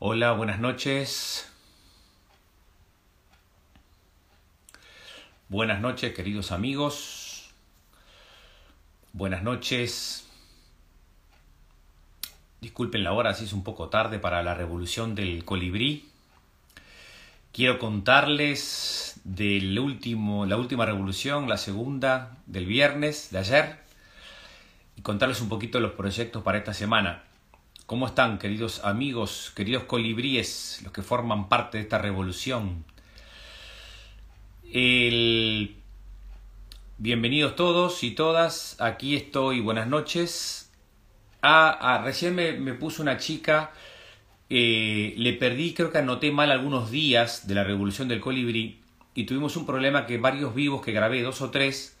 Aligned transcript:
Hola, 0.00 0.30
buenas 0.30 0.60
noches. 0.60 1.50
Buenas 5.48 5.80
noches, 5.80 6.14
queridos 6.14 6.52
amigos. 6.52 7.50
Buenas 9.12 9.42
noches. 9.42 10.28
Disculpen 12.60 13.02
la 13.02 13.12
hora, 13.12 13.34
si 13.34 13.46
es 13.46 13.52
un 13.52 13.64
poco 13.64 13.88
tarde 13.88 14.20
para 14.20 14.40
la 14.44 14.54
revolución 14.54 15.16
del 15.16 15.44
colibrí. 15.44 16.08
Quiero 17.52 17.80
contarles 17.80 19.20
del 19.24 19.76
último, 19.80 20.46
la 20.46 20.58
última 20.58 20.86
revolución, 20.86 21.48
la 21.48 21.56
segunda 21.56 22.36
del 22.46 22.66
viernes 22.66 23.32
de 23.32 23.38
ayer, 23.38 23.80
y 24.94 25.02
contarles 25.02 25.40
un 25.40 25.48
poquito 25.48 25.80
los 25.80 25.94
proyectos 25.94 26.44
para 26.44 26.58
esta 26.58 26.72
semana. 26.72 27.24
¿Cómo 27.88 28.06
están, 28.06 28.38
queridos 28.38 28.84
amigos, 28.84 29.50
queridos 29.56 29.84
colibríes, 29.84 30.82
los 30.84 30.92
que 30.92 31.00
forman 31.00 31.48
parte 31.48 31.78
de 31.78 31.84
esta 31.84 31.96
revolución? 31.96 32.84
Bienvenidos 36.98 37.56
todos 37.56 38.04
y 38.04 38.10
todas, 38.10 38.78
aquí 38.78 39.16
estoy, 39.16 39.60
buenas 39.60 39.86
noches. 39.86 40.70
Ah, 41.40 41.78
ah 41.80 42.02
recién 42.04 42.34
me, 42.34 42.74
puso 42.74 43.00
una 43.00 43.16
chica, 43.16 43.72
eh, 44.50 45.14
le 45.16 45.32
perdí, 45.32 45.72
creo 45.72 45.90
que 45.90 45.96
anoté 45.96 46.30
mal 46.30 46.50
algunos 46.50 46.90
días 46.90 47.48
de 47.48 47.54
la 47.54 47.64
revolución 47.64 48.06
del 48.06 48.20
colibrí 48.20 48.82
y 49.14 49.24
tuvimos 49.24 49.56
un 49.56 49.64
problema 49.64 50.04
que 50.04 50.18
varios 50.18 50.54
vivos 50.54 50.82
que 50.82 50.92
grabé, 50.92 51.22
dos 51.22 51.40
o 51.40 51.48
tres, 51.50 51.96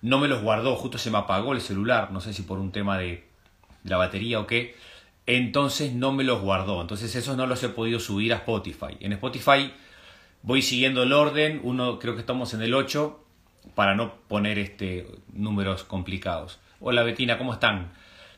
no 0.00 0.20
me 0.20 0.28
los 0.28 0.40
guardó, 0.40 0.74
justo 0.76 0.96
se 0.96 1.10
me 1.10 1.18
apagó 1.18 1.52
el 1.52 1.60
celular, 1.60 2.12
no 2.12 2.22
sé 2.22 2.32
si 2.32 2.44
por 2.44 2.58
un 2.58 2.72
tema 2.72 2.96
de 2.96 3.28
la 3.84 3.98
batería 3.98 4.40
o 4.40 4.46
qué 4.46 4.74
entonces 5.28 5.92
no 5.92 6.10
me 6.10 6.24
los 6.24 6.40
guardó. 6.40 6.80
Entonces 6.80 7.14
esos 7.14 7.36
no 7.36 7.46
los 7.46 7.62
he 7.62 7.68
podido 7.68 8.00
subir 8.00 8.32
a 8.32 8.36
Spotify. 8.36 8.96
En 9.00 9.12
Spotify 9.12 9.70
voy 10.42 10.62
siguiendo 10.62 11.02
el 11.02 11.12
orden, 11.12 11.60
uno 11.62 11.98
creo 11.98 12.14
que 12.14 12.20
estamos 12.20 12.54
en 12.54 12.62
el 12.62 12.74
8 12.74 13.24
para 13.74 13.94
no 13.94 14.14
poner 14.26 14.58
este 14.58 15.06
números 15.34 15.84
complicados. 15.84 16.58
Hola 16.80 17.02
Betina, 17.02 17.36
¿cómo 17.36 17.52
están? 17.52 17.92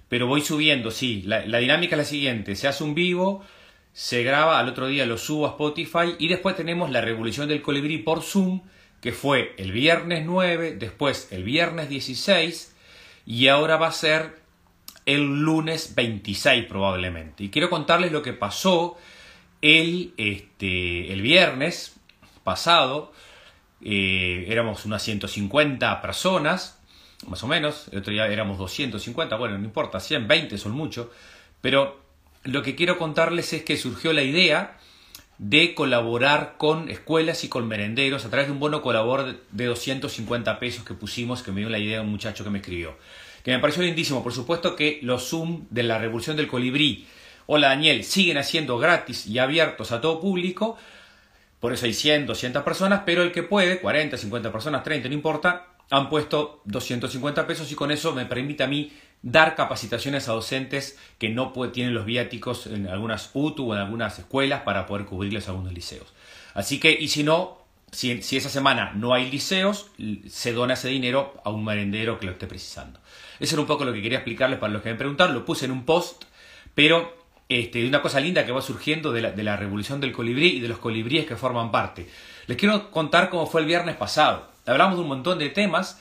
Pero 0.08 0.26
voy 0.26 0.40
subiendo, 0.40 0.90
sí, 0.90 1.22
la, 1.24 1.46
la 1.46 1.58
dinámica 1.58 1.94
es 1.94 1.98
la 1.98 2.04
siguiente, 2.04 2.56
se 2.56 2.66
hace 2.66 2.82
un 2.82 2.96
vivo, 2.96 3.44
se 3.92 4.24
graba, 4.24 4.58
al 4.58 4.68
otro 4.68 4.88
día 4.88 5.06
lo 5.06 5.16
subo 5.16 5.46
a 5.46 5.50
Spotify 5.50 6.16
y 6.18 6.26
después 6.26 6.56
tenemos 6.56 6.90
la 6.90 7.00
revolución 7.00 7.46
del 7.46 7.62
colibrí 7.62 7.98
por 7.98 8.22
Zoom, 8.22 8.62
que 9.00 9.12
fue 9.12 9.54
el 9.58 9.70
viernes 9.70 10.24
9, 10.26 10.74
después 10.76 11.28
el 11.30 11.44
viernes 11.44 11.88
16 11.88 12.74
y 13.26 13.46
ahora 13.46 13.76
va 13.76 13.86
a 13.86 13.92
ser 13.92 14.39
el 15.14 15.40
lunes 15.40 15.94
26 15.94 16.66
probablemente. 16.66 17.44
Y 17.44 17.48
quiero 17.50 17.68
contarles 17.68 18.12
lo 18.12 18.22
que 18.22 18.32
pasó 18.32 18.96
el, 19.60 20.14
este, 20.16 21.12
el 21.12 21.20
viernes 21.20 21.96
pasado. 22.44 23.12
Eh, 23.82 24.44
éramos 24.48 24.84
unas 24.84 25.02
150 25.02 26.00
personas, 26.00 26.78
más 27.26 27.42
o 27.42 27.48
menos. 27.48 27.88
El 27.90 27.98
otro 27.98 28.12
día 28.12 28.28
éramos 28.28 28.58
250, 28.58 29.36
bueno, 29.36 29.58
no 29.58 29.64
importa, 29.64 29.98
120 29.98 30.56
son 30.58 30.72
mucho. 30.72 31.10
Pero 31.60 32.00
lo 32.44 32.62
que 32.62 32.76
quiero 32.76 32.96
contarles 32.96 33.52
es 33.52 33.64
que 33.64 33.76
surgió 33.76 34.12
la 34.12 34.22
idea 34.22 34.78
de 35.38 35.74
colaborar 35.74 36.54
con 36.56 36.88
escuelas 36.90 37.42
y 37.44 37.48
con 37.48 37.66
merenderos 37.66 38.24
a 38.26 38.30
través 38.30 38.46
de 38.46 38.52
un 38.52 38.60
bono 38.60 38.82
colaborador 38.82 39.40
de 39.50 39.64
250 39.64 40.58
pesos 40.58 40.84
que 40.84 40.94
pusimos, 40.94 41.42
que 41.42 41.50
me 41.50 41.60
dio 41.60 41.70
la 41.70 41.78
idea 41.78 42.02
un 42.02 42.10
muchacho 42.10 42.44
que 42.44 42.50
me 42.50 42.58
escribió 42.58 42.94
que 43.42 43.52
me 43.52 43.58
pareció 43.58 43.82
lindísimo. 43.82 44.22
Por 44.22 44.32
supuesto 44.32 44.76
que 44.76 45.00
los 45.02 45.28
Zoom 45.28 45.66
de 45.70 45.82
la 45.82 45.98
Revolución 45.98 46.36
del 46.36 46.48
Colibrí, 46.48 47.06
hola 47.46 47.68
Daniel, 47.68 48.04
siguen 48.04 48.38
haciendo 48.38 48.78
gratis 48.78 49.26
y 49.26 49.38
abiertos 49.38 49.92
a 49.92 50.00
todo 50.00 50.20
público. 50.20 50.76
Por 51.58 51.72
eso 51.72 51.86
hay 51.86 51.94
100, 51.94 52.26
200 52.26 52.62
personas, 52.62 53.02
pero 53.04 53.22
el 53.22 53.32
que 53.32 53.42
puede, 53.42 53.80
40, 53.80 54.16
50 54.16 54.50
personas, 54.52 54.82
30, 54.82 55.08
no 55.08 55.14
importa, 55.14 55.66
han 55.90 56.08
puesto 56.08 56.62
250 56.64 57.46
pesos 57.46 57.70
y 57.70 57.74
con 57.74 57.90
eso 57.90 58.14
me 58.14 58.24
permite 58.24 58.62
a 58.62 58.66
mí 58.66 58.92
dar 59.22 59.54
capacitaciones 59.54 60.28
a 60.28 60.32
docentes 60.32 60.98
que 61.18 61.28
no 61.28 61.52
tienen 61.72 61.92
los 61.92 62.06
viáticos 62.06 62.66
en 62.66 62.86
algunas 62.86 63.30
UTU 63.34 63.70
o 63.70 63.74
en 63.74 63.80
algunas 63.80 64.18
escuelas 64.18 64.62
para 64.62 64.86
poder 64.86 65.04
cubrirles 65.04 65.48
algunos 65.48 65.72
liceos. 65.72 66.12
Así 66.54 66.80
que, 66.80 66.92
y 66.92 67.08
si 67.08 67.22
no, 67.22 67.59
si, 67.92 68.12
esa 68.36 68.48
semana 68.48 68.92
no 68.94 69.14
hay 69.14 69.30
liceos, 69.30 69.90
se 70.28 70.52
dona 70.52 70.74
ese 70.74 70.88
dinero 70.88 71.40
a 71.44 71.50
un 71.50 71.64
merendero 71.64 72.18
que 72.18 72.26
lo 72.26 72.32
esté 72.32 72.46
precisando. 72.46 73.00
Eso 73.38 73.54
era 73.54 73.62
un 73.62 73.66
poco 73.66 73.84
lo 73.84 73.92
que 73.92 74.02
quería 74.02 74.18
explicarles 74.18 74.58
para 74.58 74.72
los 74.72 74.82
que 74.82 74.90
me 74.90 74.96
preguntaron. 74.96 75.34
Lo 75.34 75.44
puse 75.44 75.64
en 75.64 75.72
un 75.72 75.84
post, 75.84 76.24
pero 76.74 77.16
este, 77.48 77.86
una 77.86 78.02
cosa 78.02 78.20
linda 78.20 78.46
que 78.46 78.52
va 78.52 78.62
surgiendo 78.62 79.12
de 79.12 79.22
la, 79.22 79.32
de 79.32 79.42
la 79.42 79.56
revolución 79.56 80.00
del 80.00 80.12
colibrí 80.12 80.56
y 80.56 80.60
de 80.60 80.68
los 80.68 80.78
colibríes 80.78 81.26
que 81.26 81.36
forman 81.36 81.70
parte. 81.70 82.08
Les 82.46 82.56
quiero 82.56 82.90
contar 82.90 83.30
cómo 83.30 83.46
fue 83.46 83.62
el 83.62 83.66
viernes 83.66 83.96
pasado. 83.96 84.48
Hablamos 84.66 84.96
de 84.96 85.02
un 85.02 85.08
montón 85.08 85.38
de 85.38 85.48
temas. 85.48 86.00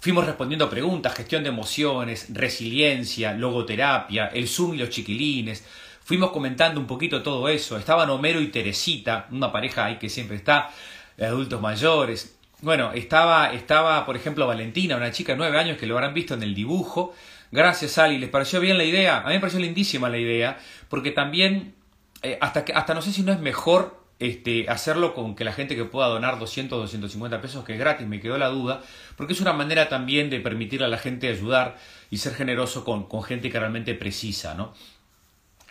Fuimos 0.00 0.26
respondiendo 0.26 0.68
preguntas, 0.68 1.14
gestión 1.14 1.42
de 1.42 1.48
emociones, 1.48 2.26
resiliencia, 2.30 3.32
logoterapia, 3.32 4.26
el 4.26 4.48
Zoom 4.48 4.74
y 4.74 4.78
los 4.78 4.90
chiquilines. 4.90 5.64
Fuimos 6.04 6.30
comentando 6.30 6.78
un 6.78 6.86
poquito 6.86 7.22
todo 7.22 7.48
eso. 7.48 7.76
Estaban 7.76 8.10
Homero 8.10 8.40
y 8.40 8.48
Teresita, 8.48 9.26
una 9.32 9.50
pareja 9.50 9.86
ahí 9.86 9.96
que 9.96 10.08
siempre 10.08 10.36
está 10.36 10.70
adultos 11.18 11.60
mayores. 11.60 12.36
Bueno, 12.62 12.92
estaba, 12.92 13.52
estaba, 13.52 14.04
por 14.06 14.16
ejemplo, 14.16 14.46
Valentina, 14.46 14.96
una 14.96 15.12
chica 15.12 15.32
de 15.32 15.38
nueve 15.38 15.58
años 15.58 15.78
que 15.78 15.86
lo 15.86 15.94
habrán 15.94 16.14
visto 16.14 16.34
en 16.34 16.42
el 16.42 16.54
dibujo. 16.54 17.14
Gracias, 17.52 17.98
Ali. 17.98 18.18
¿Les 18.18 18.30
pareció 18.30 18.60
bien 18.60 18.78
la 18.78 18.84
idea? 18.84 19.20
A 19.20 19.28
mí 19.28 19.34
me 19.34 19.40
pareció 19.40 19.60
lindísima 19.60 20.08
la 20.08 20.18
idea, 20.18 20.58
porque 20.88 21.10
también, 21.10 21.74
eh, 22.22 22.38
hasta, 22.40 22.64
que, 22.64 22.72
hasta 22.72 22.94
no 22.94 23.02
sé 23.02 23.12
si 23.12 23.22
no 23.22 23.32
es 23.32 23.40
mejor 23.40 24.06
este, 24.18 24.68
hacerlo 24.68 25.14
con 25.14 25.36
que 25.36 25.44
la 25.44 25.52
gente 25.52 25.76
que 25.76 25.84
pueda 25.84 26.08
donar 26.08 26.38
200 26.38 26.78
250 26.78 27.40
pesos, 27.40 27.64
que 27.64 27.74
es 27.74 27.78
gratis, 27.78 28.06
me 28.06 28.20
quedó 28.20 28.38
la 28.38 28.48
duda, 28.48 28.82
porque 29.16 29.34
es 29.34 29.40
una 29.40 29.52
manera 29.52 29.88
también 29.88 30.30
de 30.30 30.40
permitir 30.40 30.82
a 30.82 30.88
la 30.88 30.98
gente 30.98 31.28
ayudar 31.28 31.76
y 32.10 32.18
ser 32.18 32.34
generoso 32.34 32.84
con, 32.84 33.06
con 33.06 33.22
gente 33.22 33.50
que 33.50 33.60
realmente 33.60 33.94
precisa, 33.94 34.54
¿no? 34.54 34.72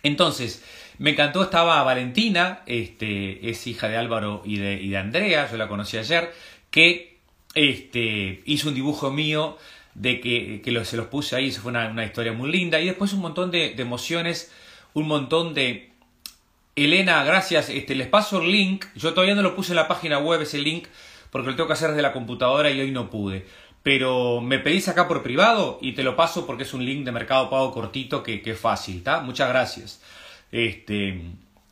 Entonces, 0.04 0.64
me 0.98 1.12
encantó, 1.12 1.44
estaba 1.44 1.82
Valentina, 1.84 2.62
este, 2.66 3.50
es 3.50 3.66
hija 3.68 3.88
de 3.88 3.98
Álvaro 3.98 4.42
y 4.46 4.58
de, 4.58 4.82
y 4.82 4.90
de 4.90 4.98
Andrea, 4.98 5.50
yo 5.50 5.58
la 5.58 5.68
conocí 5.68 5.98
ayer, 5.98 6.34
que 6.70 7.20
este, 7.54 8.42
hizo 8.46 8.70
un 8.70 8.76
dibujo 8.76 9.12
mío 9.12 9.58
de 9.94 10.20
que, 10.20 10.62
que 10.64 10.86
se 10.86 10.98
los 10.98 11.08
puse 11.08 11.36
ahí, 11.36 11.48
eso 11.48 11.62
fue 11.62 11.72
una, 11.72 12.06
historia 12.06 12.34
muy 12.34 12.52
linda, 12.52 12.80
y 12.80 12.86
después 12.86 13.14
un 13.14 13.22
montón 13.22 13.52
de, 13.52 13.74
emociones, 13.78 14.52
un 14.94 15.08
montón 15.08 15.54
de... 15.54 15.92
Elena, 16.78 17.24
gracias, 17.24 17.70
este, 17.70 17.96
les 17.96 18.08
paso 18.08 18.42
el 18.42 18.52
link, 18.52 18.84
yo 18.96 19.14
todavía 19.14 19.34
no 19.34 19.42
lo 19.42 19.56
puse 19.56 19.72
en 19.72 19.78
la 19.78 19.88
página 19.88 20.20
web 20.20 20.42
ese 20.42 20.58
link, 20.58 20.88
porque 21.30 21.50
lo 21.50 21.56
tengo 21.56 21.68
que 21.68 21.74
hacer 21.74 21.90
desde 21.90 22.02
la 22.02 22.12
computadora 22.12 22.70
y 22.70 22.82
hoy 22.82 22.92
no 22.92 23.10
pude 23.10 23.46
pero 23.86 24.42
me 24.42 24.58
pedís 24.58 24.88
acá 24.88 25.08
por 25.08 25.22
privado 25.22 25.78
y 25.80 25.92
te 25.92 26.02
lo 26.02 26.16
paso 26.16 26.48
porque 26.48 26.64
es 26.64 26.74
un 26.74 26.84
link 26.84 27.06
de 27.06 27.12
Mercado 27.12 27.52
Pago 27.52 27.72
cortito 27.72 28.24
que, 28.24 28.42
es 28.44 28.60
fácil, 28.60 28.98
¿está? 28.98 29.20
Muchas 29.20 29.48
gracias. 29.48 30.02
Este, 30.52 31.22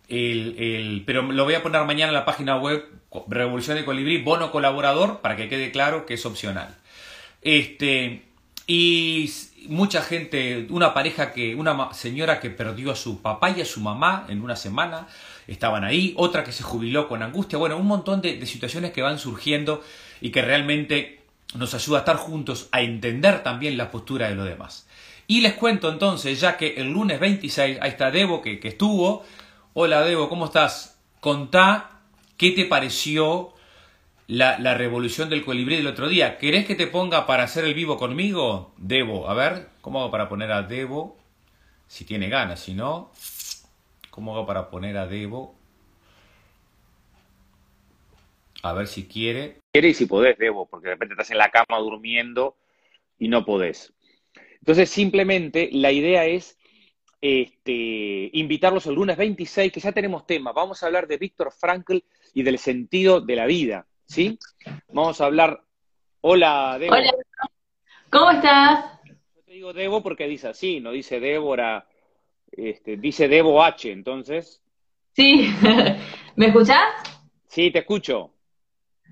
el, 0.09 1.03
pero 1.05 1.21
lo 1.21 1.43
voy 1.45 1.55
a 1.55 1.63
poner 1.63 1.83
mañana 1.85 2.09
en 2.09 2.15
la 2.15 2.25
página 2.25 2.57
web 2.57 2.85
Revolución 3.27 3.77
de 3.77 3.85
Colibrí, 3.85 4.21
bono 4.21 4.51
colaborador, 4.51 5.21
para 5.21 5.35
que 5.35 5.49
quede 5.49 5.71
claro 5.71 6.05
que 6.05 6.15
es 6.15 6.25
opcional. 6.25 6.75
Este, 7.41 8.23
y 8.67 9.31
mucha 9.67 10.01
gente, 10.01 10.67
una 10.69 10.93
pareja 10.93 11.31
que, 11.31 11.55
una 11.55 11.93
señora 11.93 12.39
que 12.39 12.49
perdió 12.49 12.91
a 12.91 12.95
su 12.95 13.21
papá 13.21 13.51
y 13.51 13.61
a 13.61 13.65
su 13.65 13.81
mamá 13.81 14.25
en 14.29 14.41
una 14.41 14.55
semana, 14.55 15.07
estaban 15.47 15.83
ahí, 15.83 16.13
otra 16.17 16.43
que 16.43 16.51
se 16.51 16.63
jubiló 16.63 17.07
con 17.07 17.21
angustia, 17.21 17.59
bueno, 17.59 17.77
un 17.77 17.87
montón 17.87 18.21
de, 18.21 18.37
de 18.37 18.45
situaciones 18.45 18.91
que 18.91 19.01
van 19.01 19.19
surgiendo 19.19 19.83
y 20.21 20.31
que 20.31 20.41
realmente 20.41 21.21
nos 21.55 21.73
ayuda 21.73 21.97
a 21.97 21.99
estar 21.99 22.15
juntos, 22.15 22.69
a 22.71 22.81
entender 22.81 23.43
también 23.43 23.77
la 23.77 23.91
postura 23.91 24.29
de 24.29 24.35
los 24.35 24.47
demás. 24.47 24.87
Y 25.27 25.41
les 25.41 25.53
cuento 25.53 25.89
entonces, 25.89 26.39
ya 26.39 26.57
que 26.57 26.75
el 26.75 26.91
lunes 26.91 27.19
26, 27.19 27.79
ahí 27.81 27.89
está 27.89 28.11
Debo 28.11 28.41
que, 28.41 28.59
estuvo. 28.63 29.23
Hola 29.73 30.01
Debo, 30.01 30.29
¿cómo 30.29 30.45
estás? 30.45 31.01
Contá 31.21 32.01
qué 32.37 32.51
te 32.51 32.65
pareció 32.65 33.53
la, 34.27 34.59
la, 34.59 34.73
revolución 34.73 35.29
del 35.29 35.45
colibrí 35.45 35.77
del 35.77 35.87
otro 35.87 36.09
día. 36.09 36.37
¿Querés 36.37 36.65
que 36.65 36.75
te 36.75 36.87
ponga 36.87 37.25
para 37.25 37.43
hacer 37.43 37.63
el 37.65 37.73
vivo 37.73 37.97
conmigo? 37.97 38.73
Debo, 38.77 39.29
a 39.29 39.33
ver, 39.33 39.69
¿cómo 39.81 40.01
hago 40.01 40.11
para 40.11 40.27
poner 40.27 40.51
a 40.51 40.63
Debo? 40.63 41.17
Si 41.87 42.05
tiene 42.05 42.27
ganas, 42.29 42.59
si 42.59 42.73
no, 42.73 43.11
¿cómo 44.09 44.33
hago 44.35 44.45
para 44.45 44.69
poner 44.69 44.97
a 44.97 45.07
Debo? 45.07 45.55
A 48.61 48.73
ver 48.73 48.87
si 48.87 49.07
quiere 49.07 49.63
y 49.73 49.93
si 49.95 50.05
podés, 50.05 50.37
Debo, 50.37 50.67
porque 50.67 50.87
de 50.87 50.93
repente 50.93 51.13
estás 51.13 51.31
en 51.31 51.39
la 51.39 51.49
cama 51.49 51.79
durmiendo 51.79 52.55
y 53.17 53.27
no 53.27 53.43
podés. 53.43 53.91
Entonces, 54.63 54.89
simplemente 54.89 55.67
la 55.73 55.91
idea 55.91 56.25
es 56.25 56.57
este, 57.19 58.29
invitarlos 58.31 58.85
el 58.87 58.95
lunes 58.95 59.17
26, 59.17 59.73
que 59.73 59.81
ya 59.81 59.91
tenemos 59.91 60.25
tema. 60.25 60.53
Vamos 60.53 60.81
a 60.81 60.85
hablar 60.85 61.05
de 61.05 61.17
Víctor 61.17 61.51
Frankl 61.51 61.97
y 62.33 62.43
del 62.43 62.57
sentido 62.57 63.19
de 63.19 63.35
la 63.35 63.45
vida, 63.45 63.85
¿sí? 64.05 64.39
Vamos 64.87 65.19
a 65.19 65.25
hablar... 65.25 65.61
Hola, 66.21 66.77
Debo. 66.79 66.93
Hola, 66.93 67.11
¿cómo 68.09 68.31
estás? 68.31 68.85
Yo 69.35 69.43
te 69.43 69.51
digo 69.51 69.73
Debo 69.73 70.01
porque 70.01 70.27
dice 70.27 70.47
así, 70.47 70.79
no 70.79 70.91
dice 70.91 71.19
Débora, 71.19 71.85
este, 72.49 72.95
dice 72.95 73.27
Debo 73.27 73.61
H, 73.61 73.91
entonces 73.91 74.63
Sí, 75.11 75.45
¿me 76.37 76.45
escuchás? 76.45 76.87
Sí, 77.47 77.69
te 77.69 77.79
escucho. 77.79 78.31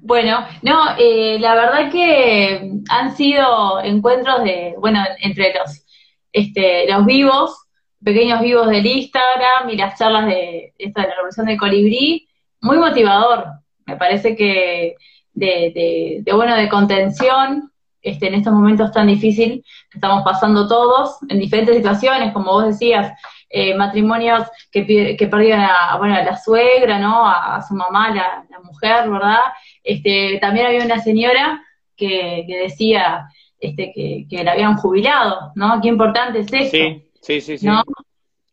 Bueno, 0.03 0.43
no, 0.63 0.95
eh, 0.97 1.37
la 1.39 1.53
verdad 1.53 1.91
que 1.91 2.71
han 2.89 3.15
sido 3.15 3.79
encuentros 3.83 4.43
de, 4.43 4.73
bueno, 4.79 4.99
entre 5.19 5.53
los, 5.53 5.85
este, 6.33 6.91
los 6.91 7.05
vivos, 7.05 7.55
pequeños 8.03 8.41
vivos 8.41 8.67
del 8.67 8.83
Instagram 8.83 9.69
y 9.69 9.77
las 9.77 9.99
charlas 9.99 10.25
de 10.25 10.73
esta 10.79 11.03
de 11.03 11.07
la 11.07 11.15
revolución 11.15 11.45
del 11.45 11.59
colibrí, 11.59 12.27
muy 12.61 12.77
motivador. 12.77 13.45
Me 13.85 13.95
parece 13.95 14.35
que 14.35 14.95
de, 15.33 16.23
de, 16.25 16.33
bueno, 16.33 16.55
de 16.55 16.67
contención, 16.67 17.71
este, 18.01 18.27
en 18.27 18.33
estos 18.33 18.53
momentos 18.53 18.91
tan 18.91 19.05
difíciles 19.05 19.63
que 19.91 19.97
estamos 19.99 20.23
pasando 20.23 20.67
todos, 20.67 21.17
en 21.29 21.37
diferentes 21.37 21.75
situaciones, 21.75 22.33
como 22.33 22.53
vos 22.53 22.65
decías, 22.65 23.13
eh, 23.53 23.75
matrimonios 23.75 24.47
que, 24.71 25.15
que 25.17 25.27
perdieron 25.27 25.61
a, 25.61 25.97
bueno, 25.97 26.15
a 26.15 26.23
la 26.23 26.37
suegra, 26.37 26.99
¿no? 26.99 27.27
A, 27.27 27.61
su 27.61 27.73
mamá, 27.73 28.09
la, 28.13 28.45
mujer, 28.63 29.09
¿verdad? 29.09 29.39
Este, 29.83 30.37
también 30.39 30.67
había 30.67 30.85
una 30.85 30.99
señora 30.99 31.61
que, 31.95 32.45
decía 32.47 33.27
este, 33.59 33.91
que, 33.93 34.25
que, 34.29 34.43
la 34.43 34.53
habían 34.53 34.77
jubilado, 34.77 35.51
¿no? 35.55 35.79
Qué 35.81 35.89
importante 35.89 36.39
es 36.39 36.53
eso. 36.53 36.71
Sí, 36.71 37.03
sí, 37.21 37.41
sí. 37.41 37.57
sí. 37.57 37.67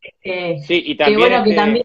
Este, 0.01 0.59
sí, 0.67 0.83
y 0.87 0.97
también, 0.97 1.21
bueno, 1.21 1.45
que 1.45 1.51
este, 1.51 1.61
también 1.63 1.85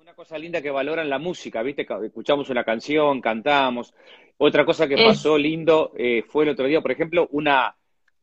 una 0.00 0.14
cosa 0.14 0.38
linda 0.38 0.62
que 0.62 0.70
valoran 0.70 1.08
la 1.08 1.18
música, 1.18 1.62
¿viste? 1.62 1.86
Escuchamos 2.04 2.48
una 2.48 2.64
canción, 2.64 3.20
cantamos. 3.20 3.92
Otra 4.38 4.64
cosa 4.64 4.86
que 4.86 4.96
pasó 4.96 5.36
lindo 5.36 5.92
eh, 5.96 6.22
fue 6.28 6.44
el 6.44 6.50
otro 6.50 6.66
día, 6.66 6.80
por 6.80 6.92
ejemplo, 6.92 7.28
una, 7.32 7.74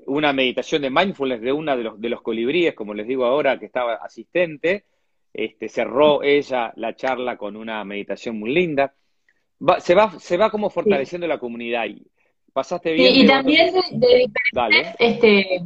una 0.06 0.34
meditación 0.34 0.82
de 0.82 0.90
mindfulness 0.90 1.42
de 1.42 1.52
una 1.52 1.76
de 1.76 1.84
los, 1.84 2.00
de 2.00 2.10
los 2.10 2.22
colibríes, 2.22 2.74
como 2.74 2.94
les 2.94 3.08
digo 3.08 3.26
ahora, 3.26 3.60
que 3.60 3.66
estaba 3.66 3.96
asistente. 3.96 4.86
Este, 5.34 5.68
cerró 5.68 6.22
ella 6.22 6.72
la 6.76 6.96
charla 6.96 7.38
con 7.38 7.56
una 7.56 7.84
meditación 7.84 8.40
muy 8.40 8.54
linda. 8.54 8.94
se, 9.80 9.96
va, 9.96 10.20
se 10.20 10.38
va 10.38 10.52
como 10.52 10.70
fortaleciendo 10.70 11.26
la 11.28 11.40
comunidad. 11.40 11.86
Y 11.86 12.06
pasaste 12.52 12.94
bien. 12.94 13.16
y 13.16 13.26
también 13.26 13.74
de, 13.92 14.28
diferentes, 14.28 14.96
este, 15.00 15.62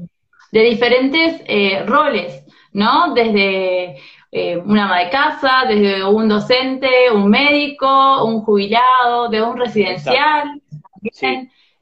de 0.52 0.62
diferentes 0.62 1.42
eh, 1.46 1.84
roles, 1.86 2.46
¿no? 2.72 3.14
Desde 3.14 3.98
eh, 4.32 4.58
una 4.58 4.86
ama 4.86 5.00
de 5.00 5.10
casa, 5.10 5.66
desde 5.68 6.04
un 6.06 6.30
docente, 6.30 7.12
un 7.14 7.30
médico, 7.30 8.26
un 8.26 8.42
jubilado, 8.42 9.30
de 9.30 9.42
un 9.42 9.58
residencial. 9.58 10.62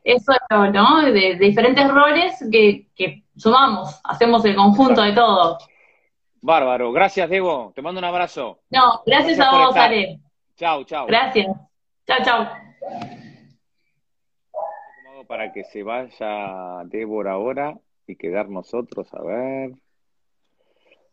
Eso, 0.06 0.34
¿no? 0.72 1.02
De, 1.02 1.36
diferentes 1.36 1.92
roles 1.92 2.36
que, 2.52 3.24
sumamos, 3.36 4.00
hacemos 4.04 4.46
el 4.46 4.56
conjunto 4.56 5.02
de 5.02 5.14
todo. 5.14 5.58
Bárbaro, 6.42 6.92
gracias 6.92 7.28
Debo, 7.28 7.74
te 7.76 7.82
mando 7.82 7.98
un 7.98 8.06
abrazo. 8.06 8.60
No, 8.70 9.02
gracias, 9.04 9.40
a 9.40 9.50
vos, 9.50 9.76
Ale. 9.76 10.20
Chao, 10.58 10.84
chao. 10.84 11.08
Gracias. 11.08 11.48
Chao, 12.06 12.18
chao. 12.24 12.48
Para 15.28 15.52
que 15.52 15.64
se 15.64 15.82
vaya 15.82 16.84
Débora 16.86 17.32
ahora 17.32 17.76
y 18.06 18.16
quedar 18.16 18.48
nosotros, 18.48 19.12
a 19.12 19.24
ver. 19.24 19.72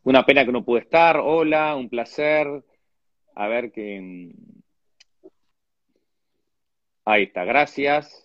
Una 0.02 0.26
pena 0.26 0.44
que 0.44 0.52
no 0.52 0.66
pude 0.66 0.80
estar. 0.80 1.16
Hola, 1.16 1.74
un 1.76 1.88
placer. 1.88 2.62
A 3.34 3.48
ver 3.48 3.72
que. 3.72 4.34
Ahí 7.06 7.22
está, 7.22 7.44
gracias. 7.44 8.21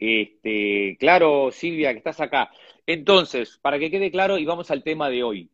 Este, 0.00 0.96
claro, 0.98 1.50
Silvia, 1.52 1.92
que 1.92 1.98
estás 1.98 2.20
acá. 2.20 2.50
Entonces, 2.86 3.58
para 3.60 3.78
que 3.78 3.90
quede 3.90 4.10
claro, 4.10 4.38
y 4.38 4.46
vamos 4.46 4.70
al 4.70 4.82
tema 4.82 5.10
de 5.10 5.22
hoy, 5.22 5.50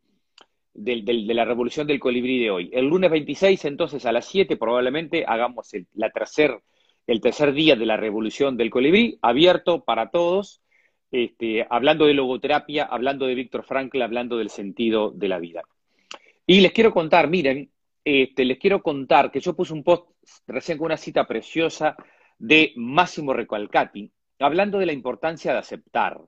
de 0.73 1.35
la 1.35 1.45
revolución 1.45 1.87
del 1.87 1.99
colibrí 1.99 2.39
de 2.39 2.51
hoy. 2.51 2.71
El 2.73 2.87
lunes 2.87 3.11
26, 3.11 3.65
entonces, 3.65 4.07
a 4.07 4.13
las 4.13 4.27
7, 4.27 4.57
probablemente 4.57 5.25
hagamos 5.27 5.75
el, 5.75 5.87
la 5.95 6.11
tercer, 6.11 6.61
el 7.09 7.21
tercer 7.21 7.53
día 7.53 7.75
de 7.75 7.87
la 7.87 7.97
revolución 7.97 8.57
del 8.57 8.71
colibrí, 8.71 9.19
abierto 9.21 9.85
para 9.85 10.11
todos, 10.11 10.63
este, 11.11 11.67
hablando 11.69 12.07
de 12.07 12.15
logoterapia, 12.15 12.85
hablando 12.85 13.27
de 13.27 13.35
Víctor 13.35 13.65
Frankl, 13.65 14.01
hablando 14.01 14.39
del 14.39 14.51
sentido 14.51 15.11
de 15.11 15.29
la 15.29 15.41
vida. 15.41 15.63
Y 16.47 16.61
les 16.61 16.73
quiero 16.73 16.93
contar, 16.93 17.29
miren, 17.29 17.71
este, 18.05 18.45
les 18.45 18.59
quiero 18.59 18.81
contar 18.81 19.33
que 19.33 19.41
yo 19.41 19.57
puse 19.57 19.73
un 19.73 19.83
post 19.83 20.09
recién 20.47 20.79
con 20.79 20.87
una 20.87 20.97
cita 20.97 21.27
preciosa 21.27 21.97
de 22.39 22.73
Máximo 22.77 23.33
Recalcati, 23.33 24.13
hablando 24.39 24.79
de 24.79 24.87
la 24.87 24.93
importancia 24.93 25.53
de 25.53 25.59
aceptar. 25.59 26.19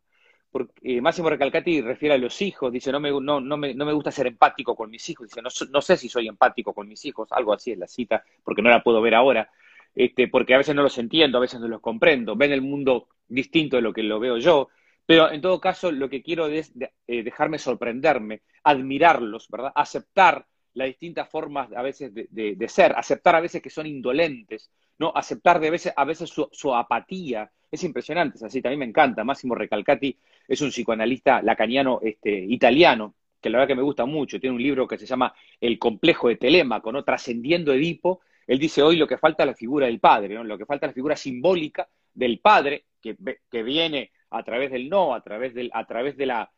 Porque, 0.51 0.73
eh, 0.83 1.01
Máximo 1.01 1.29
Recalcati 1.29 1.83
refiere 1.83 2.15
a 2.15 2.19
los 2.19 2.41
hijos, 2.41 2.73
dice, 2.73 2.91
no 2.91 3.01
me, 3.01 3.11
no, 3.11 3.41
no, 3.41 3.57
me, 3.57 3.75
no 3.75 3.85
me 3.85 3.93
gusta 3.93 4.11
ser 4.11 4.27
empático 4.27 4.75
con 4.75 4.91
mis 4.91 5.09
hijos, 5.11 5.29
dice, 5.29 5.43
no, 5.43 5.51
no, 5.71 5.83
sé 5.83 5.97
si 5.97 6.09
soy 6.09 6.27
empático 6.27 6.73
con 6.73 6.89
mis 6.89 7.05
hijos, 7.05 7.29
algo 7.33 7.53
así 7.53 7.73
es 7.73 7.79
la 7.79 7.87
cita, 7.87 8.25
porque 8.43 8.63
no 8.63 8.71
la 8.71 8.83
puedo 8.83 9.03
ver 9.03 9.15
ahora, 9.15 9.51
este, 9.95 10.29
porque 10.29 10.55
a 10.55 10.59
veces 10.59 10.75
no 10.75 10.83
los 10.83 10.97
entiendo, 10.97 11.37
a 11.37 11.43
veces 11.43 11.61
no 11.61 11.69
los 11.69 11.83
comprendo, 11.83 12.35
ven 12.35 12.53
el 12.53 12.63
mundo 12.63 13.09
distinto 13.29 13.77
de 13.77 13.83
lo 13.83 13.93
que 13.93 14.03
lo 14.03 14.19
veo 14.19 14.39
yo, 14.39 14.69
pero 15.05 15.31
en 15.31 15.41
todo 15.41 15.61
caso 15.61 15.93
lo 15.93 16.09
que 16.09 16.23
quiero 16.23 16.47
es 16.47 16.73
eh, 17.07 17.23
dejarme 17.23 17.59
sorprenderme, 17.59 18.43
admirarlos, 18.63 19.49
¿verdad? 19.49 19.73
Aceptar 19.75 20.47
las 20.75 20.89
distintas 20.89 21.29
formas 21.29 21.73
a 21.73 21.83
veces 21.83 22.15
de, 22.15 22.29
de, 22.31 22.69
ser, 22.69 22.95
aceptar 22.97 23.35
a 23.35 23.41
veces 23.41 23.61
que 23.61 23.71
son 23.71 23.87
indolentes, 23.87 24.71
¿no? 24.99 25.13
Aceptar 25.15 25.61
de 25.61 25.71
veces, 25.71 25.93
a 25.97 26.05
veces 26.05 26.31
su, 26.31 26.75
apatía, 26.75 27.51
es 27.71 27.85
impresionante, 27.85 28.37
es 28.37 28.43
así, 28.43 28.63
también 28.63 28.81
me 28.81 28.85
encanta. 28.87 29.25
Máximo 29.25 29.55
Recalcati 29.55 30.19
es 30.47 30.61
un 30.61 30.71
psicoanalista 30.71 31.43
lacaniano 31.43 32.01
este, 32.03 32.31
italiano, 32.31 33.15
que 33.41 33.51
la 33.51 33.59
verdad 33.59 33.69
que 33.69 33.77
me 33.77 33.83
gusta 33.83 34.05
mucho. 34.07 34.41
Tiene 34.41 34.57
un 34.57 34.63
libro 34.63 34.89
que 34.89 34.99
se 34.99 35.07
llama 35.07 35.35
El 35.61 35.79
complejo 35.79 36.29
de 36.29 36.37
Telémaco, 36.37 36.91
¿no? 36.91 37.05
Trascendiendo 37.05 37.73
Edipo. 37.73 38.21
Él 38.47 38.59
dice 38.59 38.83
hoy 38.83 38.97
lo 38.97 39.07
que 39.07 39.19
falta 39.19 39.43
es 39.43 39.49
la 39.49 39.55
figura 39.55 39.87
del 39.87 40.01
padre, 40.01 40.35
¿no? 40.35 40.45
Lo 40.45 40.59
que 40.59 40.67
falta 40.67 40.87
es 40.87 40.91
la 40.91 40.95
figura 40.95 41.17
simbólica 41.17 41.89
del 42.15 42.41
padre 42.41 42.87
que, 43.01 43.17
que 43.51 43.63
viene 43.63 44.11
a 44.31 44.43
través 44.43 44.71
del 44.71 44.89
no, 44.89 45.15
a 45.15 45.23
través 45.23 45.55
del, 45.55 45.71
a 45.73 45.87
través 45.87 46.17
de 46.17 46.27
la, 46.27 46.51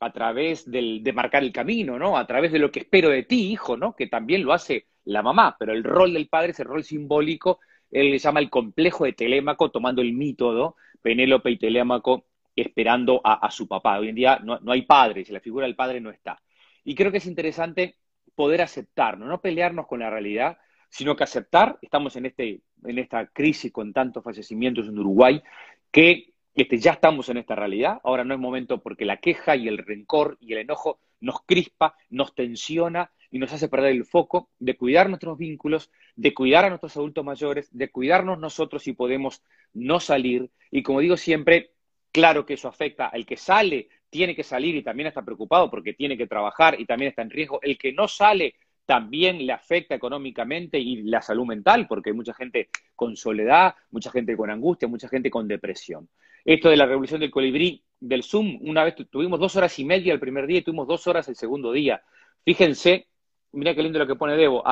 a 0.00 0.12
través 0.12 0.70
del, 0.70 1.02
de 1.02 1.12
marcar 1.12 1.42
el 1.42 1.52
camino, 1.52 1.98
¿no? 1.98 2.16
A 2.16 2.26
través 2.26 2.52
de 2.52 2.58
lo 2.58 2.70
que 2.70 2.80
espero 2.80 3.10
de 3.10 3.22
ti, 3.22 3.52
hijo, 3.52 3.76
¿no? 3.76 3.94
Que 3.94 4.06
también 4.06 4.44
lo 4.44 4.52
hace 4.52 4.86
la 5.04 5.22
mamá, 5.22 5.56
pero 5.58 5.72
el 5.72 5.84
rol 5.84 6.14
del 6.14 6.28
padre 6.28 6.52
es 6.52 6.60
el 6.60 6.66
rol 6.66 6.84
simbólico 6.84 7.60
él 7.90 8.10
le 8.10 8.18
llama 8.18 8.40
el 8.40 8.50
complejo 8.50 9.04
de 9.04 9.12
Telémaco, 9.12 9.70
tomando 9.70 10.02
el 10.02 10.12
método, 10.12 10.76
Penélope 11.02 11.50
y 11.50 11.58
Telémaco 11.58 12.24
esperando 12.56 13.20
a, 13.24 13.50
su 13.50 13.66
papá. 13.66 13.98
Hoy 13.98 14.08
en 14.08 14.14
día 14.14 14.40
no, 14.42 14.58
hay 14.66 14.82
padres, 14.82 15.30
la 15.30 15.40
figura 15.40 15.66
del 15.66 15.76
padre 15.76 16.00
no 16.00 16.10
está. 16.10 16.42
Y 16.84 16.94
creo 16.94 17.10
que 17.10 17.18
es 17.18 17.26
interesante 17.26 17.96
poder 18.34 18.62
aceptarnos, 18.62 19.28
no 19.28 19.40
pelearnos 19.40 19.86
con 19.86 20.00
la 20.00 20.10
realidad, 20.10 20.58
sino 20.88 21.16
que 21.16 21.24
aceptar, 21.24 21.78
estamos 21.82 22.16
en, 22.16 22.26
este, 22.26 22.60
en 22.84 22.98
esta 22.98 23.26
crisis 23.26 23.72
con 23.72 23.92
tantos 23.92 24.24
fallecimientos 24.24 24.88
en 24.88 24.98
Uruguay, 24.98 25.42
que 25.90 26.32
este, 26.54 26.78
ya 26.78 26.92
estamos 26.92 27.28
en 27.28 27.38
esta 27.38 27.54
realidad, 27.54 28.00
ahora 28.02 28.24
no 28.24 28.34
es 28.34 28.40
momento 28.40 28.82
porque 28.82 29.04
la 29.04 29.18
queja 29.18 29.56
y 29.56 29.68
el 29.68 29.78
rencor 29.78 30.36
y 30.40 30.52
el 30.52 30.58
enojo 30.58 31.00
nos 31.20 31.42
crispa, 31.46 31.94
nos 32.08 32.34
tensiona 32.34 33.10
y 33.30 33.38
nos 33.38 33.52
hace 33.52 33.68
perder 33.68 33.92
el 33.92 34.04
foco 34.04 34.50
de 34.58 34.76
cuidar 34.76 35.08
nuestros 35.08 35.38
vínculos, 35.38 35.90
de 36.16 36.34
cuidar 36.34 36.64
a 36.64 36.68
nuestros 36.68 36.96
adultos 36.96 37.24
mayores, 37.24 37.68
de 37.70 37.90
cuidarnos 37.90 38.38
nosotros 38.38 38.82
si 38.82 38.92
podemos 38.92 39.42
no 39.72 40.00
salir. 40.00 40.50
Y 40.70 40.82
como 40.82 41.00
digo 41.00 41.16
siempre, 41.16 41.70
claro 42.12 42.44
que 42.44 42.54
eso 42.54 42.68
afecta 42.68 43.06
al 43.06 43.24
que 43.24 43.36
sale, 43.36 43.88
tiene 44.10 44.34
que 44.34 44.42
salir 44.42 44.74
y 44.74 44.82
también 44.82 45.06
está 45.06 45.22
preocupado 45.22 45.70
porque 45.70 45.92
tiene 45.92 46.16
que 46.16 46.26
trabajar 46.26 46.80
y 46.80 46.84
también 46.84 47.10
está 47.10 47.22
en 47.22 47.30
riesgo. 47.30 47.60
El 47.62 47.78
que 47.78 47.92
no 47.92 48.08
sale 48.08 48.54
también 48.84 49.46
le 49.46 49.52
afecta 49.52 49.94
económicamente 49.94 50.76
y 50.76 51.02
la 51.02 51.22
salud 51.22 51.46
mental, 51.46 51.86
porque 51.86 52.10
hay 52.10 52.16
mucha 52.16 52.34
gente 52.34 52.70
con 52.96 53.16
soledad, 53.16 53.76
mucha 53.92 54.10
gente 54.10 54.36
con 54.36 54.50
angustia, 54.50 54.88
mucha 54.88 55.08
gente 55.08 55.30
con 55.30 55.46
depresión. 55.46 56.08
Esto 56.44 56.70
de 56.70 56.76
la 56.76 56.86
revolución 56.86 57.20
del 57.20 57.30
colibrí, 57.30 57.84
del 58.00 58.24
Zoom, 58.24 58.58
una 58.62 58.82
vez 58.82 58.96
tuvimos 59.08 59.38
dos 59.38 59.54
horas 59.54 59.78
y 59.78 59.84
media 59.84 60.12
el 60.12 60.18
primer 60.18 60.46
día 60.48 60.58
y 60.58 60.62
tuvimos 60.62 60.88
dos 60.88 61.06
horas 61.06 61.28
el 61.28 61.36
segundo 61.36 61.70
día. 61.70 62.02
Fíjense 62.44 63.06
mira 63.52 63.74
qué 63.74 63.82
lindo 63.82 63.98
lo 63.98 64.06
que 64.06 64.16
pone 64.16 64.36
Debo, 64.36 64.62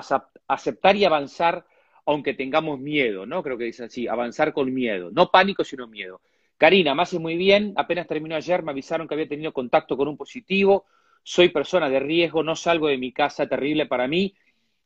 aceptar 0.46 0.96
y 0.96 1.04
avanzar 1.04 1.64
aunque 2.08 2.32
tengamos 2.32 2.80
miedo, 2.80 3.26
¿no? 3.26 3.42
Creo 3.42 3.58
que 3.58 3.64
dice 3.64 3.84
así, 3.84 4.08
avanzar 4.08 4.54
con 4.54 4.72
miedo, 4.72 5.10
no 5.12 5.30
pánico, 5.30 5.62
sino 5.62 5.86
miedo. 5.86 6.22
Karina, 6.56 6.94
me 6.94 7.02
hace 7.02 7.18
muy 7.18 7.36
bien, 7.36 7.74
apenas 7.76 8.06
terminó 8.06 8.34
ayer, 8.34 8.62
me 8.62 8.70
avisaron 8.70 9.06
que 9.06 9.12
había 9.12 9.28
tenido 9.28 9.52
contacto 9.52 9.94
con 9.94 10.08
un 10.08 10.16
positivo, 10.16 10.86
soy 11.22 11.50
persona 11.50 11.90
de 11.90 12.00
riesgo, 12.00 12.42
no 12.42 12.56
salgo 12.56 12.88
de 12.88 12.96
mi 12.96 13.12
casa, 13.12 13.46
terrible 13.46 13.84
para 13.84 14.08
mí. 14.08 14.34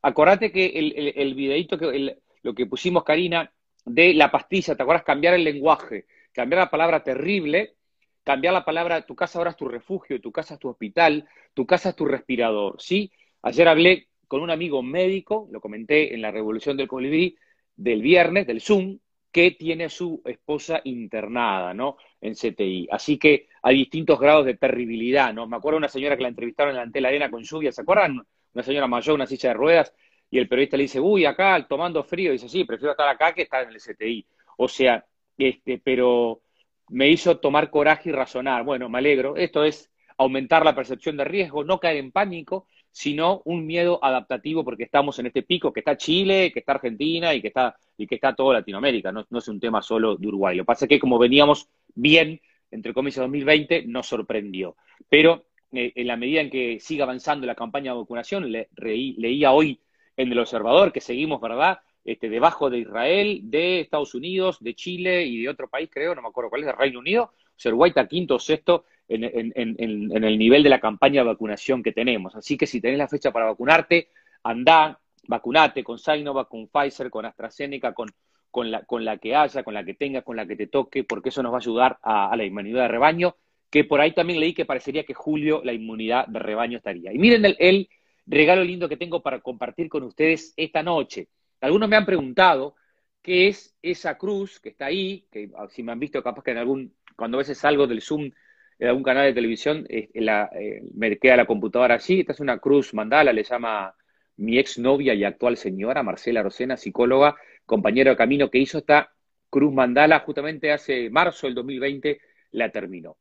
Acordate 0.02 0.50
que 0.50 0.66
el, 0.66 1.12
el, 1.14 1.34
videito, 1.34 1.78
que, 1.78 2.16
lo 2.42 2.54
que 2.54 2.66
pusimos, 2.66 3.04
Karina, 3.04 3.52
de 3.84 4.14
la 4.14 4.30
pastilla, 4.32 4.74
¿te 4.74 4.82
acuerdas? 4.82 5.04
Cambiar 5.04 5.34
el 5.34 5.44
lenguaje, 5.44 6.06
cambiar 6.32 6.62
la 6.62 6.70
palabra 6.70 7.04
terrible, 7.04 7.76
cambiar 8.24 8.52
la 8.52 8.64
palabra, 8.64 9.06
tu 9.06 9.14
casa 9.14 9.38
ahora 9.38 9.52
es 9.52 9.56
tu 9.56 9.68
refugio, 9.68 10.20
tu 10.20 10.32
casa 10.32 10.54
es 10.54 10.60
tu 10.60 10.68
hospital, 10.68 11.28
tu 11.54 11.66
casa 11.66 11.90
es 11.90 11.94
tu 11.94 12.04
respirador, 12.04 12.82
¿sí? 12.82 13.12
Ayer 13.42 13.68
hablé 13.68 14.08
con 14.28 14.40
un 14.40 14.50
amigo 14.50 14.82
médico, 14.82 15.48
lo 15.50 15.60
comenté 15.60 16.14
en 16.14 16.22
la 16.22 16.30
revolución 16.30 16.76
del 16.76 16.88
colibrí, 16.88 17.36
del 17.76 18.02
viernes, 18.02 18.46
del 18.46 18.60
Zoom, 18.60 18.98
que 19.30 19.52
tiene 19.52 19.84
a 19.84 19.88
su 19.88 20.22
esposa 20.24 20.80
internada, 20.84 21.72
¿no? 21.74 21.96
En 22.20 22.34
CTI. 22.34 22.88
Así 22.90 23.18
que 23.18 23.48
hay 23.62 23.76
distintos 23.76 24.20
grados 24.20 24.44
de 24.44 24.54
terribilidad, 24.54 25.32
¿no? 25.32 25.46
Me 25.46 25.56
acuerdo 25.56 25.78
una 25.78 25.88
señora 25.88 26.16
que 26.16 26.22
la 26.22 26.28
entrevistaron 26.28 26.70
en 26.70 26.76
la 26.76 26.82
Antela 26.82 27.08
Arena 27.08 27.30
con 27.30 27.42
lluvia, 27.42 27.72
¿se 27.72 27.82
acuerdan? 27.82 28.22
una 28.54 28.62
señora 28.62 28.86
mayor, 28.86 29.14
una 29.14 29.26
silla 29.26 29.50
de 29.50 29.54
ruedas, 29.54 29.94
y 30.30 30.38
el 30.38 30.48
periodista 30.48 30.76
le 30.76 30.84
dice, 30.84 31.00
uy, 31.00 31.24
acá 31.24 31.66
tomando 31.68 32.02
frío, 32.04 32.32
dice, 32.32 32.48
sí, 32.48 32.64
prefiero 32.64 32.92
estar 32.92 33.08
acá 33.08 33.34
que 33.34 33.42
estar 33.42 33.64
en 33.64 33.70
el 33.70 33.80
CTI. 33.80 34.26
O 34.56 34.68
sea, 34.68 35.04
este, 35.36 35.78
pero 35.78 36.42
me 36.88 37.08
hizo 37.08 37.38
tomar 37.38 37.70
coraje 37.70 38.10
y 38.10 38.12
razonar. 38.12 38.64
Bueno, 38.64 38.88
me 38.88 38.98
alegro. 38.98 39.36
Esto 39.36 39.64
es 39.64 39.90
aumentar 40.16 40.64
la 40.64 40.74
percepción 40.74 41.16
de 41.16 41.24
riesgo, 41.24 41.64
no 41.64 41.80
caer 41.80 41.98
en 41.98 42.12
pánico, 42.12 42.66
sino 42.92 43.40
un 43.46 43.66
miedo 43.66 43.98
adaptativo 44.02 44.64
porque 44.64 44.84
estamos 44.84 45.18
en 45.18 45.26
este 45.26 45.42
pico 45.42 45.72
que 45.72 45.80
está 45.80 45.96
Chile, 45.96 46.52
que 46.52 46.60
está 46.60 46.72
Argentina 46.72 47.34
y 47.34 47.40
que 47.40 47.48
está, 47.48 47.74
y 47.96 48.06
que 48.06 48.16
está 48.16 48.34
toda 48.34 48.54
Latinoamérica. 48.54 49.10
No, 49.10 49.26
es 49.38 49.48
un 49.48 49.58
tema 49.58 49.80
solo 49.80 50.16
de 50.16 50.28
Uruguay. 50.28 50.56
Lo 50.56 50.64
que 50.64 50.66
pasa 50.66 50.84
es 50.84 50.90
que 50.90 51.00
como 51.00 51.18
veníamos 51.18 51.68
bien, 51.94 52.40
entre 52.70 52.92
comillas, 52.92 53.16
2020, 53.16 53.86
nos 53.86 54.06
sorprendió. 54.06 54.76
Pero 55.08 55.46
eh, 55.72 55.92
en 55.96 56.06
la 56.06 56.16
medida 56.16 56.42
en 56.42 56.50
que 56.50 56.78
siga 56.80 57.04
avanzando 57.04 57.46
la 57.46 57.54
campaña 57.54 57.92
de 57.92 57.98
vacunación, 57.98 58.52
le, 58.52 58.68
leía 58.76 59.52
hoy 59.52 59.80
en 60.16 60.30
el 60.30 60.38
observador 60.38 60.92
que 60.92 61.00
seguimos, 61.00 61.40
¿verdad? 61.40 61.80
Este, 62.04 62.28
debajo 62.28 62.68
de 62.68 62.80
Israel, 62.80 63.40
de 63.44 63.80
Estados 63.80 64.14
Unidos, 64.14 64.58
de 64.60 64.74
Chile 64.74 65.24
y 65.24 65.40
de 65.42 65.48
otro 65.48 65.68
país, 65.68 65.88
creo, 65.90 66.14
no 66.14 66.20
me 66.20 66.28
acuerdo 66.28 66.50
cuál 66.50 66.62
es, 66.62 66.66
de 66.66 66.72
Reino 66.72 66.98
Unido. 66.98 67.32
Uruguay 67.64 67.90
está 67.90 68.08
quinto 68.08 68.34
o 68.34 68.38
sexto 68.38 68.84
en, 69.08 69.52
el 69.54 70.38
nivel 70.38 70.62
de 70.62 70.70
la 70.70 70.80
campaña 70.80 71.22
de 71.22 71.28
vacunación 71.28 71.82
que 71.82 71.92
tenemos. 71.92 72.34
Así 72.34 72.56
que 72.56 72.66
si 72.66 72.80
tenés 72.80 72.98
la 72.98 73.08
fecha 73.08 73.32
para 73.32 73.46
vacunarte, 73.46 74.08
andá, 74.42 74.98
vacunate 75.28 75.84
con 75.84 75.98
Sinovac, 75.98 76.48
con 76.48 76.68
Pfizer, 76.68 77.10
con 77.10 77.26
AstraZeneca, 77.26 77.92
con, 77.92 78.08
con, 78.50 78.70
la, 78.70 78.84
con 78.84 79.04
la 79.04 79.18
que 79.18 79.34
haya, 79.34 79.62
con 79.62 79.74
la 79.74 79.84
que 79.84 79.94
tengas, 79.94 80.24
con 80.24 80.36
la 80.36 80.46
que 80.46 80.56
te 80.56 80.66
toque, 80.66 81.04
porque 81.04 81.28
eso 81.28 81.42
nos 81.42 81.52
va 81.52 81.56
a 81.56 81.60
ayudar 81.60 81.98
a, 82.02 82.34
la 82.36 82.44
inmunidad 82.44 82.82
de 82.82 82.88
rebaño, 82.88 83.36
que 83.70 83.84
por 83.84 84.00
ahí 84.00 84.12
también 84.12 84.40
leí 84.40 84.54
que 84.54 84.64
parecería 84.64 85.04
que 85.04 85.14
julio 85.14 85.62
la 85.64 85.72
inmunidad 85.72 86.26
de 86.26 86.38
rebaño 86.38 86.78
estaría. 86.78 87.12
Y 87.12 87.18
miren 87.18 87.54
el 87.58 87.88
regalo 88.26 88.64
lindo 88.64 88.88
que 88.88 88.96
tengo 88.96 89.22
para 89.22 89.40
compartir 89.40 89.88
con 89.88 90.02
ustedes 90.02 90.52
esta 90.56 90.82
noche. 90.82 91.28
Algunos 91.60 91.88
me 91.88 91.96
han 91.96 92.06
preguntado 92.06 92.74
qué 93.22 93.48
es 93.48 93.74
esa 93.82 94.18
cruz 94.18 94.60
que 94.60 94.70
está 94.70 94.86
ahí, 94.86 95.26
que 95.30 95.50
ah, 95.56 95.68
si 95.70 95.82
me 95.82 95.92
han 95.92 96.00
visto 96.00 96.22
capaz 96.22 96.42
que 96.42 96.50
en 96.50 96.58
algún, 96.58 96.94
cuando 97.16 97.38
a 97.38 97.38
veces 97.38 97.58
salgo 97.58 97.86
del 97.86 98.02
Zoom 98.02 98.30
de 98.78 98.88
algún 98.88 99.02
canal 99.02 99.26
de 99.26 99.34
televisión, 99.34 99.86
la, 100.14 100.50
eh, 100.54 100.82
me 100.94 101.16
queda 101.18 101.36
la 101.36 101.46
computadora 101.46 101.96
así, 101.96 102.20
esta 102.20 102.32
es 102.32 102.40
una 102.40 102.58
cruz 102.58 102.94
mandala, 102.94 103.32
le 103.32 103.44
llama 103.44 103.94
mi 104.36 104.58
exnovia 104.58 105.14
y 105.14 105.24
actual 105.24 105.56
señora, 105.56 106.02
Marcela 106.02 106.42
Rosena, 106.42 106.76
psicóloga, 106.76 107.36
compañero 107.66 108.10
de 108.10 108.16
camino, 108.16 108.50
que 108.50 108.58
hizo 108.58 108.78
esta 108.78 109.12
cruz 109.50 109.72
mandala 109.72 110.20
justamente 110.20 110.72
hace 110.72 111.10
marzo 111.10 111.46
del 111.46 111.54
2020, 111.54 112.20
la 112.52 112.70
terminó. 112.70 113.18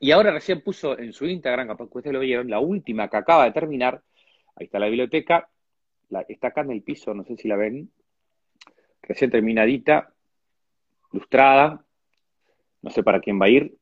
Y 0.00 0.12
ahora 0.12 0.30
recién 0.30 0.62
puso 0.62 0.98
en 0.98 1.12
su 1.12 1.26
Instagram, 1.26 1.68
capaz 1.68 1.90
que 1.90 1.98
ustedes 1.98 2.14
lo 2.14 2.20
vieron, 2.20 2.48
la 2.48 2.60
última 2.60 3.08
que 3.08 3.16
acaba 3.16 3.44
de 3.44 3.52
terminar, 3.52 4.02
ahí 4.56 4.66
está 4.66 4.78
la 4.78 4.86
biblioteca, 4.86 5.48
está 6.28 6.48
acá 6.48 6.62
en 6.62 6.70
el 6.70 6.82
piso, 6.82 7.12
no 7.14 7.24
sé 7.24 7.36
si 7.36 7.48
la 7.48 7.56
ven, 7.56 7.90
recién 9.02 9.30
terminadita, 9.30 10.12
lustrada, 11.12 11.84
no 12.82 12.90
sé 12.90 13.02
para 13.02 13.20
quién 13.20 13.40
va 13.40 13.46
a 13.46 13.50
ir, 13.50 13.76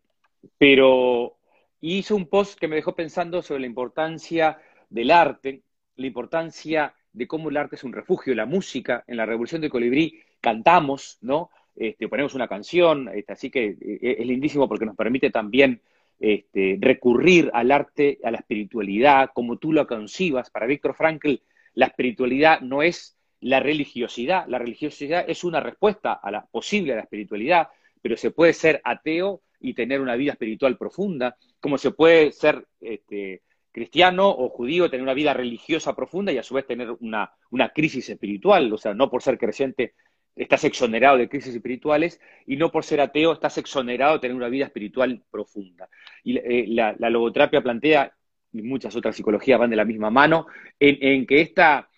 pero 0.58 1.36
hizo 1.80 2.16
un 2.16 2.28
post 2.28 2.58
que 2.58 2.68
me 2.68 2.76
dejó 2.76 2.94
pensando 2.94 3.42
sobre 3.42 3.60
la 3.60 3.66
importancia 3.66 4.58
del 4.90 5.10
arte, 5.10 5.62
la 5.96 6.06
importancia 6.06 6.94
de 7.12 7.26
cómo 7.26 7.50
el 7.50 7.56
arte 7.56 7.76
es 7.76 7.84
un 7.84 7.92
refugio, 7.92 8.34
la 8.34 8.46
música, 8.46 9.04
en 9.06 9.16
la 9.16 9.26
Revolución 9.26 9.60
de 9.60 9.70
Colibrí 9.70 10.20
cantamos, 10.40 11.18
¿no? 11.20 11.50
Este, 11.74 12.08
ponemos 12.08 12.34
una 12.34 12.48
canción, 12.48 13.08
este, 13.14 13.32
así 13.32 13.50
que 13.50 13.76
eh, 13.80 14.16
es 14.18 14.26
lindísimo 14.26 14.68
porque 14.68 14.86
nos 14.86 14.96
permite 14.96 15.30
también 15.30 15.80
este, 16.18 16.76
recurrir 16.80 17.50
al 17.54 17.70
arte, 17.70 18.18
a 18.24 18.30
la 18.30 18.38
espiritualidad, 18.38 19.30
como 19.32 19.58
tú 19.58 19.72
lo 19.72 19.86
concibas. 19.86 20.50
Para 20.50 20.66
Víctor 20.66 20.94
Frankl, 20.94 21.34
la 21.74 21.86
espiritualidad 21.86 22.60
no 22.60 22.82
es 22.82 23.16
la 23.40 23.60
religiosidad, 23.60 24.46
la 24.48 24.58
religiosidad 24.58 25.24
es 25.28 25.44
una 25.44 25.60
respuesta 25.60 26.12
a 26.12 26.30
la 26.30 26.46
posible 26.46 26.92
a 26.92 26.96
la 26.96 27.02
espiritualidad, 27.02 27.68
pero 28.02 28.16
se 28.16 28.32
puede 28.32 28.52
ser 28.52 28.80
ateo 28.82 29.42
y 29.60 29.74
tener 29.74 30.00
una 30.00 30.16
vida 30.16 30.32
espiritual 30.32 30.76
profunda, 30.76 31.36
como 31.60 31.78
se 31.78 31.90
puede 31.90 32.32
ser 32.32 32.66
este, 32.80 33.42
cristiano 33.72 34.28
o 34.28 34.48
judío, 34.48 34.90
tener 34.90 35.02
una 35.02 35.14
vida 35.14 35.34
religiosa 35.34 35.94
profunda 35.94 36.32
y 36.32 36.38
a 36.38 36.42
su 36.42 36.54
vez 36.54 36.66
tener 36.66 36.90
una, 37.00 37.32
una 37.50 37.70
crisis 37.70 38.08
espiritual, 38.08 38.72
o 38.72 38.78
sea, 38.78 38.94
no 38.94 39.10
por 39.10 39.22
ser 39.22 39.38
creyente 39.38 39.94
estás 40.38 40.64
exonerado 40.64 41.18
de 41.18 41.28
crisis 41.28 41.54
espirituales 41.54 42.20
y 42.46 42.56
no 42.56 42.70
por 42.70 42.84
ser 42.84 43.00
ateo 43.00 43.32
estás 43.32 43.58
exonerado 43.58 44.14
de 44.14 44.20
tener 44.20 44.36
una 44.36 44.48
vida 44.48 44.66
espiritual 44.66 45.22
profunda. 45.30 45.88
Y 46.22 46.38
eh, 46.38 46.66
la, 46.68 46.94
logoterapia 47.10 47.60
plantea, 47.60 48.12
y 48.52 48.62
muchas 48.62 48.94
otras 48.96 49.16
psicologías 49.16 49.58
van 49.58 49.70
de 49.70 49.76
la 49.76 49.84
misma 49.84 50.10
mano, 50.10 50.46
en, 50.78 51.26
que 51.26 51.40
esta, 51.40 51.88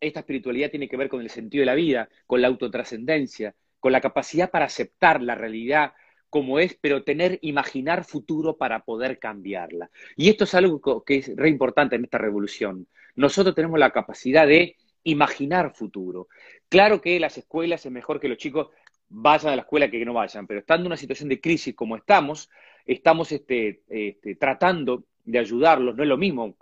esta 0.00 0.20
espiritualidad 0.20 0.70
tiene 0.70 0.88
que 0.88 0.96
ver 0.96 1.08
con 1.08 1.20
el 1.20 1.30
sentido 1.30 1.62
de 1.62 1.66
la 1.66 1.74
vida, 1.74 2.08
con 2.26 2.40
la 2.40 2.48
autotrascendencia, 2.48 3.54
con 3.78 3.92
la 3.92 4.00
capacidad 4.00 4.50
para 4.50 4.64
aceptar 4.64 5.22
la 5.22 5.34
realidad 5.34 5.92
como 6.30 6.58
es, 6.58 6.78
pero 6.80 7.02
tener, 7.02 7.38
imaginar 7.42 8.04
futuro 8.04 8.56
para 8.56 8.84
poder 8.84 9.18
cambiarla. 9.18 9.90
Y 10.16 10.30
esto 10.30 10.44
es 10.44 10.54
algo 10.54 11.04
que 11.04 11.16
es 11.16 11.36
re 11.36 11.48
importante 11.48 11.96
en 11.96 12.04
esta 12.04 12.18
revolución. 12.18 12.86
Nosotros 13.16 13.54
tenemos 13.54 13.78
la 13.78 13.90
capacidad 13.90 14.46
de 14.46 14.76
imaginar 15.04 15.74
futuro. 15.74 16.28
Claro 16.68 17.00
que 17.00 17.18
las 17.20 17.36
escuelas 17.36 17.84
es 17.84 17.92
mejor 17.92 18.20
que 18.20 18.28
los 18.28 18.38
chicos 18.38 18.68
vayan 19.08 19.52
a 19.52 19.56
la 19.56 19.62
escuela 19.62 19.90
que 19.90 20.04
no 20.04 20.14
vayan, 20.14 20.46
pero 20.46 20.60
estando 20.60 20.84
en 20.84 20.86
una 20.86 20.96
situación 20.96 21.28
de 21.28 21.40
crisis 21.40 21.74
como 21.74 21.96
estamos, 21.96 22.48
estamos 22.86 23.32
este, 23.32 23.82
este, 23.88 24.36
tratando 24.36 25.04
de 25.24 25.38
ayudarlos. 25.38 25.96
No 25.96 26.02
es 26.02 26.08
lo 26.08 26.16
mismo, 26.16 26.56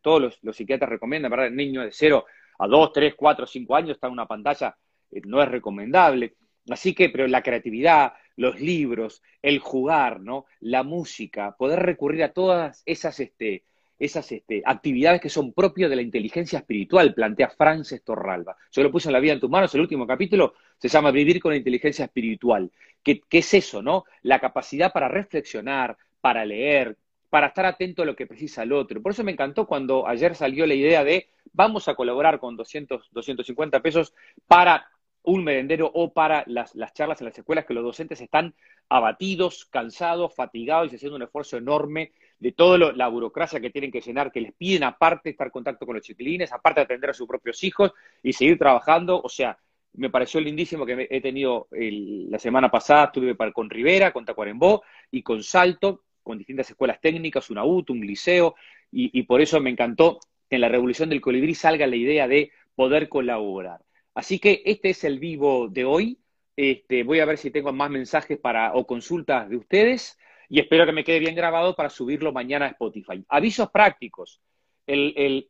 todos 0.00 0.38
los, 0.42 0.56
psiquiatras 0.56 0.90
recomiendan, 0.90 1.30
¿verdad? 1.30 1.48
El 1.48 1.56
niño 1.56 1.82
de 1.82 1.92
0 1.92 2.24
a 2.58 2.66
2, 2.66 2.92
3, 2.92 3.14
4, 3.14 3.46
5 3.46 3.76
años 3.76 3.90
está 3.90 4.06
en 4.06 4.14
una 4.14 4.26
pantalla, 4.26 4.76
eh, 5.10 5.20
no 5.24 5.42
es 5.42 5.48
recomendable. 5.48 6.34
Así 6.68 6.94
que, 6.94 7.10
pero 7.10 7.26
la 7.26 7.42
creatividad, 7.42 8.14
los 8.40 8.58
libros, 8.58 9.22
el 9.42 9.58
jugar, 9.58 10.20
¿no? 10.20 10.46
La 10.60 10.82
música, 10.82 11.54
poder 11.58 11.80
recurrir 11.80 12.22
a 12.24 12.32
todas 12.32 12.82
esas 12.86 13.20
este, 13.20 13.64
esas 13.98 14.32
este, 14.32 14.62
actividades 14.64 15.20
que 15.20 15.28
son 15.28 15.52
propias 15.52 15.90
de 15.90 15.96
la 15.96 16.00
inteligencia 16.00 16.60
espiritual, 16.60 17.12
plantea 17.12 17.50
Frances 17.50 18.02
Torralba. 18.02 18.56
Yo 18.72 18.82
lo 18.82 18.90
puse 18.90 19.10
en 19.10 19.12
La 19.12 19.20
vida 19.20 19.34
en 19.34 19.40
tus 19.40 19.50
manos, 19.50 19.74
el 19.74 19.82
último 19.82 20.06
capítulo 20.06 20.54
se 20.78 20.88
llama 20.88 21.10
Vivir 21.10 21.38
con 21.38 21.50
la 21.50 21.58
inteligencia 21.58 22.06
espiritual. 22.06 22.72
¿Qué, 23.02 23.20
es 23.30 23.52
eso, 23.52 23.82
no? 23.82 24.04
La 24.22 24.40
capacidad 24.40 24.90
para 24.90 25.08
reflexionar, 25.08 25.98
para 26.22 26.46
leer, 26.46 26.96
para 27.28 27.48
estar 27.48 27.66
atento 27.66 28.02
a 28.02 28.06
lo 28.06 28.16
que 28.16 28.26
precisa 28.26 28.62
el 28.62 28.72
otro. 28.72 29.02
Por 29.02 29.12
eso 29.12 29.22
me 29.22 29.32
encantó 29.32 29.66
cuando 29.66 30.08
ayer 30.08 30.34
salió 30.34 30.66
la 30.66 30.74
idea 30.74 31.04
de 31.04 31.28
vamos 31.52 31.88
a 31.88 31.94
colaborar 31.94 32.40
con 32.40 32.56
200, 32.56 33.10
250 33.12 33.80
pesos 33.80 34.14
para 34.46 34.86
un 35.22 35.44
merendero 35.44 35.90
o 35.92 36.12
para 36.12 36.44
las, 36.46 36.74
las, 36.74 36.92
charlas 36.94 37.20
en 37.20 37.26
las 37.26 37.38
escuelas 37.38 37.66
que 37.66 37.74
los 37.74 37.84
docentes 37.84 38.20
están 38.20 38.54
abatidos, 38.88 39.66
cansados, 39.66 40.34
fatigados 40.34 40.92
y 40.92 40.96
haciendo 40.96 41.16
un 41.16 41.22
esfuerzo 41.22 41.56
enorme 41.56 42.12
de 42.38 42.52
toda 42.52 42.78
la 42.92 43.08
burocracia 43.08 43.60
que 43.60 43.70
tienen 43.70 43.92
que 43.92 44.00
llenar, 44.00 44.32
que 44.32 44.40
les 44.40 44.52
piden 44.54 44.82
aparte 44.82 45.30
estar 45.30 45.48
en 45.48 45.52
contacto 45.52 45.84
con 45.86 45.94
los 45.94 46.04
chiquilines, 46.04 46.52
aparte 46.52 46.80
atender 46.80 47.10
a 47.10 47.14
sus 47.14 47.28
propios 47.28 47.62
hijos 47.62 47.92
y 48.22 48.32
seguir 48.32 48.58
trabajando. 48.58 49.20
O 49.22 49.28
sea, 49.28 49.58
me 49.92 50.10
pareció 50.10 50.40
lindísimo 50.40 50.86
que 50.86 51.06
he 51.10 51.20
tenido 51.20 51.68
la 51.70 52.38
semana 52.38 52.70
pasada, 52.70 53.06
estuve 53.06 53.36
con 53.52 53.68
Rivera, 53.68 54.12
con 54.12 54.24
Tacuarembó 54.24 54.82
y 55.10 55.22
con 55.22 55.42
Salto, 55.42 56.04
con 56.22 56.38
distintas 56.38 56.70
escuelas 56.70 57.00
técnicas, 57.00 57.50
una 57.50 57.64
UT, 57.64 57.90
un 57.90 58.00
liceo, 58.00 58.54
y, 58.92 59.22
por 59.22 59.40
eso 59.40 59.60
me 59.60 59.70
encantó 59.70 60.18
que 60.48 60.56
en 60.56 60.62
la 60.62 60.68
revolución 60.68 61.08
del 61.08 61.20
colibrí 61.20 61.54
salga 61.54 61.86
la 61.86 61.96
idea 61.96 62.26
de 62.26 62.50
poder 62.74 63.08
colaborar. 63.08 63.80
Así 64.20 64.38
que 64.38 64.60
este 64.66 64.90
es 64.90 65.02
el 65.04 65.18
vivo 65.18 65.68
de 65.68 65.86
hoy. 65.86 66.20
Este, 66.54 67.04
voy 67.04 67.20
a 67.20 67.24
ver 67.24 67.38
si 67.38 67.50
tengo 67.50 67.72
más 67.72 67.88
mensajes 67.88 68.38
para, 68.38 68.74
o 68.74 68.86
consultas 68.86 69.48
de 69.48 69.56
ustedes 69.56 70.18
y 70.50 70.60
espero 70.60 70.84
que 70.84 70.92
me 70.92 71.04
quede 71.04 71.20
bien 71.20 71.34
grabado 71.34 71.74
para 71.74 71.88
subirlo 71.88 72.30
mañana 72.30 72.66
a 72.66 72.68
Spotify. 72.68 73.24
Avisos 73.30 73.70
prácticos. 73.70 74.42
El, 74.86 75.48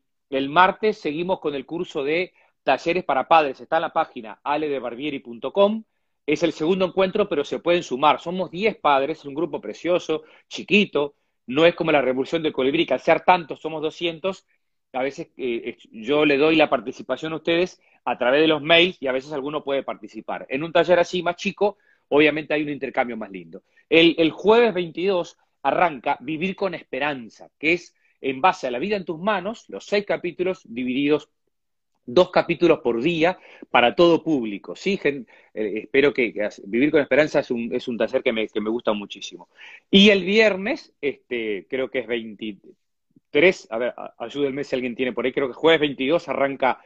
martes 0.50 0.98
seguimos 0.98 1.40
con 1.40 1.56
el 1.56 1.66
curso 1.66 2.04
de 2.04 2.32
talleres 2.62 3.02
para 3.02 3.26
padres. 3.26 3.60
Está 3.60 3.78
en 3.78 3.82
la 3.82 3.92
página 3.92 4.40
aledebarbieri.com. 4.44 5.82
Es 6.24 6.44
el 6.44 6.52
segundo 6.52 6.84
encuentro, 6.84 7.28
pero 7.28 7.44
se 7.44 7.58
pueden 7.58 7.82
sumar. 7.82 8.20
Somos 8.20 8.52
10 8.52 8.76
padres, 8.76 9.18
es 9.18 9.24
un 9.24 9.34
grupo 9.34 9.60
precioso, 9.60 10.22
chiquito. 10.48 11.16
No 11.44 11.66
es 11.66 11.74
como 11.74 11.90
la 11.90 12.02
revolución 12.02 12.40
del 12.40 12.52
colibrí, 12.52 12.86
que 12.86 12.94
al 12.94 13.00
ser 13.00 13.22
tantos 13.22 13.60
somos 13.60 13.82
200. 13.82 14.46
A 14.92 15.02
veces 15.02 15.32
eh, 15.36 15.76
yo 15.90 16.24
le 16.24 16.36
doy 16.36 16.54
la 16.54 16.70
participación 16.70 17.32
a 17.32 17.36
ustedes 17.36 17.80
a 18.04 18.18
través 18.18 18.40
de 18.40 18.48
los 18.48 18.62
mails 18.62 18.96
y 19.00 19.06
a 19.06 19.12
veces 19.12 19.32
alguno 19.32 19.62
puede 19.62 19.82
participar. 19.82 20.46
En 20.48 20.62
un 20.62 20.72
taller 20.72 20.98
así 20.98 21.22
más 21.22 21.36
chico, 21.36 21.78
obviamente 22.08 22.54
hay 22.54 22.62
un 22.62 22.70
intercambio 22.70 23.16
más 23.16 23.30
lindo. 23.30 23.62
El, 23.88 24.30
jueves 24.30 24.72
22 24.74 25.36
arranca 25.62 26.16
Vivir 26.20 26.56
con 26.56 26.74
Esperanza, 26.74 27.50
que 27.58 27.74
es 27.74 27.94
en 28.20 28.40
base 28.40 28.66
a 28.66 28.70
la 28.70 28.78
vida 28.78 28.96
en 28.96 29.04
tus 29.04 29.18
manos, 29.18 29.64
los 29.68 29.84
seis 29.84 30.04
capítulos 30.06 30.62
divididos 30.64 31.28
dos 32.06 32.30
capítulos 32.30 32.80
por 32.80 33.00
día 33.00 33.38
para 33.70 33.94
todo 33.94 34.22
público. 34.22 34.74
¿sí? 34.74 34.98
Eh, 35.04 35.24
espero 35.54 36.12
que, 36.12 36.32
Vivir 36.64 36.90
con 36.90 37.00
Esperanza 37.00 37.40
es 37.40 37.50
un, 37.50 37.72
es 37.74 37.86
un 37.88 37.98
taller 37.98 38.22
que 38.22 38.32
me, 38.32 38.48
que 38.48 38.60
me, 38.60 38.70
gusta 38.70 38.92
muchísimo. 38.92 39.48
Y 39.90 40.10
el 40.10 40.24
viernes, 40.24 40.92
este, 41.00 41.66
creo 41.68 41.90
que 41.90 42.00
es 42.00 42.06
23 42.06 42.74
3, 43.30 43.68
a 43.70 43.78
ver, 43.78 43.94
ayúdenme 44.18 44.64
si 44.64 44.74
alguien 44.74 44.94
tiene 44.94 45.12
por 45.12 45.24
ahí, 45.24 45.32
creo 45.32 45.48
que 45.48 45.54
jueves 45.54 45.80
22 45.80 46.28
arranca 46.28 46.80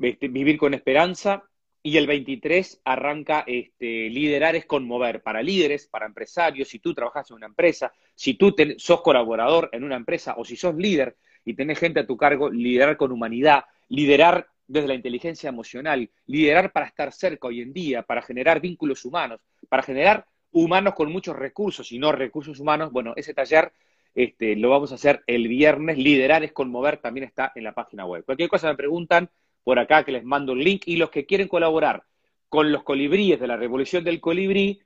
este, 0.00 0.28
Vivir 0.28 0.58
con 0.58 0.74
Esperanza 0.74 1.44
y 1.82 1.96
el 1.98 2.06
23 2.06 2.80
arranca 2.84 3.44
este, 3.46 4.08
Liderar 4.08 4.56
es 4.56 4.64
conmover, 4.64 5.22
para 5.22 5.42
líderes, 5.42 5.86
para 5.86 6.06
empresarios, 6.06 6.68
si 6.68 6.78
tú 6.78 6.94
trabajas 6.94 7.30
en 7.30 7.36
una 7.36 7.46
empresa, 7.46 7.92
si 8.14 8.34
tú 8.34 8.54
sos 8.78 9.02
colaborador 9.02 9.68
en 9.72 9.84
una 9.84 9.96
empresa 9.96 10.34
o 10.38 10.44
si 10.44 10.56
sos 10.56 10.74
líder 10.74 11.16
y 11.44 11.54
tenés 11.54 11.78
gente 11.78 12.00
a 12.00 12.06
tu 12.06 12.16
cargo, 12.16 12.48
liderar 12.50 12.96
con 12.96 13.12
humanidad, 13.12 13.64
liderar 13.88 14.48
desde 14.66 14.88
la 14.88 14.94
inteligencia 14.94 15.48
emocional, 15.48 16.10
liderar 16.26 16.72
para 16.72 16.86
estar 16.86 17.12
cerca 17.12 17.48
hoy 17.48 17.60
en 17.60 17.72
día, 17.72 18.02
para 18.02 18.22
generar 18.22 18.60
vínculos 18.60 19.04
humanos, 19.04 19.40
para 19.68 19.82
generar 19.82 20.26
humanos 20.52 20.94
con 20.94 21.12
muchos 21.12 21.36
recursos 21.36 21.92
y 21.92 21.98
no 21.98 22.12
recursos 22.12 22.60
humanos, 22.60 22.92
bueno, 22.92 23.12
ese 23.16 23.34
taller 23.34 23.72
este, 24.14 24.54
lo 24.56 24.70
vamos 24.70 24.92
a 24.92 24.94
hacer 24.94 25.22
el 25.26 25.48
viernes. 25.48 25.98
Liderar 25.98 26.44
es 26.44 26.52
conmover, 26.52 26.98
también 26.98 27.24
está 27.24 27.52
en 27.54 27.64
la 27.64 27.74
página 27.74 28.06
web. 28.06 28.24
Cualquier 28.24 28.48
cosa 28.48 28.68
me 28.68 28.76
preguntan 28.76 29.28
por 29.64 29.78
acá 29.78 30.04
que 30.04 30.12
les 30.12 30.24
mando 30.24 30.52
el 30.52 30.60
link 30.60 30.82
y 30.86 30.96
los 30.96 31.10
que 31.10 31.26
quieren 31.26 31.48
colaborar 31.48 32.04
con 32.48 32.70
los 32.70 32.84
colibríes 32.84 33.40
de 33.40 33.48
la 33.48 33.56
revolución 33.56 34.04
del 34.04 34.20
colibrí 34.20 34.80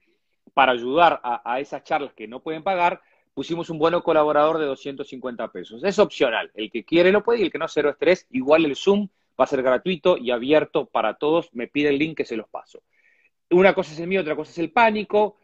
para 0.54 0.72
ayudar 0.72 1.20
a, 1.22 1.60
esas 1.60 1.84
charlas 1.84 2.14
que 2.14 2.26
no 2.26 2.40
pueden 2.40 2.62
pagar, 2.62 3.02
pusimos 3.34 3.68
un 3.70 3.78
bueno 3.78 4.02
colaborador 4.02 4.58
de 4.58 4.64
250 4.64 5.52
pesos. 5.52 5.84
Es 5.84 5.98
opcional. 5.98 6.50
El 6.54 6.70
que 6.70 6.84
quiere 6.84 7.12
lo 7.12 7.22
puede 7.22 7.40
y 7.40 7.42
el 7.42 7.52
que 7.52 7.58
no, 7.58 7.68
cero 7.68 7.90
estrés. 7.90 8.26
Igual 8.30 8.64
el 8.64 8.74
Zoom 8.74 9.08
va 9.38 9.44
a 9.44 9.46
ser 9.46 9.62
gratuito 9.62 10.16
y 10.16 10.30
abierto 10.30 10.86
para 10.86 11.14
todos. 11.14 11.52
Me 11.52 11.68
pide 11.68 11.90
el 11.90 11.98
link 11.98 12.16
que 12.16 12.24
se 12.24 12.36
los 12.36 12.48
paso. 12.48 12.82
Una 13.50 13.74
cosa 13.74 13.92
es 13.92 14.00
el 14.00 14.08
mío, 14.08 14.22
otra 14.22 14.34
cosa 14.34 14.50
es 14.50 14.58
el 14.58 14.72
pánico. 14.72 15.36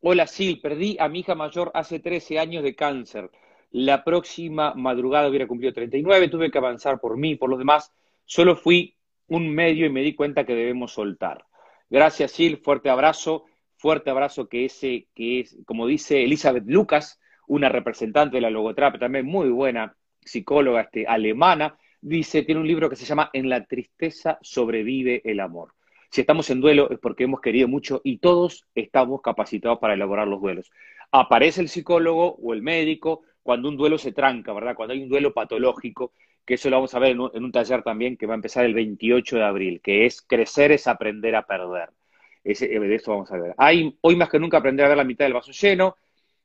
Hola, 0.00 0.26
Sil, 0.26 0.60
perdí 0.60 0.96
a 0.98 1.08
mi 1.08 1.20
hija 1.20 1.34
mayor 1.34 1.70
hace 1.74 2.00
13 2.00 2.38
años 2.38 2.62
de 2.62 2.74
cáncer. 2.74 3.30
La 3.70 4.04
próxima 4.04 4.72
madrugada 4.74 5.28
hubiera 5.28 5.46
cumplido 5.46 5.74
39, 5.74 6.28
tuve 6.28 6.50
que 6.50 6.58
avanzar 6.58 6.98
por 7.00 7.16
mí, 7.16 7.36
por 7.36 7.50
los 7.50 7.58
demás. 7.58 7.92
Solo 8.26 8.56
fui 8.56 8.96
un 9.28 9.48
medio 9.48 9.86
y 9.86 9.90
me 9.90 10.02
di 10.02 10.14
cuenta 10.14 10.44
que 10.44 10.54
debemos 10.54 10.92
soltar. 10.92 11.46
Gracias, 11.88 12.32
Sil, 12.34 12.58
fuerte 12.58 12.90
abrazo, 12.90 13.44
fuerte 13.76 14.10
abrazo 14.10 14.48
que 14.48 14.64
ese, 14.64 15.08
que 15.14 15.40
es, 15.40 15.56
como 15.64 15.86
dice 15.86 16.24
Elizabeth 16.24 16.64
Lucas, 16.66 17.20
una 17.46 17.68
representante 17.68 18.36
de 18.36 18.40
la 18.40 18.50
logoterapia, 18.50 18.98
también 18.98 19.26
muy 19.26 19.48
buena 19.50 19.96
psicóloga 20.20 20.82
este, 20.82 21.06
alemana, 21.06 21.78
dice, 22.00 22.42
tiene 22.42 22.60
un 22.60 22.66
libro 22.66 22.90
que 22.90 22.96
se 22.96 23.04
llama 23.04 23.30
En 23.32 23.48
la 23.48 23.64
tristeza 23.64 24.38
sobrevive 24.42 25.22
el 25.24 25.40
amor. 25.40 25.74
Si 26.10 26.20
estamos 26.20 26.50
en 26.50 26.60
duelo 26.60 26.90
es 26.90 26.98
porque 26.98 27.24
hemos 27.24 27.40
querido 27.40 27.68
mucho 27.68 28.00
y 28.02 28.18
todos 28.18 28.66
estamos 28.74 29.20
capacitados 29.22 29.78
para 29.78 29.94
elaborar 29.94 30.26
los 30.26 30.40
duelos. 30.40 30.70
Aparece 31.12 31.60
el 31.60 31.68
psicólogo 31.68 32.36
o 32.42 32.54
el 32.54 32.62
médico 32.62 33.22
cuando 33.42 33.68
un 33.68 33.76
duelo 33.76 33.98
se 33.98 34.12
tranca, 34.12 34.52
¿verdad? 34.52 34.74
Cuando 34.74 34.94
hay 34.94 35.02
un 35.02 35.08
duelo 35.08 35.32
patológico, 35.32 36.12
que 36.46 36.54
eso 36.54 36.70
lo 36.70 36.76
vamos 36.76 36.94
a 36.94 36.98
ver 36.98 37.12
en 37.12 37.20
un, 37.20 37.52
taller 37.52 37.82
también 37.82 38.16
que 38.16 38.26
va 38.26 38.34
a 38.34 38.36
empezar 38.36 38.64
el 38.64 38.74
28 38.74 39.36
de 39.36 39.44
abril, 39.44 39.80
que 39.82 40.06
es 40.06 40.22
crecer 40.22 40.72
es 40.72 40.86
aprender 40.86 41.36
a 41.36 41.46
perder. 41.46 41.90
Ese, 42.44 42.68
de 42.68 42.94
eso 42.94 43.10
vamos 43.10 43.30
a 43.32 43.36
ver. 43.36 43.54
Hay 43.58 43.98
hoy 44.00 44.16
más 44.16 44.30
que 44.30 44.38
nunca 44.38 44.58
aprender 44.58 44.86
a 44.86 44.88
ver 44.88 44.96
la 44.96 45.04
mitad 45.04 45.24
del 45.24 45.34
vaso 45.34 45.52
lleno. 45.52 45.96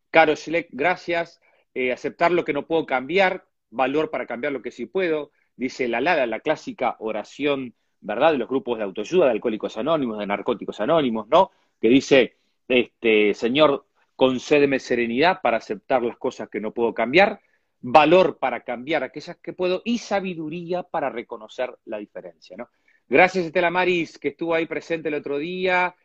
Caro 0.10 0.36
Schleck, 0.36 0.70
gracias. 0.72 1.40
Eh, 1.74 1.92
aceptar 1.92 2.32
lo 2.32 2.44
que 2.44 2.54
no 2.54 2.66
puedo 2.66 2.86
cambiar, 2.86 3.46
valor 3.70 4.10
para 4.10 4.26
cambiar 4.26 4.52
lo 4.52 4.62
que 4.62 4.72
sí 4.72 4.88
puedo. 4.88 5.32
Dice 5.56 5.88
la 5.88 6.02
Lada, 6.02 6.26
la 6.26 6.40
clásica 6.40 6.96
oración 7.00 7.76
¿verdad? 8.02 8.32
De 8.34 8.40
los 8.40 8.50
grupos 8.50 8.78
de 8.78 8.84
autoayuda, 8.84 9.26
de 9.26 9.32
alcohólicos 9.32 9.78
anónimos, 9.78 10.18
de 10.18 10.26
narcóticos 10.26 10.82
anónimos, 10.82 11.28
¿no? 11.30 11.52
Que 11.80 11.88
dice, 11.88 12.38
este, 12.68 13.34
Señor, 13.34 13.86
concédeme 14.16 14.80
serenidad 14.80 15.42
para 15.42 15.58
aceptar 15.58 16.02
las 16.02 16.18
cosas 16.18 16.50
que 16.50 16.60
no 16.60 16.72
puedo 16.72 16.94
cambiar, 16.94 17.40
valor 17.82 18.38
para 18.38 18.62
cambiar 18.62 19.04
aquellas 19.04 19.38
que 19.38 19.54
puedo 19.54 19.82
y 19.86 19.98
sabiduría 19.98 20.84
para 20.84 21.10
reconocer 21.10 21.76
la 21.86 21.98
diferencia, 21.98 22.56
¿no? 22.58 22.70
Gracias, 23.10 23.46
Estela 23.46 23.70
Maris, 23.70 24.18
que 24.18 24.30
estuvo 24.30 24.54
ahí 24.54 24.66
presente 24.66 25.10
el 25.10 25.16
otro 25.16 25.38
día. 25.38 25.96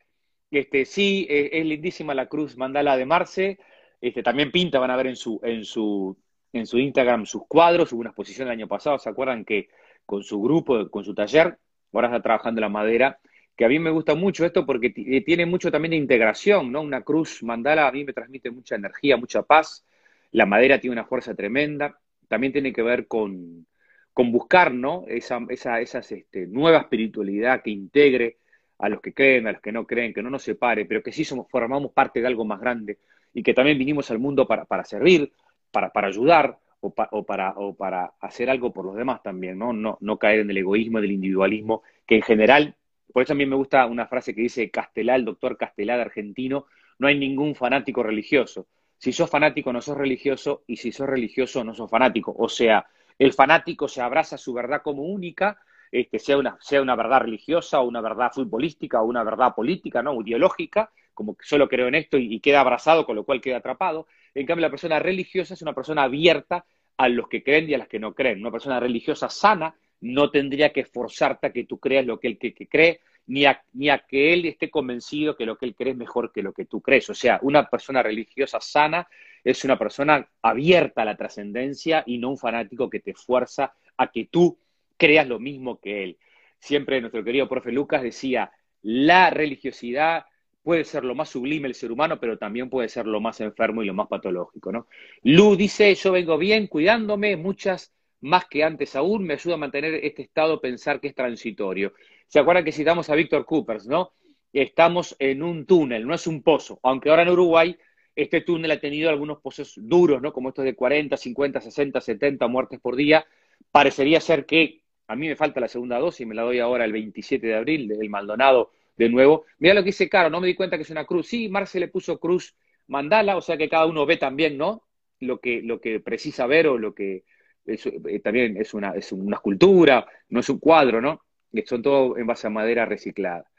Este, 0.50 0.84
sí, 0.84 1.26
es, 1.28 1.50
es 1.52 1.64
lindísima 1.66 2.14
la 2.14 2.26
cruz 2.26 2.56
mandala 2.56 2.96
de 2.96 3.06
Marce. 3.06 3.58
Este, 4.00 4.22
también 4.22 4.50
pinta, 4.50 4.78
van 4.78 4.90
a 4.90 4.96
ver 4.96 5.08
en 5.08 5.16
su, 5.16 5.40
en 5.42 5.64
su, 5.64 6.16
en 6.52 6.66
su 6.66 6.78
Instagram 6.78 7.26
sus 7.26 7.46
cuadros, 7.46 7.92
hubo 7.92 8.00
una 8.00 8.10
exposición 8.10 8.48
el 8.48 8.52
año 8.52 8.68
pasado, 8.68 8.98
¿se 8.98 9.08
acuerdan 9.08 9.44
que 9.44 9.68
con 10.04 10.22
su 10.22 10.40
grupo, 10.40 10.88
con 10.90 11.04
su 11.04 11.14
taller, 11.14 11.58
ahora 11.92 12.08
está 12.08 12.22
trabajando 12.22 12.60
la 12.60 12.68
madera, 12.68 13.18
que 13.56 13.64
a 13.64 13.68
mí 13.68 13.78
me 13.78 13.90
gusta 13.90 14.14
mucho 14.14 14.44
esto 14.44 14.66
porque 14.66 14.92
eh, 14.94 15.24
tiene 15.24 15.46
mucho 15.46 15.70
también 15.70 15.90
de 15.90 15.96
integración, 15.96 16.70
¿no? 16.70 16.82
Una 16.82 17.02
cruz 17.02 17.42
mandala 17.42 17.88
a 17.88 17.92
mí 17.92 18.04
me 18.04 18.12
transmite 18.12 18.50
mucha 18.50 18.76
energía, 18.76 19.16
mucha 19.16 19.42
paz, 19.42 19.84
la 20.32 20.46
madera 20.46 20.80
tiene 20.80 20.92
una 20.92 21.04
fuerza 21.04 21.34
tremenda, 21.34 21.98
también 22.28 22.52
tiene 22.52 22.72
que 22.72 22.82
ver 22.82 23.06
con, 23.06 23.66
con 24.12 24.32
buscar. 24.32 24.72
Esa, 25.08 25.40
esa 25.48 25.80
esas, 25.80 26.12
este, 26.12 26.46
nueva 26.46 26.78
espiritualidad 26.78 27.62
que 27.62 27.70
integre 27.70 28.38
a 28.78 28.88
los 28.88 29.00
que 29.00 29.14
creen, 29.14 29.46
a 29.46 29.52
los 29.52 29.60
que 29.60 29.72
no 29.72 29.86
creen, 29.86 30.12
que 30.12 30.22
no 30.22 30.30
nos 30.30 30.42
separe, 30.42 30.84
pero 30.84 31.02
que 31.02 31.12
sí 31.12 31.24
somos, 31.24 31.46
formamos 31.50 31.92
parte 31.92 32.20
de 32.20 32.26
algo 32.26 32.44
más 32.44 32.60
grande 32.60 32.98
y 33.32 33.42
que 33.42 33.54
también 33.54 33.78
vinimos 33.78 34.10
al 34.10 34.18
mundo 34.18 34.46
para, 34.46 34.64
para 34.64 34.84
servir, 34.84 35.32
para, 35.70 35.90
para 35.90 36.08
ayudar, 36.08 36.58
o, 36.80 37.24
para, 37.24 37.52
o 37.56 37.74
para 37.74 38.12
hacer 38.20 38.50
algo 38.50 38.72
por 38.72 38.84
los 38.84 38.96
demás 38.96 39.22
también, 39.22 39.58
¿no? 39.58 39.72
¿no? 39.72 39.98
No 40.00 40.18
caer 40.18 40.40
en 40.40 40.50
el 40.50 40.58
egoísmo, 40.58 41.00
del 41.00 41.12
individualismo, 41.12 41.82
que 42.06 42.16
en 42.16 42.22
general, 42.22 42.76
por 43.12 43.22
eso 43.22 43.32
a 43.32 43.36
mí 43.36 43.46
me 43.46 43.56
gusta 43.56 43.86
una 43.86 44.06
frase 44.06 44.34
que 44.34 44.42
dice 44.42 44.70
Castelá, 44.70 45.16
el 45.16 45.24
doctor 45.24 45.56
Castelá 45.56 45.94
argentino, 46.00 46.66
no 46.98 47.08
hay 47.08 47.18
ningún 47.18 47.54
fanático 47.54 48.02
religioso. 48.02 48.66
Si 48.98 49.12
sos 49.12 49.30
fanático 49.30 49.72
no 49.72 49.80
sos 49.80 49.96
religioso 49.96 50.64
y 50.66 50.76
si 50.76 50.92
sos 50.92 51.06
religioso 51.06 51.62
no 51.64 51.74
sos 51.74 51.90
fanático. 51.90 52.35
O 52.37 52.48
sea, 52.48 52.87
el 53.18 53.32
fanático 53.32 53.88
se 53.88 54.00
abraza 54.00 54.37
su 54.38 54.52
verdad 54.52 54.82
como 54.82 55.02
única, 55.02 55.59
este, 55.90 56.18
sea, 56.18 56.38
una, 56.38 56.56
sea 56.61 56.82
una 56.82 56.96
verdad 56.96 57.20
religiosa 57.20 57.80
o 57.80 57.88
una 57.88 58.00
verdad 58.00 58.30
futbolística 58.32 59.00
o 59.00 59.06
una 59.06 59.22
verdad 59.22 59.54
política, 59.54 60.02
¿no? 60.02 60.20
ideológica, 60.20 60.90
como 61.14 61.37
que 61.37 61.46
solo 61.46 61.68
creo 61.68 61.88
en 61.88 61.94
esto 61.94 62.18
y, 62.18 62.40
queda 62.40 62.61
abrazado, 62.61 63.06
con 63.06 63.16
lo 63.16 63.24
cual 63.24 63.40
queda 63.40 63.59
atrapado. 63.59 64.06
En 64.35 64.46
cambio, 64.46 64.66
la 64.66 64.70
persona 64.70 64.98
religiosa 64.98 65.54
es 65.54 65.62
una 65.62 65.72
persona 65.72 66.02
abierta 66.02 66.66
a 66.98 67.09
los 67.09 67.28
que 67.28 67.42
creen 67.42 67.70
y 67.70 67.74
a 67.74 67.78
las 67.78 67.88
que 67.88 67.98
no 67.98 68.14
creen. 68.14 68.40
Una 68.40 68.50
persona 68.50 68.80
religiosa 68.80 69.30
sana 69.30 69.74
no 70.00 70.30
tendría 70.30 70.72
que 70.72 70.85
forzarte 70.85 71.46
a 71.46 71.52
que 71.52 71.64
tú 71.64 71.78
creas 71.78 72.04
lo 72.04 72.20
que 72.20 72.37
que, 72.37 72.52
que 72.52 72.68
cree, 72.68 73.00
ni 73.26 73.44
a, 73.44 73.62
ni 73.72 73.88
a, 73.88 73.98
que 73.98 74.32
él 74.32 74.46
esté 74.46 74.70
convencido 74.70 75.36
que 75.36 75.46
lo 75.46 75.56
que 75.56 75.66
él 75.66 75.74
cree 75.74 75.92
es 75.92 75.98
mejor 75.98 76.32
que 76.32 76.42
lo 76.42 76.52
que 76.52 76.64
tú 76.64 76.80
crees. 76.80 77.08
O 77.10 77.14
sea, 77.14 77.38
una 77.42 77.68
persona 77.68 78.02
religiosa 78.02 78.60
sana 78.60 79.08
es 79.42 79.64
una 79.64 79.78
persona 79.78 80.28
abierta 80.42 81.02
a 81.02 81.04
la 81.04 81.16
trascendencia 81.16 82.02
y 82.06 82.18
no 82.18 82.30
un 82.30 82.38
fanático 82.38 82.90
que 82.90 83.00
te 83.00 83.14
fuerza 83.14 83.74
a 83.96 84.10
que 84.10 84.26
tú 84.26 84.58
creas 84.96 85.26
lo 85.26 85.38
mismo 85.38 85.80
que 85.80 86.04
él. 86.04 86.18
Siempre 86.58 87.00
nuestro 87.00 87.22
querido 87.22 87.48
profe 87.48 87.72
Lucas 87.72 88.02
decía, 88.02 88.50
la 88.82 89.30
religiosidad 89.30 90.26
puede 90.62 90.84
ser 90.84 91.04
lo 91.04 91.14
más 91.14 91.28
sublime 91.28 91.68
el 91.68 91.74
ser 91.74 91.92
humano, 91.92 92.18
pero 92.18 92.38
también 92.38 92.68
puede 92.68 92.88
ser 92.88 93.06
lo 93.06 93.20
más 93.20 93.40
enfermo 93.40 93.82
y 93.82 93.86
lo 93.86 93.94
más 93.94 94.08
patológico, 94.08 94.72
¿no? 94.72 94.88
Lu 95.22 95.54
dice, 95.54 95.94
yo 95.94 96.10
vengo 96.10 96.38
bien, 96.38 96.66
cuidándome, 96.66 97.36
muchas 97.36 97.95
más 98.20 98.46
que 98.46 98.64
antes 98.64 98.96
aún, 98.96 99.24
me 99.24 99.35
ayuda 99.35 99.55
a 99.55 99.59
mantener 99.59 99.94
este 100.05 100.22
estado, 100.22 100.61
pensar 100.61 101.00
que 101.00 101.09
es 101.09 101.14
transitorio. 101.14 101.92
¿Se 102.26 102.38
acuerdan 102.38 102.64
que 102.64 102.72
citamos 102.72 103.11
a 103.11 103.14
Víctor 103.14 103.44
Coopers, 103.44 103.87
no? 103.87 104.12
Estamos 104.52 105.14
en 105.18 105.42
un 105.42 105.66
túnel, 105.66 106.07
no 106.07 106.14
es 106.14 106.26
un 106.26 106.42
pozo, 106.42 106.81
aunque 106.83 107.11
ahora 107.11 107.22
en 107.22 107.29
Uruguay 107.31 107.76
este 108.16 108.40
túnel 108.40 108.70
ha 108.70 108.81
tenido 108.81 109.11
algunos 109.11 109.40
pozos 109.40 109.74
duros, 109.76 110.22
¿no? 110.22 110.33
Como 110.33 110.48
estos 110.48 110.64
de 110.64 110.74
40, 110.74 111.16
50, 111.18 111.61
60, 111.61 112.00
70 112.00 112.48
muertes 112.48 112.81
por 112.81 112.96
día. 112.96 113.26
Parecería 113.70 114.22
ser 114.22 114.46
que 114.46 114.81
a 115.07 115.14
mí 115.14 115.29
me 115.29 115.37
falta 115.37 115.61
la 115.61 115.68
segunda 115.68 115.98
dosis, 115.98 116.26
me 116.26 116.35
la 116.35 116.42
doy 116.42 116.59
ahora 116.59 116.87
el 116.87 116.92
27 116.92 117.46
de 117.46 117.55
abril, 117.55 117.88
del 117.88 118.09
Maldonado 118.09 118.72
de 118.96 119.11
nuevo. 119.11 119.44
Mira 119.59 119.74
lo 119.74 119.83
que 119.83 119.88
dice 119.88 120.09
Caro, 120.09 120.31
no 120.31 120.40
me 120.40 120.46
di 120.46 120.55
cuenta 120.55 120.76
que 120.76 120.83
es 120.83 120.90
una 120.90 121.05
cruz. 121.05 121.29
Sí, 121.29 121.48
Marce 121.50 121.79
le 121.79 121.88
puso 121.88 122.18
cruz 122.18 122.57
mandala, 122.88 123.37
o 123.37 123.42
sea 123.42 123.59
que 123.59 123.68
cada 123.68 123.87
uno 123.87 124.07
ve 124.07 124.16
también, 124.16 124.57
¿no? 124.57 124.85
Lo 125.20 125.38
que, 125.40 125.61
lo 125.62 125.81
que 125.81 126.00
precisa 126.00 126.46
ver 126.46 126.66
o 126.68 126.79
lo 126.79 126.94
que 126.94 127.24
eh, 127.66 128.20
también 128.20 128.57
es 128.57 128.74
una, 128.74 128.92
es 128.92 129.12
una 129.12 129.37
escultura, 129.37 130.07
no 130.29 130.40
es 130.40 130.48
un 130.48 130.59
cuadro, 130.59 131.00
¿no? 131.00 131.22
Son 131.64 131.83
todo 131.83 132.16
en 132.16 132.26
base 132.26 132.46
a 132.46 132.50
madera 132.50 132.87
reciclada. 132.87 133.50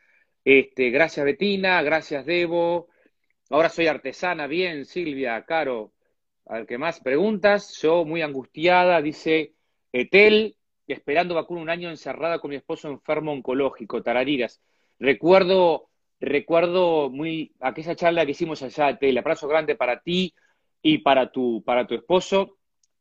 Este, 0.43 0.89
gracias 0.91 1.25
Betina, 1.25 1.81
gracias 1.81 2.25
Debo. 2.25 2.87
Ahora 3.49 3.69
soy 3.69 3.87
artesana, 3.87 4.47
bien, 4.47 4.85
Silvia, 4.85 5.43
Caro. 5.45 5.93
Al 6.45 6.65
que 6.65 6.77
más 6.77 7.01
preguntas, 7.01 7.77
yo 7.81 8.05
muy 8.05 8.21
angustiada, 8.21 9.01
dice 9.01 9.53
Etel, 9.91 10.55
esperando 10.87 11.35
vacuna 11.35 11.61
un 11.61 11.69
año 11.69 11.89
encerrada 11.89 12.39
con 12.39 12.49
mi 12.49 12.55
esposo 12.55 12.89
enfermo 12.89 13.33
oncológico, 13.33 14.01
tarariras. 14.01 14.61
Recuerdo, 14.99 15.89
recuerdo 16.19 17.09
muy 17.09 17.53
aquella 17.59 17.95
charla 17.95 18.25
que 18.25 18.31
hicimos 18.31 18.61
allá, 18.63 18.97
el 19.01 19.17
abrazo 19.17 19.47
grande 19.47 19.75
para 19.75 19.99
ti 19.99 20.33
y 20.81 20.99
para 20.99 21.31
tu, 21.31 21.63
para 21.65 21.85
tu 21.85 21.95
esposo. 21.95 22.57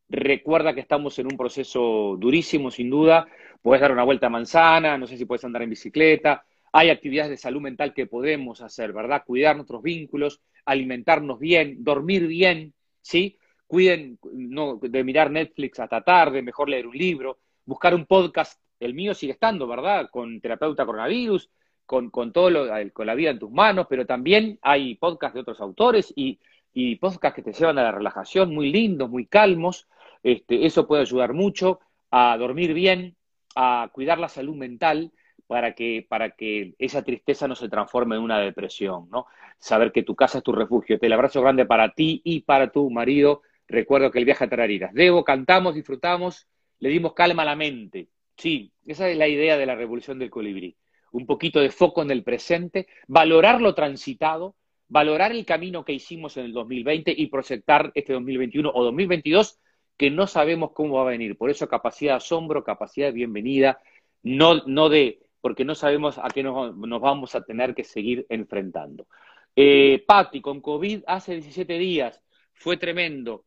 Recuerda 0.08 0.74
que 0.74 0.80
estamos 0.80 1.18
en 1.18 1.26
un 1.26 1.36
proceso 1.36 2.16
durísimo, 2.18 2.70
sin 2.70 2.90
duda. 2.90 3.26
Puedes 3.60 3.80
dar 3.80 3.92
una 3.92 4.04
vuelta 4.04 4.26
a 4.26 4.30
manzana, 4.30 4.96
no 4.96 5.06
sé 5.06 5.16
si 5.16 5.24
puedes 5.24 5.44
andar 5.44 5.62
en 5.62 5.70
bicicleta. 5.70 6.44
Hay 6.72 6.90
actividades 6.90 7.30
de 7.30 7.36
salud 7.36 7.60
mental 7.60 7.94
que 7.94 8.06
podemos 8.06 8.60
hacer, 8.60 8.92
¿verdad? 8.92 9.24
Cuidar 9.26 9.56
nuestros 9.56 9.82
vínculos, 9.82 10.40
alimentarnos 10.64 11.38
bien, 11.38 11.82
dormir 11.82 12.26
bien, 12.26 12.74
¿sí? 13.00 13.38
cuiden 13.66 14.18
no, 14.32 14.78
de 14.80 15.04
mirar 15.04 15.30
Netflix 15.30 15.80
hasta 15.80 16.02
tarde, 16.02 16.42
mejor 16.42 16.68
leer 16.68 16.86
un 16.86 16.96
libro, 16.96 17.38
buscar 17.64 17.94
un 17.94 18.06
podcast, 18.06 18.60
el 18.78 18.94
mío 18.94 19.14
sigue 19.14 19.32
estando, 19.32 19.66
¿verdad? 19.66 20.08
Con 20.10 20.40
terapeuta 20.40 20.86
coronavirus, 20.86 21.50
con, 21.84 22.10
con 22.10 22.32
todo 22.32 22.50
lo, 22.50 22.66
con 22.92 23.06
la 23.06 23.14
vida 23.14 23.30
en 23.30 23.38
tus 23.38 23.50
manos, 23.50 23.86
pero 23.88 24.06
también 24.06 24.58
hay 24.62 24.94
podcasts 24.96 25.34
de 25.34 25.40
otros 25.40 25.60
autores 25.60 26.12
y, 26.14 26.38
y 26.72 26.96
podcasts 26.96 27.36
que 27.36 27.42
te 27.42 27.52
llevan 27.52 27.78
a 27.78 27.84
la 27.84 27.92
relajación, 27.92 28.54
muy 28.54 28.70
lindos, 28.70 29.10
muy 29.10 29.26
calmos. 29.26 29.88
Este, 30.22 30.66
eso 30.66 30.86
puede 30.86 31.02
ayudar 31.02 31.32
mucho 31.32 31.80
a 32.10 32.36
dormir 32.38 32.74
bien, 32.74 33.16
a 33.54 33.90
cuidar 33.92 34.18
la 34.18 34.28
salud 34.28 34.56
mental 34.56 35.12
para 35.46 35.74
que, 35.74 36.06
para 36.08 36.30
que 36.30 36.74
esa 36.78 37.02
tristeza 37.02 37.48
no 37.48 37.54
se 37.54 37.68
transforme 37.68 38.16
en 38.16 38.22
una 38.22 38.38
depresión, 38.38 39.08
¿no? 39.10 39.26
Saber 39.58 39.92
que 39.92 40.02
tu 40.02 40.14
casa 40.14 40.38
es 40.38 40.44
tu 40.44 40.52
refugio. 40.52 40.98
Te 40.98 41.06
el 41.06 41.12
abrazo 41.12 41.40
grande 41.40 41.66
para 41.66 41.92
ti 41.92 42.20
y 42.24 42.40
para 42.40 42.70
tu 42.70 42.90
marido. 42.90 43.42
Recuerdo 43.68 44.10
que 44.10 44.18
el 44.18 44.24
viaje 44.24 44.44
a 44.44 44.48
Tarariras. 44.48 44.92
Debo, 44.92 45.24
cantamos, 45.24 45.74
disfrutamos, 45.74 46.48
le 46.78 46.88
dimos 46.90 47.14
calma 47.14 47.42
a 47.42 47.46
la 47.46 47.56
mente. 47.56 48.08
Sí, 48.36 48.72
esa 48.84 49.08
es 49.08 49.16
la 49.16 49.28
idea 49.28 49.56
de 49.56 49.66
la 49.66 49.74
revolución 49.74 50.18
del 50.18 50.30
colibrí. 50.30 50.76
Un 51.12 51.26
poquito 51.26 51.60
de 51.60 51.70
foco 51.70 52.02
en 52.02 52.10
el 52.10 52.22
presente, 52.22 52.86
valorar 53.06 53.62
lo 53.62 53.74
transitado, 53.74 54.56
valorar 54.88 55.32
el 55.32 55.46
camino 55.46 55.84
que 55.84 55.94
hicimos 55.94 56.36
en 56.36 56.46
el 56.46 56.52
2020 56.52 57.14
y 57.16 57.26
proyectar 57.28 57.92
este 57.94 58.12
2021 58.12 58.70
o 58.72 58.84
2022 58.84 59.58
que 59.96 60.10
no 60.10 60.26
sabemos 60.26 60.72
cómo 60.72 60.96
va 60.96 61.02
a 61.02 61.10
venir. 61.10 61.36
Por 61.36 61.50
eso 61.50 61.68
capacidad 61.68 62.12
de 62.12 62.16
asombro, 62.18 62.64
capacidad 62.64 63.08
de 63.08 63.12
bienvenida, 63.12 63.80
no, 64.22 64.62
no 64.66 64.88
de, 64.88 65.20
porque 65.40 65.64
no 65.64 65.74
sabemos 65.74 66.18
a 66.18 66.28
qué 66.28 66.42
nos, 66.42 66.76
nos 66.76 67.00
vamos 67.00 67.34
a 67.34 67.44
tener 67.44 67.74
que 67.74 67.84
seguir 67.84 68.26
enfrentando. 68.28 69.06
Eh, 69.54 70.04
Patti, 70.06 70.40
con 70.40 70.60
COVID 70.60 71.04
hace 71.06 71.34
17 71.34 71.78
días, 71.78 72.22
fue 72.52 72.76
tremendo, 72.76 73.44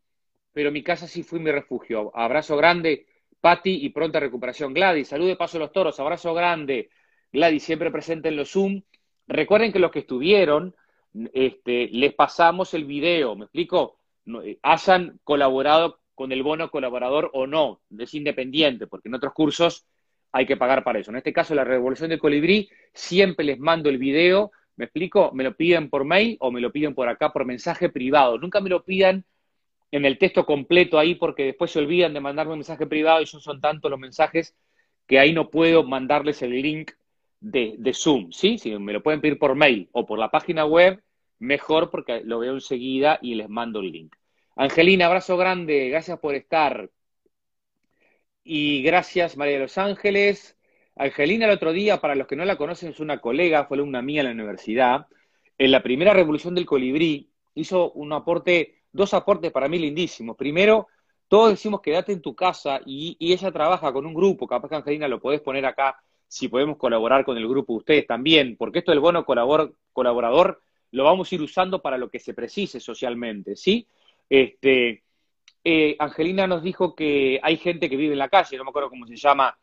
pero 0.54 0.72
mi 0.72 0.84
casa 0.84 1.08
sí 1.08 1.24
fue 1.24 1.40
mi 1.40 1.52
refugio. 1.52 2.12
Abrazo 2.16 2.58
grande, 2.58 3.06
Patti, 3.40 3.86
y 3.86 3.90
pronta 3.90 4.20
recuperación. 4.20 4.74
Gladys, 4.74 5.10
salud 5.10 5.28
de 5.28 5.36
paso 5.36 5.58
a 5.58 5.62
los 5.62 5.72
toros, 5.72 6.00
abrazo 6.00 6.34
grande. 6.34 6.90
Gladys, 7.32 7.64
siempre 7.64 7.92
presente 7.92 8.30
en 8.30 8.38
los 8.38 8.52
Zoom. 8.52 8.82
Recuerden 9.28 9.72
que 9.72 9.80
los 9.80 9.92
que 9.92 10.00
estuvieron, 10.00 10.76
este, 11.34 11.90
les 11.92 12.14
pasamos 12.14 12.74
el 12.74 12.86
video, 12.86 13.36
¿me 13.36 13.46
explico? 13.46 14.00
Eh, 14.44 14.60
hayan 14.64 15.20
colaborado 15.24 15.99
con 16.20 16.34
el 16.34 16.44
bono 16.44 16.70
colaborador 16.70 17.32
o 17.34 17.48
no, 17.48 17.80
es 17.98 18.14
independiente, 18.14 18.88
porque 18.88 19.08
en 19.08 19.16
otros 19.16 19.32
cursos 19.32 19.86
hay 20.34 20.46
que 20.46 20.58
pagar 20.58 20.84
para 20.84 21.00
eso. 21.00 21.12
En 21.12 21.16
este 21.16 21.32
caso, 21.32 21.56
la 21.56 21.64
revolución 21.64 22.10
del 22.10 22.20
colibrí, 22.20 22.68
siempre 22.94 23.46
les 23.46 23.58
mando 23.58 23.90
el 23.90 23.98
video, 23.98 24.52
me 24.76 24.84
explico, 24.84 25.32
me 25.34 25.46
lo 25.46 25.56
piden 25.56 25.90
por 25.90 26.04
mail 26.04 26.36
o 26.42 26.52
me 26.52 26.60
lo 26.60 26.74
piden 26.74 26.94
por 26.94 27.08
acá 27.08 27.32
por 27.32 27.46
mensaje 27.46 27.88
privado. 27.88 28.38
Nunca 28.38 28.60
me 28.60 28.70
lo 28.70 28.84
pidan 28.84 29.24
en 29.92 30.04
el 30.04 30.18
texto 30.18 30.46
completo 30.46 31.00
ahí 31.00 31.16
porque 31.16 31.46
después 31.46 31.72
se 31.72 31.80
olvidan 31.80 32.14
de 32.14 32.20
mandarme 32.20 32.52
un 32.52 32.60
mensaje 32.60 32.86
privado 32.86 33.22
y 33.22 33.26
son 33.26 33.62
tantos 33.62 33.90
los 33.90 33.98
mensajes 33.98 34.58
que 35.08 35.20
ahí 35.20 35.32
no 35.32 35.50
puedo 35.50 35.86
mandarles 35.86 36.42
el 36.42 36.52
link 36.52 36.92
de, 37.40 37.76
de 37.78 37.94
Zoom, 37.94 38.34
¿sí? 38.34 38.58
Si 38.58 38.78
me 38.78 38.92
lo 38.92 39.02
pueden 39.02 39.22
pedir 39.22 39.40
por 39.40 39.56
mail 39.56 39.88
o 39.94 40.06
por 40.06 40.20
la 40.20 40.30
página 40.30 40.66
web, 40.66 41.02
mejor 41.40 41.90
porque 41.90 42.24
lo 42.26 42.40
veo 42.40 42.56
enseguida 42.56 43.20
y 43.22 43.36
les 43.36 43.48
mando 43.48 43.80
el 43.80 43.94
link. 43.94 44.19
Angelina, 44.60 45.06
abrazo 45.06 45.38
grande, 45.38 45.88
gracias 45.88 46.20
por 46.20 46.36
estar. 46.36 46.90
Y 48.44 48.84
gracias, 48.84 49.38
María 49.38 49.54
de 49.54 49.62
los 49.62 49.78
Ángeles. 49.78 50.58
Angelina, 50.98 51.46
el 51.46 51.52
otro 51.52 51.72
día, 51.72 52.02
para 52.02 52.14
los 52.14 52.28
que 52.28 52.36
no 52.36 52.44
la 52.44 52.58
conocen, 52.58 52.90
es 52.90 53.00
una 53.00 53.22
colega, 53.22 53.64
fue 53.64 53.78
alumna 53.78 54.02
mía 54.02 54.20
en 54.20 54.28
la 54.28 54.34
universidad. 54.34 55.08
En 55.58 55.72
la 55.72 55.82
primera 55.82 56.14
revolución 56.14 56.56
del 56.56 56.66
colibrí 56.66 57.32
hizo 57.56 57.94
un 57.94 58.12
aporte, 58.12 58.82
dos 58.92 59.14
aportes 59.14 59.50
para 59.54 59.70
mí 59.70 59.80
lindísimos. 59.80 60.36
Primero, 60.36 60.90
todos 61.30 61.52
decimos 61.52 61.80
quédate 61.80 62.12
en 62.12 62.22
tu 62.22 62.36
casa 62.36 62.82
y, 62.86 63.16
ella 63.18 63.54
trabaja 63.54 63.94
con 63.94 64.06
un 64.06 64.14
grupo, 64.14 64.46
capaz 64.46 64.68
que 64.68 64.76
Angelina 64.76 65.08
lo 65.08 65.22
podés 65.22 65.40
poner 65.40 65.66
acá, 65.66 66.04
si 66.28 66.50
podemos 66.50 66.76
colaborar 66.76 67.24
con 67.24 67.38
el 67.38 67.48
grupo 67.48 67.76
ustedes 67.76 68.06
también, 68.06 68.58
porque 68.58 68.80
esto 68.80 68.92
del 68.92 69.00
bono 69.00 69.24
colaborador 69.24 70.62
lo 70.92 71.04
vamos 71.06 71.32
a 71.32 71.36
ir 71.36 71.42
usando 71.42 71.82
para 71.82 71.98
lo 71.98 72.10
que 72.10 72.20
se 72.20 72.34
precise 72.34 72.82
socialmente, 72.82 73.56
¿sí? 73.56 73.88
Este, 74.30 75.04
eh, 75.64 75.96
Angelina 76.00 76.48
nos 76.48 76.64
dijo 76.64 76.96
que 76.96 77.40
hay 77.44 77.58
gente 77.58 77.90
que 77.90 77.98
vive 77.98 78.14
en 78.14 78.20
la 78.20 78.30
calle, 78.30 78.58
no 78.58 78.64
me 78.64 78.70
acuerdo 78.70 78.90
cómo 78.90 79.08
se 79.08 79.16
llama 79.16 79.58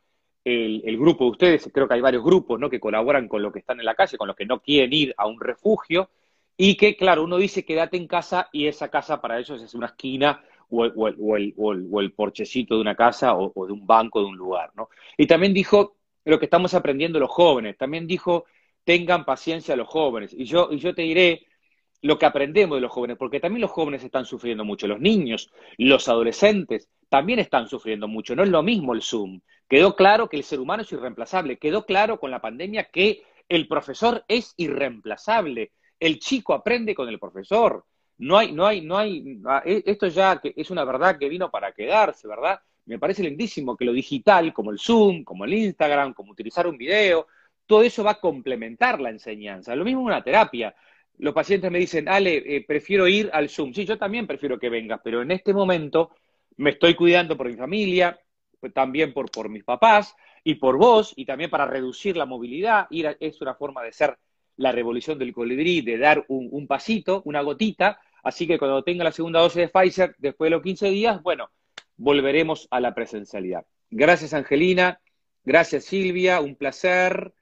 el, 0.44 0.96
grupo 0.98 1.24
de 1.24 1.30
ustedes, 1.30 1.70
creo 1.72 1.88
que 1.88 1.94
hay 1.94 2.00
varios 2.00 2.22
grupos 2.22 2.60
¿no? 2.60 2.70
que 2.70 2.78
colaboran 2.78 3.26
con 3.26 3.42
los 3.42 3.52
que 3.52 3.58
están 3.58 3.80
en 3.80 3.86
la 3.86 3.94
calle, 3.94 4.16
con 4.16 4.28
los 4.28 4.36
que 4.36 4.46
no 4.46 4.60
quieren 4.60 4.92
ir 4.92 5.14
a 5.16 5.26
un 5.26 5.40
refugio, 5.40 6.10
y 6.56 6.76
que, 6.76 6.96
claro, 6.96 7.24
uno 7.24 7.36
dice 7.36 7.64
quédate 7.64 7.96
en 7.96 8.06
casa 8.06 8.48
y 8.52 8.66
esa 8.66 8.88
casa 8.88 9.20
para 9.20 9.38
ellos 9.38 9.60
es 9.60 9.74
una 9.74 9.86
esquina 9.86 10.42
o 10.70 10.84
el, 10.84 11.54
o 11.56 11.72
o 11.90 12.10
porchecito 12.14 12.76
de 12.76 12.80
una 12.80 12.94
casa 12.94 13.36
o, 13.36 13.66
de 13.66 13.72
un 13.72 13.86
banco 13.86 14.20
de 14.20 14.26
un 14.26 14.36
lugar. 14.36 14.70
¿no? 14.74 14.88
Y 15.16 15.26
también 15.26 15.52
dijo 15.52 15.96
lo 16.24 16.38
que 16.38 16.46
estamos 16.46 16.74
aprendiendo 16.74 17.18
los 17.18 17.30
jóvenes, 17.30 17.76
también 17.76 18.06
dijo 18.06 18.46
tengan 18.86 19.24
paciencia 19.24 19.74
los 19.74 19.88
jóvenes. 19.88 20.32
Y 20.32 20.44
yo, 20.44 20.68
y 20.70 20.78
yo 20.78 20.94
te 20.94 21.02
diré, 21.02 21.44
lo 22.02 22.18
que 22.18 22.26
aprendemos 22.26 22.76
de 22.76 22.82
los 22.82 22.92
jóvenes, 22.92 23.16
porque 23.16 23.40
también 23.40 23.62
los 23.62 23.70
jóvenes 23.70 24.04
están 24.04 24.24
sufriendo 24.24 24.64
mucho, 24.64 24.86
los 24.86 25.00
niños, 25.00 25.50
los 25.78 26.08
adolescentes 26.08 26.88
también 27.08 27.38
están 27.38 27.68
sufriendo 27.68 28.08
mucho, 28.08 28.34
no 28.34 28.42
es 28.42 28.48
lo 28.48 28.62
mismo 28.62 28.94
el 28.94 29.02
Zoom. 29.02 29.40
Quedó 29.68 29.96
claro 29.96 30.28
que 30.28 30.36
el 30.36 30.44
ser 30.44 30.60
humano 30.60 30.82
es 30.82 30.92
irreemplazable, 30.92 31.58
quedó 31.58 31.84
claro 31.84 32.20
con 32.20 32.30
la 32.30 32.40
pandemia 32.40 32.84
que 32.84 33.22
el 33.48 33.66
profesor 33.68 34.24
es 34.28 34.54
irreemplazable, 34.56 35.72
el 35.98 36.18
chico 36.18 36.54
aprende 36.54 36.94
con 36.94 37.08
el 37.08 37.18
profesor. 37.18 37.84
No 38.18 38.38
hay, 38.38 38.52
no 38.52 38.66
hay, 38.66 38.80
no 38.80 38.96
hay, 38.96 39.40
e, 39.64 39.82
esto 39.86 40.06
ya 40.08 40.40
es 40.42 40.70
una 40.70 40.84
verdad 40.84 41.18
que 41.18 41.28
vino 41.28 41.50
para 41.50 41.72
quedarse, 41.72 42.26
¿verdad? 42.26 42.60
Me 42.86 42.98
parece 42.98 43.22
lindísimo 43.22 43.76
que 43.76 43.84
lo 43.84 43.92
digital, 43.92 44.52
como 44.52 44.70
el 44.70 44.78
Zoom, 44.78 45.24
como 45.24 45.44
el 45.44 45.54
Instagram, 45.54 46.14
como 46.14 46.32
utilizar 46.32 46.66
un 46.66 46.78
video, 46.78 47.26
todo 47.66 47.82
eso 47.82 48.04
va 48.04 48.12
a 48.12 48.20
complementar 48.20 49.00
la 49.00 49.10
enseñanza. 49.10 49.74
Lo 49.74 49.84
mismo 49.84 50.02
una 50.02 50.22
terapia 50.22 50.74
los 51.18 51.34
pacientes 51.34 51.70
me 51.70 51.78
dicen, 51.78 52.08
Ale, 52.08 52.42
eh, 52.44 52.64
prefiero 52.66 53.08
ir 53.08 53.30
al 53.32 53.48
Zoom. 53.48 53.72
Sí, 53.72 53.84
yo 53.84 53.98
también 53.98 54.26
prefiero 54.26 54.58
que 54.58 54.68
vengas, 54.68 55.00
pero 55.02 55.22
en 55.22 55.30
este 55.30 55.52
momento 55.54 56.10
me 56.56 56.70
estoy 56.70 56.94
cuidando 56.94 57.36
por 57.36 57.48
mi 57.48 57.56
familia, 57.56 58.18
pues, 58.60 58.72
también 58.72 59.12
por, 59.12 59.48
mis 59.48 59.64
papás 59.64 60.14
y 60.44 60.54
por 60.56 60.76
vos, 60.76 61.12
y 61.16 61.24
también 61.24 61.50
para 61.50 61.66
reducir 61.66 62.16
la 62.16 62.26
movilidad. 62.26 62.86
Ir 62.90 63.16
es 63.20 63.40
una 63.40 63.54
forma 63.54 63.82
de 63.82 63.92
ser 63.92 64.18
la 64.56 64.72
revolución 64.72 65.18
del 65.18 65.32
colibrí, 65.32 65.82
de 65.82 65.98
dar 65.98 66.24
un, 66.28 66.48
un, 66.50 66.66
pasito, 66.66 67.22
una 67.24 67.42
gotita. 67.42 68.00
Así 68.22 68.46
que 68.46 68.58
cuando 68.58 68.82
tenga 68.82 69.04
la 69.04 69.12
segunda 69.12 69.40
dosis 69.40 69.62
de 69.62 69.68
Pfizer, 69.68 70.14
después 70.18 70.46
de 70.46 70.56
los 70.56 70.62
15 70.62 70.90
días, 70.90 71.22
bueno, 71.22 71.50
volveremos 71.96 72.68
a 72.70 72.80
la 72.80 72.94
presencialidad. 72.94 73.64
Gracias, 73.90 74.34
Angelina. 74.34 75.00
Gracias, 75.44 75.84
Silvia. 75.84 76.40
Un 76.40 76.56
placer. 76.56 77.32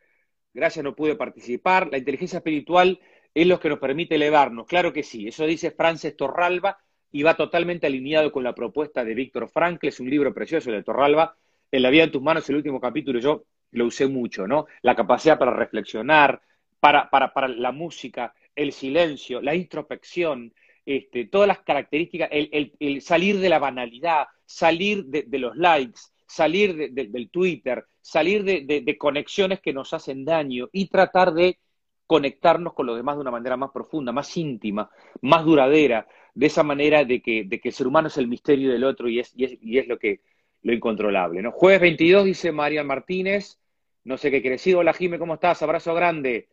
Gracias, 0.53 0.85
no 0.85 0.95
pude 0.95 1.17
participar. 1.17 1.89
La 1.91 1.99
inteligencia 1.99 2.39
espiritual 2.39 3.01
es 3.35 3.47
lo 3.47 3.59
que 3.59 3.68
nos 3.68 3.81
permite 3.81 4.14
elevarnos. 4.14 4.66
Claro 4.66 4.92
que 4.92 5.03
sí, 5.03 5.29
eso 5.29 5.44
dice 5.44 5.73
Frances 5.73 6.16
Torralba 6.16 6.79
y 7.11 7.23
va 7.23 7.37
totalmente 7.37 7.87
alineado 7.87 8.31
con 8.33 8.44
la 8.44 8.55
propuesta 8.55 9.05
de 9.05 9.14
Víctor 9.14 9.49
Frankl, 9.49 9.88
es 9.88 10.01
un 10.01 10.09
libro 10.09 10.33
precioso 10.33 10.70
de 10.70 10.83
Torralba. 10.83 11.37
En 11.70 11.83
La 11.83 11.90
vida 11.90 12.05
en 12.05 12.12
tus 12.12 12.23
manos, 12.23 12.49
el 12.49 12.57
último 12.57 12.81
capítulo, 12.81 13.18
yo 13.18 13.44
lo 13.73 13.87
usé 13.87 14.07
mucho, 14.07 14.47
¿no? 14.47 14.66
La 14.83 14.94
capacidad 14.94 15.38
para 15.38 15.53
reflexionar, 15.53 16.40
para, 16.79 17.11
para, 17.11 17.33
para 17.33 17.49
la 17.49 17.73
música, 17.73 18.33
el 18.55 18.73
silencio, 18.73 19.40
la 19.40 19.57
introspección, 19.57 20.53
este, 20.87 21.25
todas 21.27 21.49
las 21.49 21.61
características, 21.61 22.29
el, 22.31 23.01
salir 23.01 23.38
de 23.38 23.49
la 23.49 23.59
banalidad, 23.59 24.27
salir 24.47 25.07
de, 25.07 25.38
los 25.38 25.57
likes, 25.57 26.01
salir 26.29 26.92
del 26.92 27.31
Twitter, 27.31 27.85
salir 28.01 28.44
de 28.44 28.99
conexiones 28.99 29.61
que 29.61 29.73
nos 29.73 29.92
hacen 29.92 30.25
daño 30.25 30.68
y 30.73 30.87
tratar 30.87 31.33
de 31.33 31.59
conectarnos 32.07 32.75
con 32.75 32.87
los 32.87 32.97
demás 32.97 33.17
de 33.17 33.23
una 33.23 33.31
manera 33.31 33.57
más 33.57 33.71
profunda, 33.71 34.12
más 34.12 34.37
íntima, 34.37 34.90
más 35.23 35.45
duradera, 35.45 36.07
de 36.35 36.47
esa 36.47 36.62
manera 36.62 37.05
de 37.05 37.23
que, 37.23 37.49
el 37.51 37.73
ser 37.73 37.87
humano 37.87 38.09
es 38.09 38.19
el 38.19 38.29
misterio 38.29 38.73
del 38.73 38.85
otro 38.85 39.09
y 39.09 39.21
es, 39.21 39.33
y 39.35 39.45
es, 39.45 39.59
y 39.61 39.79
es 39.79 39.88
lo 39.88 39.99
que 39.99 40.21
lo 40.62 40.73
incontrolable. 40.73 41.43
¿no? 41.43 41.53
Jueves 41.53 41.81
22, 41.81 42.25
dice 42.25 42.53
María 42.53 42.83
Martínez, 42.85 43.59
no 44.05 44.19
sé 44.19 44.31
qué 44.31 44.40
decir, 44.40 44.77
hola 44.77 44.93
Jime, 44.93 45.19
¿cómo 45.19 45.35
estás? 45.35 45.62
Abrazo 45.62 45.95
grande. 45.95 46.49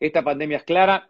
Esta 0.00 0.22
pandemia 0.22 0.58
es 0.58 0.64
clara 0.64 1.08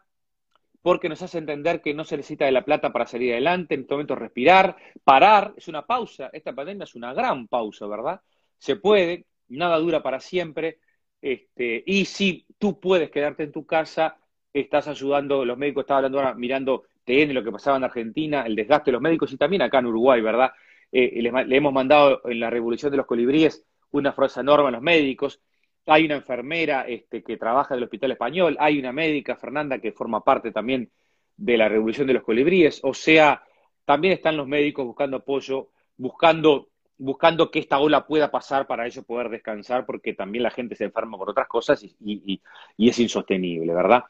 porque 0.83 1.09
nos 1.09 1.21
hace 1.21 1.39
entender 1.39 1.81
que 1.81 1.95
no 1.95 2.05
se 2.05 2.17
necesita 2.17 2.45
de 2.45 2.53
la 2.53 2.65
plata 2.65 2.93
para 2.93 3.07
salir 3.07 3.33
adelante, 3.33 3.75
en 3.75 3.81
este 3.81 3.95
momento 3.95 4.15
respirar, 4.15 4.77
parar, 5.03 5.53
es 5.57 5.67
una 5.67 5.85
pausa, 5.85 6.31
esta 6.33 6.55
pandemia 6.55 6.85
es 6.85 6.95
una 6.95 7.13
gran 7.13 7.49
pausa, 7.49 7.89
¿verdad? 7.89 8.21
Se 8.57 8.77
puede, 8.77 9.27
nada 9.49 9.79
dura 9.79 10.01
para 10.01 10.21
siempre, 10.21 10.79
este, 11.27 11.83
y 11.85 12.05
si 12.05 12.47
tú 12.57 12.79
puedes 12.79 13.11
quedarte 13.11 13.43
en 13.43 13.51
tu 13.51 13.67
casa, 13.67 14.17
estás 14.53 14.87
ayudando, 14.87 15.45
los 15.45 15.59
médicos, 15.59 15.83
estaba 15.83 15.99
hablando 15.99 16.21
ahora, 16.21 16.35
mirando 16.35 16.85
TN, 17.05 17.35
lo 17.35 17.43
que 17.43 17.51
pasaba 17.51 17.77
en 17.79 17.83
Argentina, 17.85 18.43
el 18.47 18.55
desgaste 18.55 18.87
de 18.87 18.93
los 18.93 19.03
médicos 19.03 19.33
y 19.33 19.37
también 19.37 19.63
acá 19.63 19.81
en 19.81 19.87
Uruguay, 19.87 20.21
¿verdad? 20.21 20.53
Eh, 20.93 21.21
le, 21.21 21.57
hemos 21.57 21.73
mandado 21.73 22.23
en 22.27 22.39
la 22.39 22.49
revolución 22.49 22.93
de 22.93 22.99
los 22.99 23.07
colibríes 23.07 23.65
una 23.91 24.13
fuerza 24.13 24.41
enorme 24.41 24.69
a 24.69 24.71
los 24.71 24.83
médicos. 24.83 25.41
Hay 25.87 26.05
una 26.05 26.15
enfermera 26.15 26.83
este, 26.83 27.25
que 27.25 27.37
trabaja 27.37 27.75
en 27.75 27.79
el 27.79 27.85
Hospital 27.85 28.13
Español, 28.13 28.57
hay 28.61 28.79
una 28.79 28.93
médica, 28.93 29.35
Fernanda, 29.35 29.81
que 29.81 29.91
forma 29.91 30.23
parte 30.23 30.53
también 30.53 30.93
de 31.37 31.57
la 31.57 31.69
revolución 31.69 32.07
de 32.07 32.15
los 32.15 32.23
colibríes. 32.23 32.81
O 32.85 32.95
sea, 32.95 33.43
también 33.85 34.13
están 34.15 34.37
los 34.37 34.47
médicos 34.47 34.87
buscando 34.87 35.17
apoyo, 35.17 35.71
buscando, 35.97 36.69
buscando 36.99 37.51
que 37.51 37.59
esta 37.59 37.79
ola 37.79 38.07
pueda 38.07 38.31
pasar 38.31 38.67
para 38.67 38.87
ellos 38.87 39.05
poder 39.05 39.29
descansar, 39.29 39.85
porque 39.87 40.15
también 40.15 40.43
la 40.43 40.51
gente 40.51 40.75
se 40.75 40.85
enferma 40.85 41.19
por 41.19 41.31
otras 41.31 41.49
cosas 41.49 41.83
y, 41.83 42.41
es 42.79 42.99
insostenible, 42.99 43.75
¿verdad? 43.75 44.05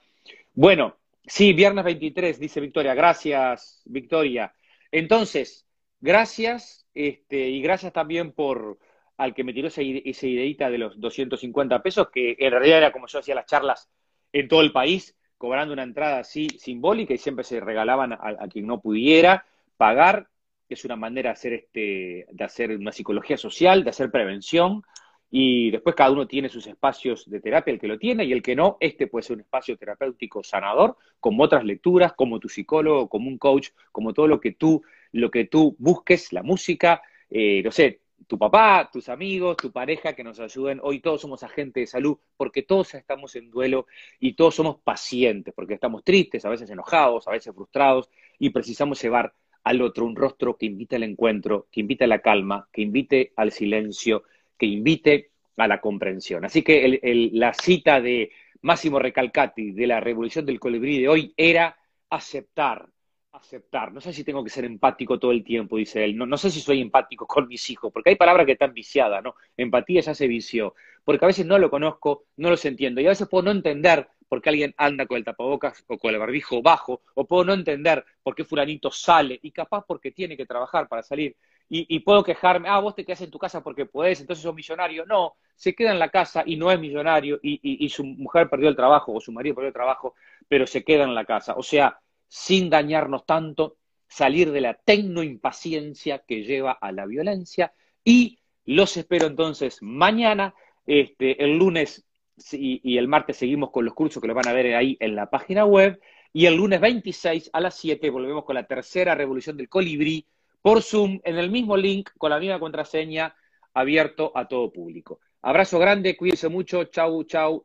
Bueno, 0.55 0.97
sí, 1.25 1.53
viernes 1.53 1.85
23, 1.85 2.39
dice 2.39 2.61
Victoria. 2.61 2.95
Gracias, 2.95 3.83
Victoria. 3.85 4.55
Entonces, 4.91 5.67
gracias, 6.01 6.87
este, 6.95 7.49
y 7.49 7.61
gracias 7.61 7.93
también 7.93 8.33
por 8.33 8.79
al 9.17 9.35
que 9.35 9.45
me 9.45 9.53
tiró 9.53 9.69
esa, 9.69 9.83
ideita 9.83 10.71
de 10.71 10.79
los 10.79 11.01
250 11.01 11.83
pesos, 11.83 12.11
que 12.11 12.37
en 12.39 12.51
realidad 12.51 12.79
era 12.79 12.93
como 12.93 13.07
yo 13.07 13.19
hacía 13.19 13.35
las 13.35 13.47
charlas 13.47 13.91
en 14.33 14.49
todo 14.49 14.61
el 14.61 14.73
país, 14.73 15.17
cobrando 15.39 15.73
una 15.73 15.83
entrada 15.83 16.19
así 16.19 16.49
simbólica 16.59 17.15
y 17.15 17.19
siempre 17.19 17.45
se 17.45 17.61
regalaban 17.61 18.13
a, 18.13 18.49
quien 18.51 18.67
no 18.67 18.81
pudiera 18.81 19.47
pagar. 19.77 20.29
Es 20.69 20.85
una 20.85 20.97
manera 20.97 21.31
de 21.31 21.33
hacer, 21.33 21.53
este, 21.53 22.27
de 22.31 22.45
hacer 22.45 22.71
una 22.73 22.93
psicología 22.93 23.37
social, 23.37 23.85
de 23.85 23.91
hacer 23.91 24.11
prevención. 24.11 24.83
Y 25.31 25.71
después 25.71 25.97
cada 25.97 26.13
uno 26.13 26.27
tiene 26.27 26.49
sus 26.49 26.67
espacios 26.67 27.29
de 27.29 27.41
terapia, 27.41 27.73
el 27.73 27.81
que 27.81 27.89
lo 27.89 27.99
tiene 27.99 28.25
y 28.25 28.33
el 28.33 28.43
que 28.43 28.55
no, 28.55 28.77
este 28.79 29.09
puede 29.09 29.25
ser 29.25 29.35
un 29.35 29.41
espacio 29.41 29.77
terapéutico 29.77 30.43
sanador, 30.45 30.97
como 31.19 31.43
otras 31.43 31.65
lecturas, 31.65 32.13
como 32.13 32.39
tu 32.39 32.49
psicólogo, 32.49 33.09
como 33.09 33.29
un 33.29 33.37
coach, 33.37 33.71
como 33.91 34.15
todo 34.15 34.29
lo 34.29 34.41
que 34.41 34.53
tú, 34.53 34.83
lo 35.13 35.31
que 35.31 35.47
tú 35.47 35.75
busques, 35.81 36.33
la 36.33 36.45
música, 36.45 37.03
eh, 37.29 37.61
no 37.65 37.73
sé, 37.73 38.03
tu 38.27 38.39
papá, 38.39 38.89
tus 38.93 39.09
amigos, 39.09 39.57
tu 39.57 39.71
pareja 39.73 40.15
que 40.15 40.25
nos 40.25 40.41
ayuden. 40.41 40.81
Hoy 40.83 41.01
todos 41.01 41.21
somos 41.21 41.43
agentes 41.43 41.83
de 41.83 41.87
salud 41.87 42.19
porque 42.37 42.63
todos 42.63 42.95
estamos 42.95 43.37
en 43.37 43.51
duelo 43.51 43.87
y 44.19 44.35
todos 44.35 44.55
somos 44.55 44.79
pacientes 44.81 45.55
porque 45.55 45.75
estamos 45.75 46.03
tristes, 46.03 46.45
a 46.45 46.49
veces 46.49 46.71
enojados, 46.71 47.29
a 47.29 47.33
veces 47.33 47.55
frustrados 47.55 48.11
y 48.39 48.51
precisamos 48.51 49.01
llevar 49.03 49.33
al 49.67 49.83
otro 49.83 50.05
un 50.07 50.15
rostro 50.15 50.57
que 50.57 50.67
invite 50.67 50.95
al 50.95 51.03
encuentro, 51.03 51.67
que 51.73 51.81
invite 51.81 52.05
a 52.05 52.07
la 52.07 52.21
calma, 52.21 52.69
que 52.73 52.83
invite 52.83 53.33
al 53.35 53.51
silencio, 53.51 54.23
que 54.57 54.67
invite 54.67 55.33
a 55.57 55.67
la 55.67 55.81
comprensión. 55.81 56.45
Así 56.45 56.63
que 56.63 57.01
la 57.33 57.53
cita 57.53 58.01
de 58.01 58.31
Máximo 58.63 59.01
Recalcati 59.01 59.73
de 59.73 59.87
la 59.89 59.99
Revolución 59.99 60.47
del 60.47 60.61
Colibrí 60.61 61.01
de 61.01 61.09
hoy 61.09 61.35
era 61.37 61.77
aceptar, 62.11 62.89
aceptar. 63.33 63.93
No 63.93 64.01
sé 64.01 64.13
si 64.13 64.23
tengo 64.23 64.45
que 64.45 64.51
ser 64.51 64.65
empático 64.65 65.19
todo 65.19 65.33
el 65.33 65.43
tiempo, 65.43 65.79
dice 65.79 66.05
él. 66.05 66.17
No, 66.17 66.27
no 66.27 66.37
sé 66.37 66.53
si 66.53 66.61
soy 66.61 66.81
empático 66.81 67.27
con 67.27 67.49
mis 67.49 67.69
hijos, 67.69 67.93
porque 67.93 68.11
hay 68.11 68.17
palabras 68.17 68.47
que 68.47 68.53
están 68.53 68.73
viciadas, 68.73 69.21
¿no? 69.25 69.35
Empatía 69.57 70.01
ya 70.01 70.15
se 70.15 70.29
vició, 70.29 70.77
porque 71.03 71.25
a 71.25 71.27
veces 71.27 71.45
no 71.45 71.59
lo 71.59 71.71
conozco, 71.71 72.27
no 72.37 72.51
los 72.51 72.65
entiendo, 72.67 73.01
y 73.01 73.07
a 73.07 73.11
veces 73.11 73.27
puedo 73.27 73.43
no 73.43 73.51
entender 73.51 74.07
por 74.29 74.43
qué 74.43 74.51
alguien 74.51 74.75
anda 74.77 75.07
con 75.07 75.17
el 75.17 75.25
tapabocas 75.25 75.85
o 75.89 75.99
con 75.99 76.13
el 76.13 76.19
barbijo 76.19 76.63
bajo, 76.63 77.03
o 77.15 77.27
puedo 77.27 77.45
no 77.45 77.55
entender 77.55 78.05
por 78.23 78.35
qué 78.35 78.45
fulanito 78.45 78.91
sale, 78.91 79.39
y 79.43 79.51
capaz 79.53 79.85
porque 79.87 80.11
tiene 80.13 80.37
que 80.37 80.47
trabajar 80.47 80.89
para 80.89 81.03
salir. 81.03 81.37
Y, 81.69 81.99
puedo 82.01 82.23
quejarme, 82.23 82.69
ah, 82.69 82.79
vos 82.79 82.95
te 82.95 83.05
quedas 83.05 83.23
en 83.23 83.31
tu 83.31 83.41
casa 83.41 83.61
porque 83.61 83.87
podés, 83.87 84.21
entonces 84.21 84.41
sos 84.41 84.55
millonario. 84.55 85.05
No, 85.05 85.37
se 85.57 85.75
queda 85.75 85.91
en 85.91 85.99
la 85.99 86.11
casa 86.11 86.45
y 86.47 86.57
no 86.57 86.71
es 86.71 86.79
millonario 86.79 87.41
y, 87.43 87.85
y, 87.85 87.89
su 87.89 88.05
mujer 88.05 88.49
perdió 88.49 88.69
el 88.69 88.77
trabajo 88.77 89.13
o 89.13 89.21
su 89.21 89.33
marido 89.33 89.57
perdió 89.57 89.69
el 89.69 89.75
trabajo, 89.75 90.15
pero 90.47 90.65
se 90.65 90.85
queda 90.85 91.03
en 91.03 91.15
la 91.15 91.25
casa. 91.25 91.55
O 91.57 91.65
sea, 91.65 91.99
sin 92.29 92.71
dañarnos 92.71 93.27
tanto, 93.27 93.79
salir 94.07 94.53
de 94.53 94.61
la 94.61 94.75
tecnoimpaciencia 94.75 96.21
que 96.21 96.45
lleva 96.45 96.71
a 96.73 96.93
la 96.93 97.05
violencia 97.05 97.73
y 98.05 98.39
los 98.65 98.97
espero 98.97 99.27
entonces 99.27 99.79
mañana, 99.83 100.55
este, 100.87 101.43
el 101.43 101.59
lunes 101.59 102.06
y, 102.53 102.99
el 102.99 103.09
martes 103.09 103.37
seguimos 103.37 103.71
con 103.71 103.85
los 103.85 103.95
cursos 103.95 104.21
que 104.21 104.29
los 104.29 104.37
van 104.37 104.49
a 104.49 104.53
ver 104.53 104.75
ahí 104.75 104.97
en 105.01 105.15
la 105.15 105.31
página 105.31 105.65
web 105.65 106.01
y 106.33 106.47
el 106.47 106.57
lunes 106.57 106.81
26 106.81 107.51
a 107.53 107.61
las 107.61 107.75
7 107.77 108.11
volvemos 108.11 108.45
con 108.45 108.55
la 108.55 108.67
tercera 108.67 109.15
revolución 109.15 109.57
del 109.57 109.69
colibrí 109.69 110.27
por 110.61 110.83
Zoom 110.83 111.21
en 111.25 111.39
el 111.39 111.51
mismo 111.51 111.77
link 111.77 112.11
con 112.19 112.31
la 112.31 112.39
misma 112.39 112.59
contraseña 112.59 113.35
abierto 113.75 114.33
a 114.35 114.49
todo 114.49 114.73
público. 114.73 115.21
Abrazo 115.43 115.79
grande, 115.79 116.17
cuídense 116.17 116.49
mucho, 116.49 116.85
chau, 116.85 117.25
chau. 117.25 117.65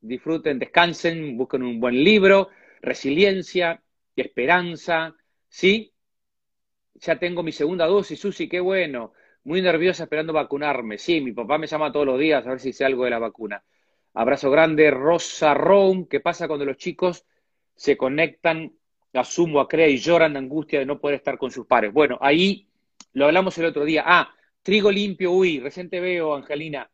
Disfruten, 0.00 0.58
descansen, 0.58 1.36
busquen 1.36 1.62
un 1.62 1.80
buen 1.80 2.02
libro 2.04 2.50
resiliencia, 2.80 3.82
esperanza, 4.16 5.14
¿sí? 5.48 5.92
Ya 6.94 7.18
tengo 7.18 7.42
mi 7.42 7.52
segunda 7.52 7.86
dosis, 7.86 8.20
Susi, 8.20 8.48
qué 8.48 8.60
bueno. 8.60 9.12
Muy 9.44 9.62
nerviosa 9.62 10.04
esperando 10.04 10.32
vacunarme. 10.32 10.98
Sí, 10.98 11.20
mi 11.20 11.32
papá 11.32 11.58
me 11.58 11.66
llama 11.66 11.92
todos 11.92 12.06
los 12.06 12.18
días 12.18 12.46
a 12.46 12.50
ver 12.50 12.60
si 12.60 12.72
sé 12.72 12.84
algo 12.84 13.04
de 13.04 13.10
la 13.10 13.18
vacuna. 13.18 13.62
Abrazo 14.14 14.50
grande, 14.50 14.90
Rosa 14.90 15.54
Rome. 15.54 16.06
¿Qué 16.10 16.20
pasa 16.20 16.48
cuando 16.48 16.64
los 16.64 16.76
chicos 16.76 17.24
se 17.74 17.96
conectan 17.96 18.72
a 19.14 19.24
Sumo, 19.24 19.60
a 19.60 19.68
Crea 19.68 19.88
y 19.88 19.98
lloran 19.98 20.32
de 20.34 20.40
angustia 20.40 20.80
de 20.80 20.86
no 20.86 21.00
poder 21.00 21.16
estar 21.16 21.38
con 21.38 21.50
sus 21.50 21.66
pares? 21.66 21.92
Bueno, 21.92 22.18
ahí 22.20 22.68
lo 23.12 23.26
hablamos 23.26 23.56
el 23.58 23.66
otro 23.66 23.84
día. 23.84 24.02
Ah, 24.06 24.34
trigo 24.62 24.90
limpio, 24.90 25.32
uy, 25.32 25.60
recién 25.60 25.88
te 25.88 26.00
veo, 26.00 26.34
Angelina. 26.34 26.90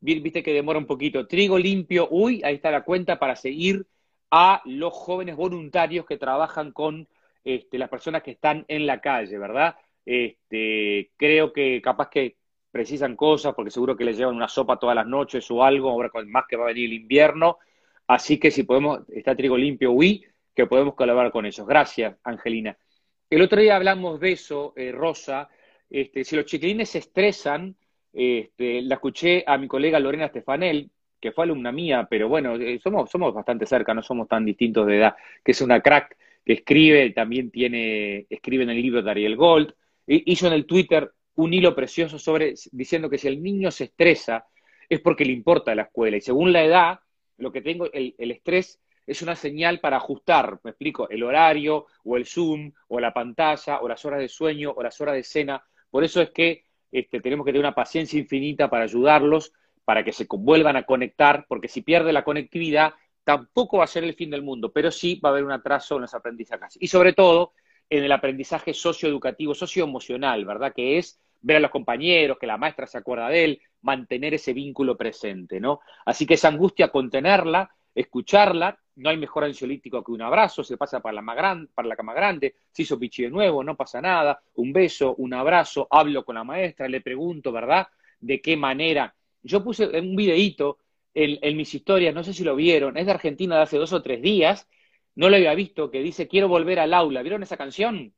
Viste 0.00 0.42
que 0.42 0.52
demora 0.52 0.78
un 0.78 0.86
poquito. 0.86 1.26
Trigo 1.26 1.58
limpio, 1.58 2.08
uy, 2.10 2.42
ahí 2.44 2.56
está 2.56 2.70
la 2.70 2.84
cuenta 2.84 3.18
para 3.18 3.34
seguir 3.34 3.86
a 4.30 4.60
los 4.64 4.92
jóvenes 4.92 5.36
voluntarios 5.36 6.06
que 6.06 6.18
trabajan 6.18 6.72
con 6.72 7.08
este, 7.42 7.78
las 7.78 7.88
personas 7.88 8.22
que 8.22 8.32
están 8.32 8.64
en 8.68 8.86
la 8.86 9.00
calle, 9.00 9.38
¿verdad? 9.38 9.76
Este, 10.06 11.10
creo 11.16 11.52
que 11.52 11.82
capaz 11.82 12.08
que 12.08 12.36
precisan 12.70 13.16
cosas, 13.16 13.54
porque 13.54 13.70
seguro 13.70 13.96
que 13.96 14.04
les 14.04 14.16
llevan 14.16 14.36
una 14.36 14.48
sopa 14.48 14.78
todas 14.78 14.94
las 14.94 15.06
noches 15.06 15.50
o 15.50 15.64
algo, 15.64 15.90
ahora 15.90 16.10
con 16.10 16.30
más 16.30 16.44
que 16.48 16.56
va 16.56 16.64
a 16.64 16.68
venir 16.68 16.86
el 16.86 16.94
invierno. 16.94 17.58
Así 18.06 18.38
que 18.38 18.50
si 18.50 18.62
podemos, 18.62 19.00
está 19.08 19.34
Trigo 19.34 19.56
Limpio, 19.56 19.92
oui, 19.92 20.24
que 20.54 20.66
podemos 20.66 20.94
colaborar 20.94 21.32
con 21.32 21.44
ellos. 21.44 21.66
Gracias, 21.66 22.16
Angelina. 22.22 22.76
El 23.28 23.42
otro 23.42 23.60
día 23.60 23.76
hablamos 23.76 24.20
de 24.20 24.32
eso, 24.32 24.72
eh, 24.76 24.92
Rosa. 24.92 25.48
Este, 25.90 26.22
si 26.24 26.36
los 26.36 26.44
chiquilines 26.44 26.90
se 26.90 26.98
estresan, 26.98 27.74
este, 28.12 28.82
la 28.82 28.94
escuché 28.94 29.42
a 29.46 29.58
mi 29.58 29.66
colega 29.66 29.98
Lorena 29.98 30.28
Stefanel, 30.28 30.90
que 31.20 31.32
fue 31.32 31.44
alumna 31.44 31.72
mía, 31.72 32.06
pero 32.08 32.28
bueno, 32.28 32.54
eh, 32.54 32.78
somos, 32.82 33.10
somos 33.10 33.34
bastante 33.34 33.66
cerca, 33.66 33.92
no 33.92 34.02
somos 34.02 34.28
tan 34.28 34.44
distintos 34.44 34.86
de 34.86 34.98
edad, 34.98 35.16
que 35.44 35.52
es 35.52 35.60
una 35.60 35.80
crack 35.80 36.16
que 36.44 36.52
escribe, 36.52 37.10
también 37.10 37.50
tiene, 37.50 38.26
escribe 38.30 38.62
en 38.62 38.70
el 38.70 38.80
libro 38.80 39.02
de 39.02 39.10
Ariel 39.10 39.36
Gold, 39.36 39.74
hizo 40.06 40.46
en 40.46 40.52
el 40.52 40.66
Twitter 40.66 41.10
un 41.36 41.52
hilo 41.52 41.74
precioso 41.74 42.18
sobre, 42.18 42.54
diciendo 42.72 43.10
que 43.10 43.18
si 43.18 43.28
el 43.28 43.42
niño 43.42 43.70
se 43.70 43.84
estresa 43.84 44.46
es 44.88 45.00
porque 45.00 45.24
le 45.24 45.32
importa 45.32 45.74
la 45.74 45.82
escuela, 45.82 46.16
y 46.16 46.20
según 46.20 46.52
la 46.52 46.64
edad, 46.64 47.00
lo 47.38 47.52
que 47.52 47.60
tengo, 47.60 47.90
el, 47.92 48.14
el 48.16 48.30
estrés 48.30 48.80
es 49.06 49.22
una 49.22 49.36
señal 49.36 49.80
para 49.80 49.98
ajustar, 49.98 50.58
me 50.64 50.70
explico, 50.70 51.08
el 51.08 51.22
horario, 51.22 51.86
o 52.04 52.16
el 52.16 52.26
Zoom, 52.26 52.72
o 52.88 53.00
la 53.00 53.12
pantalla, 53.12 53.80
o 53.80 53.88
las 53.88 54.04
horas 54.04 54.20
de 54.20 54.28
sueño, 54.28 54.72
o 54.74 54.82
las 54.82 55.00
horas 55.00 55.14
de 55.14 55.22
cena, 55.22 55.62
por 55.90 56.04
eso 56.04 56.20
es 56.20 56.30
que 56.30 56.64
este, 56.90 57.20
tenemos 57.20 57.44
que 57.44 57.52
tener 57.52 57.64
una 57.64 57.74
paciencia 57.74 58.18
infinita 58.18 58.70
para 58.70 58.84
ayudarlos, 58.84 59.52
para 59.84 60.04
que 60.04 60.12
se 60.12 60.26
vuelvan 60.28 60.76
a 60.76 60.84
conectar, 60.84 61.46
porque 61.48 61.68
si 61.68 61.82
pierde 61.82 62.12
la 62.12 62.24
conectividad, 62.24 62.94
tampoco 63.22 63.78
va 63.78 63.84
a 63.84 63.88
ser 63.88 64.04
el 64.04 64.14
fin 64.14 64.30
del 64.30 64.42
mundo, 64.42 64.72
pero 64.72 64.90
sí 64.90 65.20
va 65.24 65.30
a 65.30 65.32
haber 65.32 65.44
un 65.44 65.52
atraso 65.52 65.96
en 65.96 66.02
los 66.02 66.14
aprendizajes. 66.14 66.76
Y 66.80 66.88
sobre 66.88 67.12
todo 67.12 67.52
en 67.88 68.04
el 68.04 68.12
aprendizaje 68.12 68.74
socioeducativo, 68.74 69.54
socioemocional, 69.54 70.44
¿verdad? 70.44 70.72
Que 70.74 70.98
es 70.98 71.20
ver 71.40 71.58
a 71.58 71.60
los 71.60 71.70
compañeros, 71.70 72.38
que 72.38 72.46
la 72.46 72.56
maestra 72.56 72.86
se 72.86 72.98
acuerda 72.98 73.28
de 73.28 73.44
él, 73.44 73.62
mantener 73.82 74.34
ese 74.34 74.52
vínculo 74.52 74.96
presente, 74.96 75.60
¿no? 75.60 75.80
Así 76.04 76.26
que 76.26 76.34
esa 76.34 76.48
angustia, 76.48 76.88
contenerla, 76.88 77.70
escucharla, 77.94 78.78
no 78.96 79.10
hay 79.10 79.16
mejor 79.16 79.44
ansiolítico 79.44 80.02
que 80.02 80.12
un 80.12 80.22
abrazo, 80.22 80.64
se 80.64 80.76
pasa 80.76 81.00
para 81.00 81.20
la, 81.20 81.66
para 81.74 81.88
la 81.88 81.96
cama 81.96 82.14
grande, 82.14 82.56
se 82.72 82.82
hizo 82.82 82.98
pichi 82.98 83.22
de 83.22 83.30
nuevo, 83.30 83.62
no 83.62 83.76
pasa 83.76 84.00
nada, 84.00 84.40
un 84.54 84.72
beso, 84.72 85.14
un 85.16 85.34
abrazo, 85.34 85.86
hablo 85.90 86.24
con 86.24 86.34
la 86.34 86.44
maestra, 86.44 86.88
le 86.88 87.00
pregunto, 87.00 87.52
¿verdad? 87.52 87.86
De 88.20 88.40
qué 88.40 88.56
manera 88.56 89.14
yo 89.46 89.62
puse 89.62 89.86
un 89.86 90.16
videíto 90.16 90.78
en, 91.14 91.56
mis 91.56 91.74
historias, 91.74 92.14
no 92.14 92.22
sé 92.22 92.34
si 92.34 92.44
lo 92.44 92.54
vieron, 92.56 92.98
es 92.98 93.06
de 93.06 93.12
Argentina 93.12 93.56
de 93.56 93.62
hace 93.62 93.78
dos 93.78 93.92
o 93.94 94.02
tres 94.02 94.20
días, 94.20 94.68
no 95.16 95.28
lo 95.28 95.36
había 95.36 95.54
visto, 95.54 95.90
que 95.90 96.00
dice 96.00 96.28
quiero 96.28 96.48
volver 96.48 96.78
al 96.78 96.94
aula. 96.94 97.22
¿Vieron 97.22 97.42
esa 97.42 97.56
canción? 97.56 98.14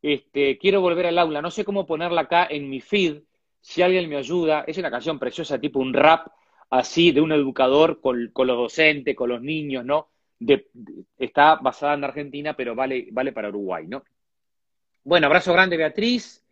Este, 0.00 0.58
quiero 0.58 0.80
volver 0.80 1.06
al 1.06 1.18
aula. 1.18 1.42
No 1.42 1.50
sé 1.50 1.64
cómo 1.64 1.86
ponerla 1.86 2.22
acá 2.22 2.46
en 2.48 2.70
mi 2.70 2.80
feed. 2.80 3.22
Si 3.60 3.82
alguien 3.82 4.08
me 4.08 4.16
ayuda, 4.16 4.64
es 4.66 4.78
una 4.78 4.90
canción 4.90 5.18
preciosa, 5.18 5.58
tipo 5.58 5.80
un 5.80 5.92
rap 5.92 6.28
así 6.70 7.10
de 7.12 7.20
un 7.20 7.32
educador 7.32 8.00
con, 8.00 8.30
los 8.32 8.56
docentes, 8.56 9.16
con 9.16 9.30
los 9.30 9.42
niños, 9.42 9.84
¿no? 9.84 10.10
está 11.16 11.56
basada 11.56 11.94
en 11.94 12.04
Argentina, 12.04 12.54
pero 12.54 12.74
vale, 12.74 13.08
vale 13.10 13.32
para 13.32 13.48
Uruguay, 13.48 13.86
¿no? 13.86 14.04
Bueno, 15.02 15.26
abrazo 15.26 15.52
grande, 15.54 15.76
Beatriz. 15.76 16.44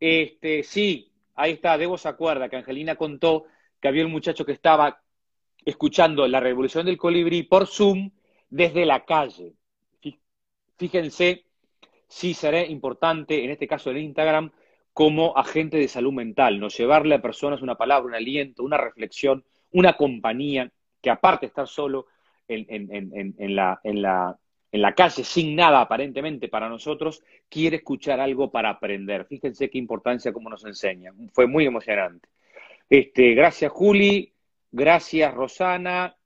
Este, 0.00 0.64
sí, 0.64 1.10
Ahí 1.40 1.52
está, 1.52 1.78
Debo 1.78 1.96
se 1.96 2.06
acuerda 2.06 2.50
que 2.50 2.56
Angelina 2.56 2.96
contó 2.96 3.46
que 3.80 3.88
había 3.88 4.04
un 4.04 4.12
muchacho 4.12 4.44
que 4.44 4.52
estaba 4.52 5.00
escuchando 5.64 6.28
la 6.28 6.38
revolución 6.38 6.84
del 6.84 6.98
colibrí 6.98 7.44
por 7.44 7.66
Zoom 7.66 8.10
desde 8.50 8.84
la 8.84 9.04
calle. 9.04 9.54
Fíjense 10.76 11.44
si 12.08 12.34
será 12.34 12.64
importante, 12.64 13.44
en 13.44 13.50
este 13.50 13.68
caso 13.68 13.90
el 13.90 13.98
Instagram, 13.98 14.50
como 14.92 15.36
agente 15.36 15.76
de 15.76 15.88
salud 15.88 16.12
mental, 16.12 16.58
no 16.58 16.68
llevarle 16.68 17.14
a 17.14 17.22
personas 17.22 17.62
una 17.62 17.76
palabra, 17.76 18.08
un 18.08 18.14
aliento, 18.14 18.64
una 18.64 18.76
reflexión, 18.76 19.44
una 19.70 19.92
compañía, 19.94 20.70
que 21.00 21.10
aparte 21.10 21.46
de 21.46 21.48
estar 21.48 21.68
solo 21.68 22.06
en, 22.48 23.54
la, 23.54 23.80
la 24.72 24.94
calle 24.94 25.24
sin 25.24 25.54
nada 25.54 25.80
aparentemente 25.80 26.48
para 26.48 26.68
nosotros, 26.68 27.22
quiere 27.48 27.76
escuchar 27.76 28.20
algo 28.20 28.50
para 28.50 28.70
aprender. 28.70 29.24
Fíjense 29.26 29.70
qué 29.70 29.78
importancia 29.78 30.32
como 30.32 30.50
nos 30.50 30.64
enseña. 30.64 31.12
Fue 31.32 31.46
muy 31.46 31.64
emocionante. 31.66 32.28
Este, 32.88 33.34
gracias 33.34 33.70
Juli, 33.70 34.32
gracias 34.72 35.32
Rosana, 35.32 36.16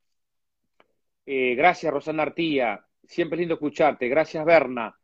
eh, 1.27 1.55
gracias 1.55 1.93
Rosana 1.93 2.23
Artía, 2.25 2.85
siempre 3.03 3.37
es 3.37 3.41
lindo 3.41 3.55
escucharte, 3.55 4.09
gracias 4.09 4.45
Berna. 4.45 4.95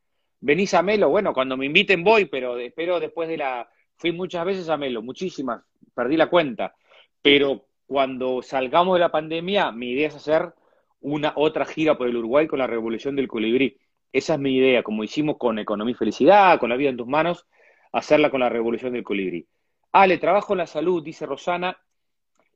¿Venís 0.41 0.73
a 0.75 0.83
Melo? 0.83 1.11
Bueno, 1.11 1.35
cuando 1.35 1.57
me 1.57 1.67
inviten 1.67 2.03
voy, 2.03 2.25
pero 2.25 2.57
espero 2.59 2.99
después 2.99 3.29
de 3.29 3.37
la... 3.37 3.69
Fui 3.97 4.13
muchas 4.13 4.45
veces 4.47 4.69
a 4.71 4.79
Melo, 4.79 5.03
muchísimas, 5.03 5.63
perdí 5.95 6.17
la 6.17 6.31
cuenta, 6.31 6.75
pero 7.21 7.67
cuando 7.85 8.41
salgamos 8.41 8.95
de 8.95 9.01
la 9.01 9.11
pandemia, 9.11 9.73
mi 9.73 9.91
idea 9.91 10.09
es 10.09 10.15
hacer 10.15 10.55
una 11.01 11.33
otra 11.37 11.67
gira 11.67 11.99
por 11.99 12.09
el 12.09 12.17
Uruguay 12.17 12.47
con 12.47 12.59
la 12.59 12.67
revolución 12.67 13.17
del 13.17 13.29
colibrí. 13.29 13.77
Esa 14.13 14.35
es 14.35 14.41
mi 14.41 14.57
idea, 14.57 14.83
como 14.83 15.05
hicimos 15.05 15.37
con 15.37 15.59
Economía 15.59 15.93
y 15.93 15.97
Felicidad, 15.97 16.59
con 16.59 16.71
la 16.71 16.77
vida 16.77 16.91
en 16.91 16.97
tus 16.97 17.07
manos, 17.07 17.47
hacerla 17.93 18.31
con 18.31 18.41
la 18.41 18.49
revolución 18.49 18.93
del 18.93 19.05
colibrí. 19.05 19.47
Ale, 19.93 20.19
trabajo 20.19 20.55
en 20.55 20.59
la 20.59 20.67
salud, 20.67 21.03
dice 21.03 21.27
Rosana. 21.27 21.77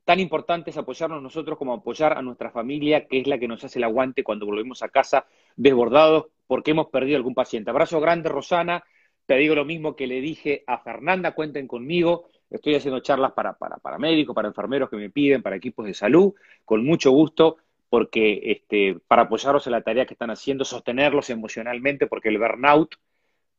Tan 0.05 0.19
importante 0.19 0.69
es 0.69 0.77
apoyarnos 0.77 1.21
nosotros 1.21 1.57
como 1.57 1.73
apoyar 1.73 2.17
a 2.17 2.21
nuestra 2.21 2.51
familia, 2.51 3.07
que 3.07 3.19
es 3.19 3.27
la 3.27 3.37
que 3.37 3.47
nos 3.47 3.63
hace 3.63 3.79
el 3.79 3.83
aguante 3.83 4.23
cuando 4.23 4.45
volvemos 4.45 4.81
a 4.83 4.89
casa 4.89 5.25
desbordados 5.55 6.27
porque 6.47 6.71
hemos 6.71 6.87
perdido 6.87 7.17
algún 7.17 7.33
paciente. 7.33 7.71
Abrazo 7.71 7.99
grande, 7.99 8.29
Rosana. 8.29 8.83
Te 9.25 9.35
digo 9.35 9.55
lo 9.55 9.65
mismo 9.65 9.95
que 9.95 10.05
le 10.05 10.21
dije 10.21 10.63
a 10.67 10.77
Fernanda, 10.77 11.33
cuenten 11.33 11.67
conmigo. 11.67 12.29
Estoy 12.51 12.75
haciendo 12.75 12.99
charlas 12.99 13.31
para, 13.33 13.53
para, 13.53 13.77
para 13.77 13.97
médicos, 13.97 14.35
para 14.35 14.47
enfermeros 14.47 14.89
que 14.89 14.97
me 14.97 15.09
piden, 15.09 15.41
para 15.41 15.55
equipos 15.55 15.85
de 15.85 15.95
salud, 15.95 16.35
con 16.63 16.85
mucho 16.85 17.11
gusto 17.11 17.57
porque 17.89 18.41
este, 18.43 18.99
para 19.07 19.23
apoyarlos 19.23 19.65
en 19.67 19.71
la 19.71 19.81
tarea 19.81 20.05
que 20.05 20.15
están 20.15 20.29
haciendo, 20.29 20.65
sostenerlos 20.65 21.29
emocionalmente, 21.29 22.07
porque 22.07 22.29
el 22.29 22.37
burnout 22.37 22.95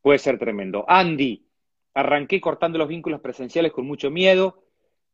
puede 0.02 0.18
ser 0.18 0.38
tremendo. 0.38 0.85
Andy, 0.88 1.46
arranqué 1.94 2.40
cortando 2.40 2.76
los 2.76 2.88
vínculos 2.88 3.20
presenciales 3.20 3.72
con 3.72 3.87
mucho 3.87 4.11
miedo. 4.11 4.62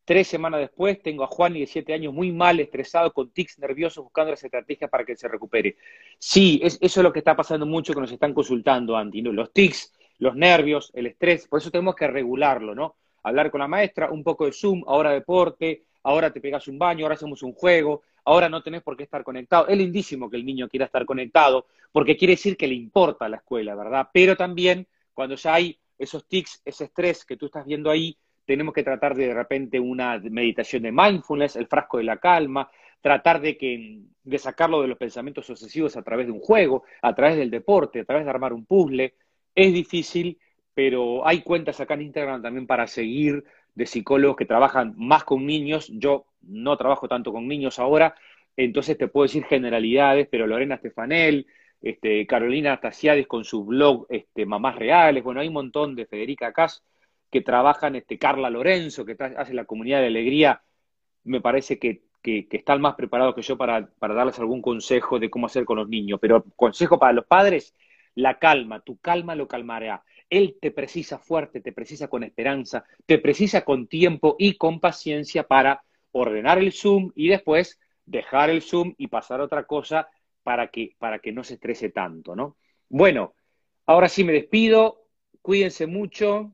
Tres 0.04 0.26
semanas 0.26 0.60
después 0.60 1.00
tengo 1.00 1.22
a 1.22 1.28
Juan, 1.28 1.54
de 1.54 1.66
siete 1.66 1.94
años, 1.94 2.12
muy 2.12 2.32
mal, 2.32 2.58
estresado, 2.58 3.12
con 3.12 3.30
tics 3.30 3.58
nerviosos, 3.60 4.02
buscando 4.02 4.32
las 4.32 4.42
estrategias 4.42 4.90
para 4.90 5.04
que 5.04 5.16
se 5.16 5.28
recupere. 5.28 5.76
Sí, 6.18 6.60
eso 6.62 6.78
es 6.80 6.96
lo 6.96 7.12
que 7.12 7.20
está 7.20 7.36
pasando 7.36 7.66
mucho 7.66 7.94
que 7.94 8.00
nos 8.00 8.10
están 8.10 8.34
consultando, 8.34 8.96
Andy. 8.96 9.22
Los 9.22 9.52
tics, 9.52 9.92
los 10.18 10.34
nervios, 10.34 10.90
el 10.94 11.06
estrés, 11.06 11.46
por 11.46 11.60
eso 11.60 11.70
tenemos 11.70 11.94
que 11.94 12.08
regularlo, 12.08 12.74
¿no? 12.74 12.96
Hablar 13.22 13.50
con 13.52 13.60
la 13.60 13.68
maestra, 13.68 14.10
un 14.10 14.24
poco 14.24 14.46
de 14.46 14.52
Zoom, 14.52 14.82
ahora 14.88 15.10
deporte, 15.12 15.84
ahora 16.02 16.32
te 16.32 16.40
pegas 16.40 16.66
un 16.66 16.78
baño, 16.78 17.04
ahora 17.04 17.14
hacemos 17.14 17.42
un 17.44 17.52
juego, 17.52 18.02
ahora 18.24 18.48
no 18.48 18.62
tenés 18.62 18.82
por 18.82 18.96
qué 18.96 19.04
estar 19.04 19.22
conectado. 19.22 19.68
Es 19.68 19.78
lindísimo 19.78 20.28
que 20.28 20.36
el 20.36 20.44
niño 20.44 20.68
quiera 20.68 20.86
estar 20.86 21.06
conectado, 21.06 21.66
porque 21.92 22.16
quiere 22.16 22.32
decir 22.32 22.56
que 22.56 22.66
le 22.66 22.74
importa 22.74 23.28
la 23.28 23.36
escuela, 23.36 23.76
¿verdad? 23.76 24.08
Pero 24.12 24.36
también 24.36 24.88
cuando 25.14 25.36
ya 25.36 25.54
hay 25.54 25.78
esos 25.96 26.26
tics, 26.26 26.60
ese 26.64 26.84
estrés 26.84 27.24
que 27.24 27.36
tú 27.36 27.46
estás 27.46 27.64
viendo 27.64 27.88
ahí, 27.88 28.16
tenemos 28.44 28.74
que 28.74 28.82
tratar 28.82 29.14
de 29.14 29.28
de 29.28 29.34
repente 29.34 29.78
una 29.78 30.18
meditación 30.18 30.82
de 30.82 30.92
mindfulness, 30.92 31.56
el 31.56 31.66
frasco 31.66 31.98
de 31.98 32.04
la 32.04 32.18
calma, 32.18 32.70
tratar 33.00 33.40
de, 33.40 33.56
que, 33.56 34.00
de 34.22 34.38
sacarlo 34.38 34.82
de 34.82 34.88
los 34.88 34.98
pensamientos 34.98 35.48
obsesivos 35.50 35.96
a 35.96 36.02
través 36.02 36.26
de 36.26 36.32
un 36.32 36.40
juego, 36.40 36.84
a 37.02 37.14
través 37.14 37.36
del 37.36 37.50
deporte, 37.50 38.00
a 38.00 38.04
través 38.04 38.24
de 38.24 38.30
armar 38.30 38.52
un 38.52 38.64
puzzle. 38.64 39.14
Es 39.54 39.72
difícil, 39.72 40.38
pero 40.74 41.26
hay 41.26 41.42
cuentas 41.42 41.80
acá 41.80 41.94
en 41.94 42.02
Instagram 42.02 42.42
también 42.42 42.66
para 42.66 42.86
seguir 42.86 43.44
de 43.74 43.86
psicólogos 43.86 44.36
que 44.36 44.44
trabajan 44.44 44.94
más 44.96 45.24
con 45.24 45.46
niños. 45.46 45.88
Yo 45.94 46.26
no 46.42 46.76
trabajo 46.76 47.08
tanto 47.08 47.32
con 47.32 47.48
niños 47.48 47.78
ahora, 47.78 48.14
entonces 48.56 48.98
te 48.98 49.08
puedo 49.08 49.24
decir 49.24 49.44
generalidades, 49.44 50.28
pero 50.30 50.46
Lorena 50.46 50.76
Stefanel, 50.76 51.46
este, 51.80 52.26
Carolina 52.26 52.80
Tasiades 52.80 53.26
con 53.26 53.44
su 53.44 53.64
blog 53.64 54.06
este, 54.10 54.46
Mamás 54.46 54.76
Reales, 54.76 55.24
bueno, 55.24 55.40
hay 55.40 55.48
un 55.48 55.54
montón 55.54 55.96
de 55.96 56.06
Federica 56.06 56.52
Cas 56.52 56.84
que 57.32 57.40
trabajan, 57.40 57.96
este, 57.96 58.18
Carla 58.18 58.50
Lorenzo, 58.50 59.06
que 59.06 59.16
hace 59.18 59.54
la 59.54 59.64
comunidad 59.64 60.00
de 60.00 60.08
alegría, 60.08 60.62
me 61.24 61.40
parece 61.40 61.78
que, 61.78 62.02
que, 62.22 62.46
están 62.50 62.82
más 62.82 62.94
preparados 62.94 63.34
que 63.34 63.40
yo 63.40 63.56
para, 63.56 63.86
para 63.98 64.12
darles 64.12 64.38
algún 64.38 64.60
consejo 64.60 65.18
de 65.18 65.30
cómo 65.30 65.46
hacer 65.46 65.64
con 65.64 65.78
los 65.78 65.88
niños. 65.88 66.20
Pero 66.20 66.44
consejo 66.54 66.98
para 66.98 67.14
los 67.14 67.24
padres, 67.24 67.74
la 68.14 68.38
calma, 68.38 68.80
tu 68.80 68.98
calma 68.98 69.34
lo 69.34 69.48
calmará. 69.48 70.04
Él 70.28 70.58
te 70.60 70.72
precisa 70.72 71.18
fuerte, 71.18 71.62
te 71.62 71.72
precisa 71.72 72.08
con 72.08 72.22
esperanza, 72.22 72.84
te 73.06 73.18
precisa 73.18 73.64
con 73.64 73.86
tiempo 73.86 74.36
y 74.38 74.58
con 74.58 74.78
paciencia 74.78 75.44
para 75.44 75.82
ordenar 76.12 76.58
el 76.58 76.70
Zoom 76.72 77.12
y 77.14 77.28
después 77.28 77.80
dejar 78.04 78.50
el 78.50 78.60
Zoom 78.60 78.94
y 78.98 79.06
pasar 79.06 79.40
a 79.40 79.44
otra 79.44 79.64
cosa 79.64 80.10
para 80.42 80.68
que, 80.68 80.96
para 80.98 81.18
que 81.20 81.32
no 81.32 81.44
se 81.44 81.54
estrese 81.54 81.88
tanto, 81.88 82.36
¿no? 82.36 82.58
Bueno, 82.90 83.32
ahora 83.86 84.10
sí 84.10 84.22
me 84.22 84.34
despido, 84.34 85.06
cuídense 85.40 85.86
mucho. 85.86 86.52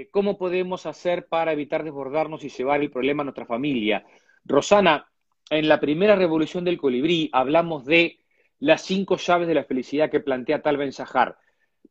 Eh, 0.00 0.08
¿Cómo 0.10 0.38
podemos 0.38 0.86
hacer 0.86 1.26
para 1.26 1.52
evitar 1.52 1.84
desbordarnos 1.84 2.42
y 2.44 2.48
llevar 2.48 2.80
el 2.80 2.90
problema 2.90 3.20
a 3.22 3.24
nuestra 3.24 3.44
familia? 3.44 4.06
Rosana, 4.46 5.10
en 5.50 5.68
la 5.68 5.78
primera 5.78 6.16
revolución 6.16 6.64
del 6.64 6.78
colibrí 6.78 7.28
hablamos 7.34 7.84
de 7.84 8.18
las 8.60 8.82
cinco 8.82 9.18
llaves 9.18 9.46
de 9.46 9.54
la 9.54 9.64
felicidad 9.64 10.10
que 10.10 10.20
plantea 10.20 10.62
Tal 10.62 10.78
Ben 10.78 10.92
Sahar. 10.92 11.36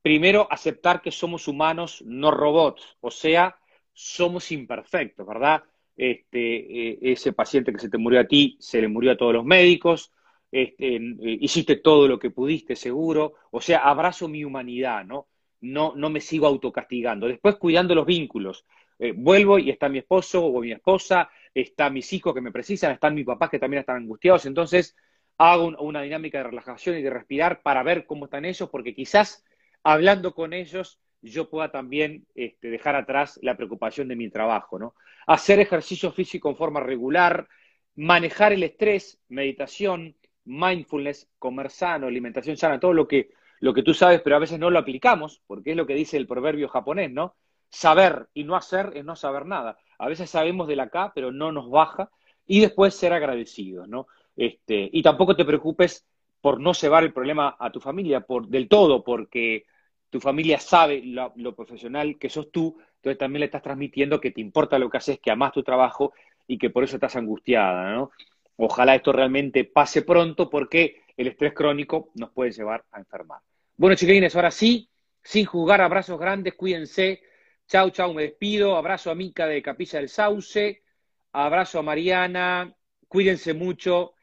Primero, 0.02 0.48
aceptar 0.50 1.02
que 1.04 1.12
somos 1.12 1.48
humanos, 1.48 2.04
no 2.04 2.32
robots, 2.32 2.98
o 3.00 3.12
sea, 3.12 3.60
somos 3.94 4.52
imperfectos, 4.52 5.28
¿verdad? 5.28 5.62
Este, 5.96 6.94
eh, 6.94 7.00
ese 7.02 7.34
paciente 7.34 7.72
que 7.72 7.80
se 7.80 7.90
te 7.90 8.00
murió 8.00 8.22
a 8.22 8.28
ti, 8.28 8.58
se 8.60 8.82
le 8.82 8.88
murió 8.88 9.12
a 9.12 9.18
todos 9.18 9.34
los 9.34 9.46
médicos, 9.46 10.12
este, 10.52 10.96
eh, 10.96 11.38
hiciste 11.42 11.76
todo 11.76 12.08
lo 12.08 12.18
que 12.18 12.32
pudiste, 12.32 12.76
seguro, 12.76 13.36
o 13.52 13.62
sea, 13.62 13.80
abrazo 13.80 14.28
mi 14.28 14.44
humanidad, 14.44 15.06
¿no? 15.06 15.28
No, 15.62 15.94
no 15.96 16.10
me 16.10 16.22
sigo 16.22 16.48
autocastigando. 16.48 17.28
Después, 17.28 17.56
cuidando 17.58 17.96
los 17.96 18.06
vínculos. 18.06 18.66
Eh, 19.00 19.14
vuelvo 19.16 19.58
y 19.58 19.70
está 19.70 19.88
mi 19.88 20.00
esposo 20.00 20.46
o 20.46 20.62
mi 20.62 20.74
esposa, 20.74 21.30
está 21.54 21.90
mis 21.90 22.12
hijos 22.12 22.34
que 22.34 22.42
me 22.42 22.52
precisan, 22.52 22.92
están 22.92 23.16
mis 23.16 23.26
papás 23.26 23.50
que 23.50 23.60
también 23.60 23.80
están 23.80 23.96
angustiados, 23.96 24.46
entonces 24.46 24.96
hago 25.38 25.68
una 25.80 26.02
dinámica 26.02 26.40
de 26.40 26.44
relajación 26.44 26.98
y 26.98 27.02
de 27.02 27.10
respirar 27.10 27.62
para 27.62 27.82
ver 27.82 28.06
cómo 28.06 28.26
están 28.26 28.44
ellos, 28.44 28.70
porque 28.70 28.94
quizás 28.94 29.46
hablando 29.84 30.34
con 30.36 30.52
ellos 30.52 31.00
yo 31.22 31.50
pueda 31.50 31.72
también 31.72 32.26
este, 32.36 32.70
dejar 32.70 32.96
atrás 32.96 33.40
la 33.42 33.56
preocupación 33.56 34.10
de 34.10 34.18
mi 34.18 34.30
trabajo, 34.30 34.78
¿no? 34.78 34.96
Hacer 35.28 35.60
ejercicio 35.60 36.12
físico 36.12 36.50
en 36.50 36.58
forma 36.58 36.82
regular, 36.82 37.48
manejar 37.96 38.52
el 38.52 38.64
estrés, 38.64 39.22
meditación, 39.30 40.16
mindfulness, 40.44 41.30
comer 41.38 41.70
sano, 41.70 42.08
alimentación 42.08 42.58
sana, 42.58 42.80
todo 42.80 42.94
lo 42.94 43.08
que, 43.08 43.32
lo 43.60 43.74
que 43.74 43.84
tú 43.84 43.94
sabes, 43.94 44.22
pero 44.22 44.36
a 44.36 44.40
veces 44.40 44.60
no 44.60 44.70
lo 44.70 44.80
aplicamos, 44.80 45.42
porque 45.48 45.72
es 45.72 45.78
lo 45.78 45.86
que 45.86 45.96
dice 45.96 46.18
el 46.18 46.28
proverbio 46.28 46.70
japonés, 46.70 47.12
¿no? 47.12 47.36
Saber 47.70 48.28
y 48.34 48.44
no 48.44 48.56
hacer 48.56 48.92
es 48.96 49.06
no 49.06 49.16
saber 49.16 49.46
nada. 49.46 49.78
A 49.98 50.08
veces 50.08 50.30
sabemos 50.30 50.68
de 50.68 50.76
la 50.76 50.84
acá, 50.84 51.12
pero 51.14 51.32
no 51.32 51.52
nos 51.52 51.70
baja, 51.70 52.10
y 52.48 52.62
después 52.62 52.96
ser 52.96 53.14
agradecidos, 53.14 53.88
¿no? 53.88 54.08
Este, 54.36 54.90
y 54.92 55.04
tampoco 55.04 55.36
te 55.36 55.46
preocupes 55.46 56.06
por 56.42 56.60
no 56.60 56.74
llevar 56.74 57.04
el 57.04 57.14
problema 57.14 57.56
a 57.60 57.72
tu 57.72 57.80
familia 57.80 58.22
por, 58.22 58.48
del 58.48 58.68
todo, 58.68 59.04
porque 59.04 59.66
tu 60.10 60.20
familia 60.20 60.60
sabe 60.60 61.02
lo, 61.04 61.56
profesional 61.56 62.18
que 62.18 62.30
sos 62.30 62.52
tú, 62.52 62.78
entonces 62.96 63.20
también 63.20 63.42
le 63.42 63.46
estás 63.46 63.62
transmitiendo 63.62 64.20
que 64.20 64.32
te 64.32 64.42
importa 64.42 64.80
lo 64.80 64.90
que 64.90 64.98
haces, 64.98 65.20
que 65.20 65.32
amas 65.32 65.52
tu 65.52 65.62
trabajo 65.62 66.14
y 66.48 66.58
que 66.58 66.70
por 66.70 66.84
eso 66.84 66.96
estás 66.96 67.16
angustiada, 67.16 67.94
¿no? 67.94 68.12
Ojalá 68.58 68.96
esto 68.96 69.12
realmente 69.12 69.64
pase 69.66 70.02
pronto 70.02 70.50
porque 70.50 71.04
el 71.16 71.28
estrés 71.28 71.54
crónico 71.54 72.10
nos 72.16 72.32
puede 72.32 72.52
llevar 72.52 72.84
a 72.92 73.00
enfermar. 73.00 73.42
Bueno, 73.80 73.96
chiquilines, 73.96 74.36
ahora 74.36 74.52
sí, 74.52 74.90
sin 75.24 75.46
jugar, 75.46 75.80
abrazos 75.80 76.20
grandes, 76.20 76.54
cuídense. 76.56 77.22
Chau, 77.66 77.92
chau, 77.92 78.14
me 78.14 78.24
despido. 78.24 78.76
Abrazo 78.76 79.10
a 79.10 79.16
Mica 79.16 79.48
de 79.48 79.62
Capilla 79.62 80.00
del 80.00 80.10
Sauce. 80.10 80.84
Abrazo 81.32 81.80
a 81.80 81.82
Mariana. 81.82 82.76
Cuídense 83.08 83.54
mucho. 83.54 84.16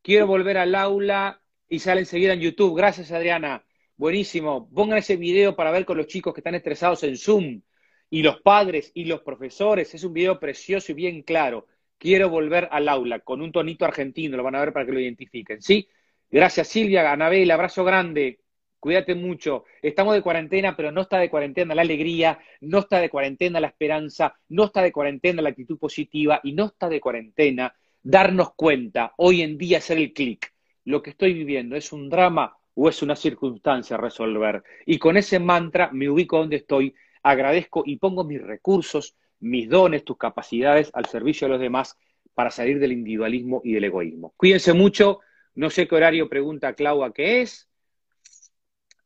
Quiero 0.00 0.28
volver 0.28 0.58
al 0.58 0.76
aula 0.76 1.42
y 1.68 1.80
sale 1.80 2.02
enseguida 2.02 2.34
en 2.34 2.40
YouTube. 2.40 2.76
Gracias, 2.76 3.10
Adriana. 3.10 3.64
Buenísimo. 3.96 4.70
Pongan 4.72 4.98
ese 4.98 5.16
video 5.16 5.56
para 5.56 5.72
ver 5.72 5.84
con 5.84 5.96
los 5.96 6.06
chicos 6.06 6.32
que 6.32 6.38
están 6.38 6.54
estresados 6.54 7.02
en 7.02 7.16
Zoom 7.16 7.62
y 8.10 8.22
los 8.22 8.42
padres 8.42 8.92
y 8.94 9.06
los 9.06 9.22
profesores. 9.22 9.92
Es 9.92 10.04
un 10.04 10.12
video 10.12 10.38
precioso 10.38 10.92
y 10.92 10.94
bien 10.94 11.22
claro. 11.22 11.66
Quiero 11.98 12.30
volver 12.30 12.68
al 12.70 12.88
aula 12.88 13.18
con 13.18 13.42
un 13.42 13.50
tonito 13.50 13.84
argentino. 13.84 14.36
Lo 14.36 14.44
van 14.44 14.54
a 14.54 14.60
ver 14.60 14.72
para 14.72 14.86
que 14.86 14.92
lo 14.92 15.00
identifiquen. 15.00 15.60
¿Sí? 15.60 15.88
Gracias, 16.30 16.68
Silvia, 16.68 17.10
Anabel. 17.10 17.50
Abrazo 17.50 17.82
grande. 17.82 18.43
Cuídate 18.84 19.14
mucho. 19.14 19.64
Estamos 19.80 20.12
de 20.12 20.20
cuarentena, 20.20 20.76
pero 20.76 20.92
no 20.92 21.00
está 21.00 21.16
de 21.16 21.30
cuarentena 21.30 21.74
la 21.74 21.80
alegría, 21.80 22.38
no 22.60 22.80
está 22.80 23.00
de 23.00 23.08
cuarentena 23.08 23.58
la 23.58 23.68
esperanza, 23.68 24.34
no 24.50 24.64
está 24.64 24.82
de 24.82 24.92
cuarentena 24.92 25.40
la 25.40 25.48
actitud 25.48 25.78
positiva 25.78 26.38
y 26.44 26.52
no 26.52 26.66
está 26.66 26.90
de 26.90 27.00
cuarentena 27.00 27.74
darnos 28.02 28.52
cuenta, 28.52 29.14
hoy 29.16 29.40
en 29.40 29.56
día 29.56 29.78
hacer 29.78 29.96
el 29.96 30.12
clic. 30.12 30.52
Lo 30.84 31.02
que 31.02 31.08
estoy 31.08 31.32
viviendo 31.32 31.76
es 31.76 31.94
un 31.94 32.10
drama 32.10 32.58
o 32.74 32.90
es 32.90 33.00
una 33.00 33.16
circunstancia 33.16 33.96
a 33.96 34.00
resolver. 34.00 34.62
Y 34.84 34.98
con 34.98 35.16
ese 35.16 35.38
mantra 35.38 35.88
me 35.90 36.10
ubico 36.10 36.36
donde 36.36 36.56
estoy, 36.56 36.94
agradezco 37.22 37.84
y 37.86 37.96
pongo 37.96 38.22
mis 38.22 38.42
recursos, 38.42 39.16
mis 39.40 39.66
dones, 39.66 40.04
tus 40.04 40.18
capacidades 40.18 40.90
al 40.92 41.06
servicio 41.06 41.46
de 41.46 41.52
los 41.52 41.60
demás 41.62 41.96
para 42.34 42.50
salir 42.50 42.78
del 42.78 42.92
individualismo 42.92 43.62
y 43.64 43.72
del 43.72 43.84
egoísmo. 43.84 44.34
Cuídense 44.36 44.74
mucho, 44.74 45.20
No 45.54 45.70
sé 45.70 45.88
qué 45.88 45.94
horario 45.94 46.28
pregunta 46.28 46.74
Clau 46.74 47.02
a 47.02 47.14
qué 47.14 47.40
es. 47.40 47.66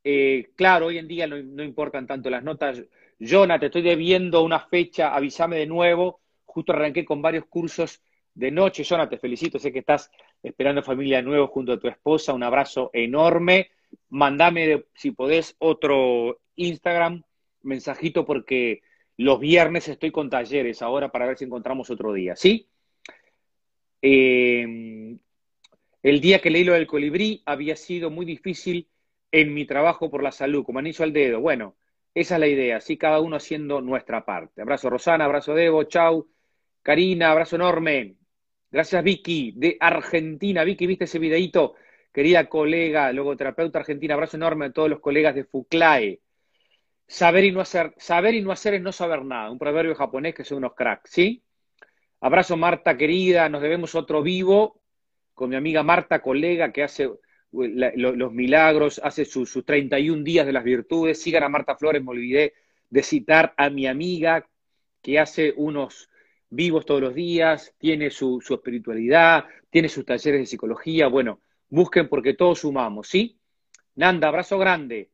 Eh, 0.03 0.51
claro, 0.55 0.87
hoy 0.87 0.97
en 0.97 1.07
día 1.07 1.27
no, 1.27 1.63
importan 1.63 2.07
tanto 2.07 2.29
las 2.29 2.43
notas. 2.43 2.83
Jonah, 3.19 3.59
te 3.59 3.67
estoy 3.67 3.81
debiendo 3.81 4.43
una 4.43 4.59
fecha, 4.59 5.13
avísame 5.13 5.57
de 5.57 5.65
nuevo. 5.65 6.21
Justo 6.45 6.71
arranqué 6.71 7.05
con 7.05 7.21
varios 7.21 7.45
cursos 7.45 8.01
de 8.33 8.51
noche. 8.51 8.83
Jonah, 8.83 9.09
te 9.09 9.17
felicito, 9.17 9.59
sé 9.59 9.71
que 9.71 9.79
estás 9.79 10.09
esperando 10.41 10.81
familia 10.81 11.17
de 11.17 11.23
nuevo 11.23 11.47
junto 11.47 11.73
a 11.73 11.79
tu 11.79 11.87
esposa. 11.87 12.33
Un 12.33 12.43
abrazo 12.43 12.89
enorme. 12.93 13.71
Mandame, 14.09 14.85
si 14.93 15.11
podés, 15.11 15.55
otro 15.59 16.39
Instagram, 16.55 17.23
mensajito, 17.63 18.25
porque 18.25 18.81
los 19.17 19.39
viernes 19.39 19.87
estoy 19.87 20.11
con 20.11 20.29
talleres 20.29 20.81
ahora 20.81 21.11
para 21.11 21.25
ver 21.25 21.37
si 21.37 21.45
encontramos 21.45 21.89
otro 21.89 22.13
día, 22.13 22.35
¿sí? 22.35 22.69
Eh, 24.01 25.17
el 26.01 26.21
día 26.21 26.39
que 26.39 26.49
leí 26.49 26.63
lo 26.63 26.73
del 26.73 26.87
colibrí 26.87 27.41
había 27.45 27.75
sido 27.75 28.09
muy 28.09 28.25
difícil 28.25 28.87
en 29.31 29.53
mi 29.53 29.65
trabajo 29.65 30.09
por 30.09 30.23
la 30.23 30.31
salud, 30.31 30.63
como 30.63 30.79
anillo 30.79 31.03
al 31.03 31.13
dedo. 31.13 31.39
Bueno, 31.39 31.75
esa 32.13 32.35
es 32.35 32.39
la 32.39 32.47
idea, 32.47 32.81
¿sí? 32.81 32.97
Cada 32.97 33.19
uno 33.19 33.35
haciendo 33.35 33.81
nuestra 33.81 34.25
parte. 34.25 34.61
Abrazo 34.61 34.89
Rosana, 34.89 35.25
abrazo 35.25 35.53
Debo, 35.53 35.83
chau. 35.83 36.29
Karina, 36.81 37.31
abrazo 37.31 37.55
enorme. 37.55 38.15
Gracias 38.71 39.03
Vicky, 39.03 39.53
de 39.55 39.77
Argentina. 39.79 40.63
Vicky, 40.63 40.87
¿viste 40.87 41.05
ese 41.05 41.19
videíto? 41.19 41.75
Querida 42.11 42.47
colega, 42.49 43.11
logoterapeuta 43.13 43.79
argentina, 43.79 44.13
abrazo 44.15 44.37
enorme 44.37 44.67
a 44.67 44.71
todos 44.71 44.89
los 44.89 44.99
colegas 44.99 45.35
de 45.35 45.43
FUCLAE. 45.43 46.21
Saber 47.07 47.45
y 47.45 47.51
no 47.51 47.61
hacer, 47.61 47.93
saber 47.97 48.35
y 48.35 48.41
no 48.41 48.51
hacer 48.51 48.75
es 48.75 48.81
no 48.81 48.91
saber 48.91 49.23
nada. 49.25 49.51
Un 49.51 49.59
proverbio 49.59 49.95
japonés 49.95 50.35
que 50.35 50.43
son 50.43 50.59
unos 50.59 50.75
cracks, 50.75 51.09
¿sí? 51.11 51.43
Abrazo 52.21 52.57
Marta 52.57 52.97
querida, 52.97 53.49
nos 53.49 53.61
debemos 53.61 53.95
otro 53.95 54.21
vivo 54.21 54.81
con 55.33 55.49
mi 55.49 55.55
amiga 55.55 55.83
Marta, 55.83 56.21
colega 56.21 56.71
que 56.73 56.83
hace 56.83 57.09
los 57.51 58.33
milagros, 58.33 59.01
hace 59.03 59.25
sus 59.25 59.63
31 59.65 60.23
días 60.23 60.45
de 60.45 60.53
las 60.53 60.63
virtudes. 60.63 61.21
Sigan 61.21 61.43
a 61.43 61.49
Marta 61.49 61.75
Flores, 61.75 62.03
me 62.03 62.11
olvidé 62.11 62.53
de 62.89 63.03
citar 63.03 63.53
a 63.57 63.69
mi 63.69 63.87
amiga 63.87 64.47
que 65.01 65.19
hace 65.19 65.53
unos 65.55 66.09
vivos 66.49 66.85
todos 66.85 67.01
los 67.01 67.13
días, 67.15 67.73
tiene 67.77 68.09
su, 68.09 68.41
su 68.41 68.55
espiritualidad, 68.55 69.45
tiene 69.69 69.89
sus 69.89 70.05
talleres 70.05 70.41
de 70.41 70.45
psicología. 70.45 71.07
Bueno, 71.07 71.41
busquen 71.69 72.09
porque 72.09 72.33
todos 72.33 72.59
sumamos, 72.59 73.07
¿sí? 73.07 73.39
Nanda, 73.95 74.27
abrazo 74.27 74.57
grande. 74.57 75.11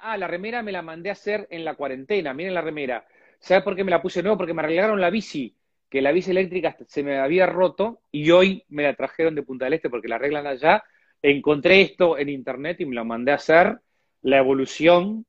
Ah, 0.00 0.16
la 0.16 0.26
remera 0.26 0.62
me 0.62 0.72
la 0.72 0.82
mandé 0.82 1.10
a 1.10 1.12
hacer 1.12 1.46
en 1.50 1.64
la 1.64 1.74
cuarentena. 1.74 2.32
Miren 2.34 2.54
la 2.54 2.60
remera. 2.60 3.06
¿Sabes 3.38 3.62
por 3.62 3.76
qué 3.76 3.84
me 3.84 3.90
la 3.90 4.00
puse 4.00 4.22
nuevo? 4.22 4.38
Porque 4.38 4.54
me 4.54 4.62
arreglaron 4.62 5.00
la 5.00 5.10
bici, 5.10 5.56
que 5.92 6.00
la 6.00 6.10
bici 6.10 6.30
eléctrica 6.30 6.74
se 6.86 7.02
me 7.02 7.18
había 7.18 7.44
roto 7.44 8.00
y 8.10 8.30
hoy 8.30 8.64
me 8.70 8.82
la 8.82 8.94
trajeron 8.94 9.34
de 9.34 9.42
Punta 9.42 9.66
del 9.66 9.74
Este 9.74 9.90
porque 9.90 10.08
la 10.08 10.14
arreglan 10.14 10.46
allá. 10.46 10.82
Encontré 11.20 11.82
esto 11.82 12.16
en 12.16 12.30
internet 12.30 12.80
y 12.80 12.86
me 12.86 12.94
la 12.94 13.04
mandé 13.04 13.30
a 13.30 13.34
hacer. 13.34 13.78
La 14.22 14.38
evolución, 14.38 15.26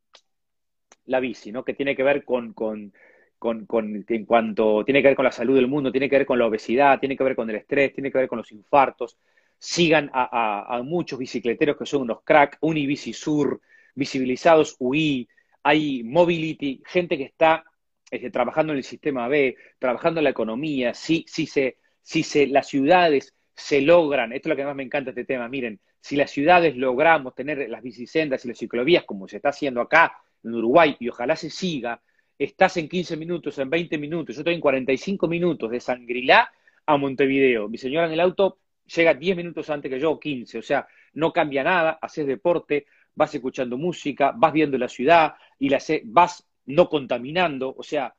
la 1.08 1.20
bici, 1.20 1.52
¿no? 1.52 1.66
Que 1.66 1.74
tiene 1.74 1.98
que 1.98 2.04
ver 2.04 2.24
con, 2.24 2.54
con, 2.54 2.94
con, 3.38 3.66
con, 3.66 4.06
en 4.08 4.26
cuanto, 4.26 4.86
tiene 4.86 5.02
que 5.02 5.10
ver 5.10 5.18
con 5.18 5.26
la 5.26 5.34
salud 5.34 5.56
del 5.56 5.68
mundo, 5.68 5.92
tiene 5.92 6.10
que 6.10 6.20
ver 6.20 6.26
con 6.26 6.40
la 6.40 6.48
obesidad, 6.48 6.98
tiene 6.98 7.18
que 7.18 7.26
ver 7.26 7.36
con 7.36 7.50
el 7.50 7.58
estrés, 7.58 7.94
tiene 7.94 8.10
que 8.10 8.20
ver 8.20 8.30
con 8.30 8.38
los 8.38 8.52
infartos. 8.54 9.18
Sigan 9.60 10.10
a 10.14 10.82
muchos 10.86 11.20
bicicleteros 11.20 11.76
que 11.76 11.86
son 11.86 12.04
unos 12.04 12.22
crack, 12.24 12.58
Unibici 12.62 13.12
Sur, 13.12 13.60
visibilizados 13.96 14.78
UI, 14.80 15.28
hay 15.62 16.04
mobility, 16.04 16.82
gente 16.86 17.18
que 17.18 17.24
está 17.24 17.66
trabajando 18.32 18.74
en 18.74 18.78
el 18.78 18.84
sistema 18.84 19.28
B, 19.28 19.56
trabajando 19.80 20.20
en 20.20 20.26
la 20.26 20.30
economía, 20.30 20.94
si, 20.94 21.26
si, 21.28 21.46
se, 21.46 21.78
si 22.02 22.24
se, 22.24 22.48
las 22.48 22.68
ciudades 22.68 23.34
se 23.56 23.82
logran, 23.82 24.34
esto 24.34 24.50
es 24.50 24.52
lo 24.52 24.56
que 24.56 24.66
más 24.66 24.76
me 24.76 24.84
encanta 24.84 25.12
este 25.12 25.26
tema, 25.26 25.48
miren, 25.48 25.80
si 26.00 26.16
las 26.16 26.32
ciudades 26.32 26.76
logramos 26.76 27.34
tener 27.34 27.70
las 27.70 27.82
bicisendas 27.82 28.44
y 28.44 28.50
las 28.50 28.58
ciclovías 28.58 29.06
como 29.06 29.28
se 29.28 29.38
está 29.38 29.50
haciendo 29.50 29.82
acá 29.82 30.18
en 30.44 30.54
Uruguay 30.54 30.96
y 31.00 31.10
ojalá 31.10 31.36
se 31.36 31.50
siga, 31.50 32.02
estás 32.38 32.78
en 32.78 32.90
15 32.90 33.16
minutos, 33.16 33.58
en 33.60 33.70
20 33.70 33.98
minutos, 33.98 34.36
yo 34.36 34.42
estoy 34.42 34.56
en 34.56 34.62
45 34.62 35.28
minutos 35.28 35.72
de 35.72 35.80
Sangrilá 35.80 36.52
a 36.86 36.98
Montevideo, 36.98 37.70
mi 37.70 37.78
señora 37.78 38.08
en 38.08 38.14
el 38.14 38.20
auto 38.20 38.58
llega 38.86 39.14
10 39.14 39.38
minutos 39.38 39.70
antes 39.70 39.90
que 39.90 40.00
yo, 40.00 40.20
15, 40.20 40.58
o 40.58 40.62
sea, 40.62 40.88
no 41.14 41.32
cambia 41.32 41.64
nada, 41.64 42.00
haces 42.02 42.28
deporte, 42.28 42.86
vas 43.16 43.34
escuchando 43.34 43.78
música, 43.78 44.34
vas 44.36 44.52
viendo 44.52 44.78
la 44.78 44.90
ciudad 44.90 45.36
y 45.60 45.70
la, 45.70 45.82
vas 46.06 46.46
no 46.66 46.90
contaminando. 46.90 47.74
O 47.78 47.84
sea, 47.84 48.16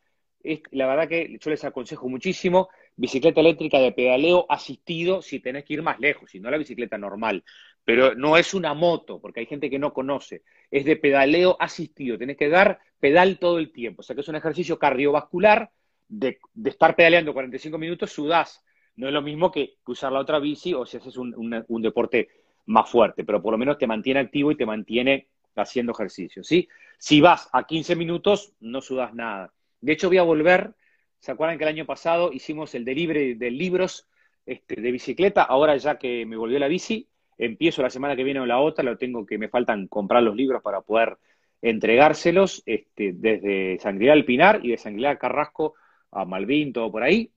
la 0.70 0.86
verdad 0.86 1.08
que 1.08 1.38
yo 1.40 1.50
les 1.50 1.64
aconsejo 1.64 2.08
muchísimo 2.08 2.68
bicicleta 2.96 3.40
eléctrica 3.40 3.78
de 3.78 3.92
pedaleo 3.92 4.46
asistido 4.48 5.22
si 5.22 5.40
tenés 5.40 5.64
que 5.64 5.74
ir 5.74 5.82
más 5.82 5.98
lejos, 5.98 6.30
si 6.30 6.40
no 6.40 6.50
la 6.50 6.58
bicicleta 6.58 6.98
normal. 6.98 7.44
Pero 7.84 8.14
no 8.14 8.36
es 8.36 8.54
una 8.54 8.74
moto, 8.74 9.20
porque 9.20 9.40
hay 9.40 9.46
gente 9.46 9.68
que 9.68 9.78
no 9.78 9.92
conoce. 9.92 10.42
Es 10.70 10.84
de 10.84 10.96
pedaleo 10.96 11.56
asistido. 11.60 12.18
Tenés 12.18 12.36
que 12.36 12.48
dar 12.48 12.78
pedal 12.98 13.38
todo 13.38 13.58
el 13.58 13.72
tiempo. 13.72 14.00
O 14.00 14.02
sea 14.02 14.14
que 14.14 14.22
es 14.22 14.28
un 14.28 14.36
ejercicio 14.36 14.78
cardiovascular 14.78 15.70
de, 16.08 16.38
estar 16.64 16.96
pedaleando 16.96 17.34
45 17.34 17.78
minutos, 17.78 18.12
sudás. 18.12 18.62
No 18.96 19.08
es 19.08 19.12
lo 19.12 19.22
mismo 19.22 19.50
que, 19.50 19.74
usar 19.86 20.12
la 20.12 20.20
otra 20.20 20.38
bici 20.38 20.72
o 20.72 20.86
si 20.86 20.96
haces 20.96 21.16
un 21.16 21.82
deporte 21.82 22.28
más 22.66 22.88
fuerte, 22.88 23.24
pero 23.24 23.42
por 23.42 23.52
lo 23.52 23.58
menos 23.58 23.78
te 23.78 23.86
mantiene 23.86 24.20
activo 24.20 24.50
y 24.50 24.56
te 24.56 24.66
mantiene 24.66 25.28
haciendo 25.62 25.92
ejercicio, 25.92 26.42
¿sí? 26.42 26.68
Si 26.98 27.20
vas 27.20 27.48
a 27.52 27.64
15 27.64 27.96
minutos, 27.96 28.54
no 28.60 28.80
sudas 28.80 29.14
nada. 29.14 29.52
De 29.80 29.92
hecho, 29.92 30.08
voy 30.08 30.18
a 30.18 30.22
volver, 30.22 30.74
¿se 31.20 31.32
acuerdan 31.32 31.58
que 31.58 31.64
el 31.64 31.68
año 31.68 31.86
pasado 31.86 32.32
hicimos 32.32 32.74
el 32.74 32.84
delivery 32.84 33.34
de 33.34 33.50
libros 33.50 34.08
este, 34.46 34.80
de 34.80 34.92
bicicleta? 34.92 35.42
Ahora 35.42 35.76
ya 35.76 35.98
que 35.98 36.26
me 36.26 36.36
volvió 36.36 36.58
la 36.58 36.68
bici, 36.68 37.08
empiezo 37.36 37.82
la 37.82 37.90
semana 37.90 38.16
que 38.16 38.24
viene 38.24 38.40
o 38.40 38.46
la 38.46 38.60
otra, 38.60 38.84
lo 38.84 38.96
tengo 38.96 39.26
que 39.26 39.38
me 39.38 39.48
faltan 39.48 39.88
comprar 39.88 40.22
los 40.22 40.36
libros 40.36 40.62
para 40.62 40.80
poder 40.80 41.18
entregárselos 41.60 42.62
este, 42.66 43.12
desde 43.14 43.78
Sangría 43.80 44.12
al 44.12 44.24
Pinar 44.24 44.60
y 44.62 44.70
de 44.70 44.76
Sangría 44.76 45.16
Carrasco 45.16 45.74
a 46.10 46.24
Malvin, 46.24 46.72
todo 46.72 46.92
por 46.92 47.02
ahí 47.02 47.34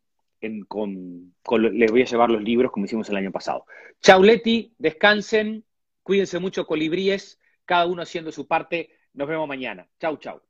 con, 0.68 1.34
les 1.60 1.92
voy 1.92 2.02
a 2.02 2.06
llevar 2.06 2.30
los 2.30 2.44
libros 2.44 2.72
como 2.72 2.86
hicimos 2.86 3.10
el 3.10 3.18
año 3.18 3.32
pasado. 3.32 3.66
Chau 4.02 4.22
Leti, 4.24 4.74
descansen, 4.78 5.66
cuídense 6.04 6.40
mucho 6.40 6.66
colibríes, 6.66 7.40
cada 7.68 7.86
uno 7.88 8.02
haciendo 8.04 8.32
su 8.32 8.48
parte. 8.48 8.90
Nos 9.14 9.28
vemos 9.28 9.48
mañana. 9.48 9.88
Chau, 10.00 10.18
chau. 10.18 10.47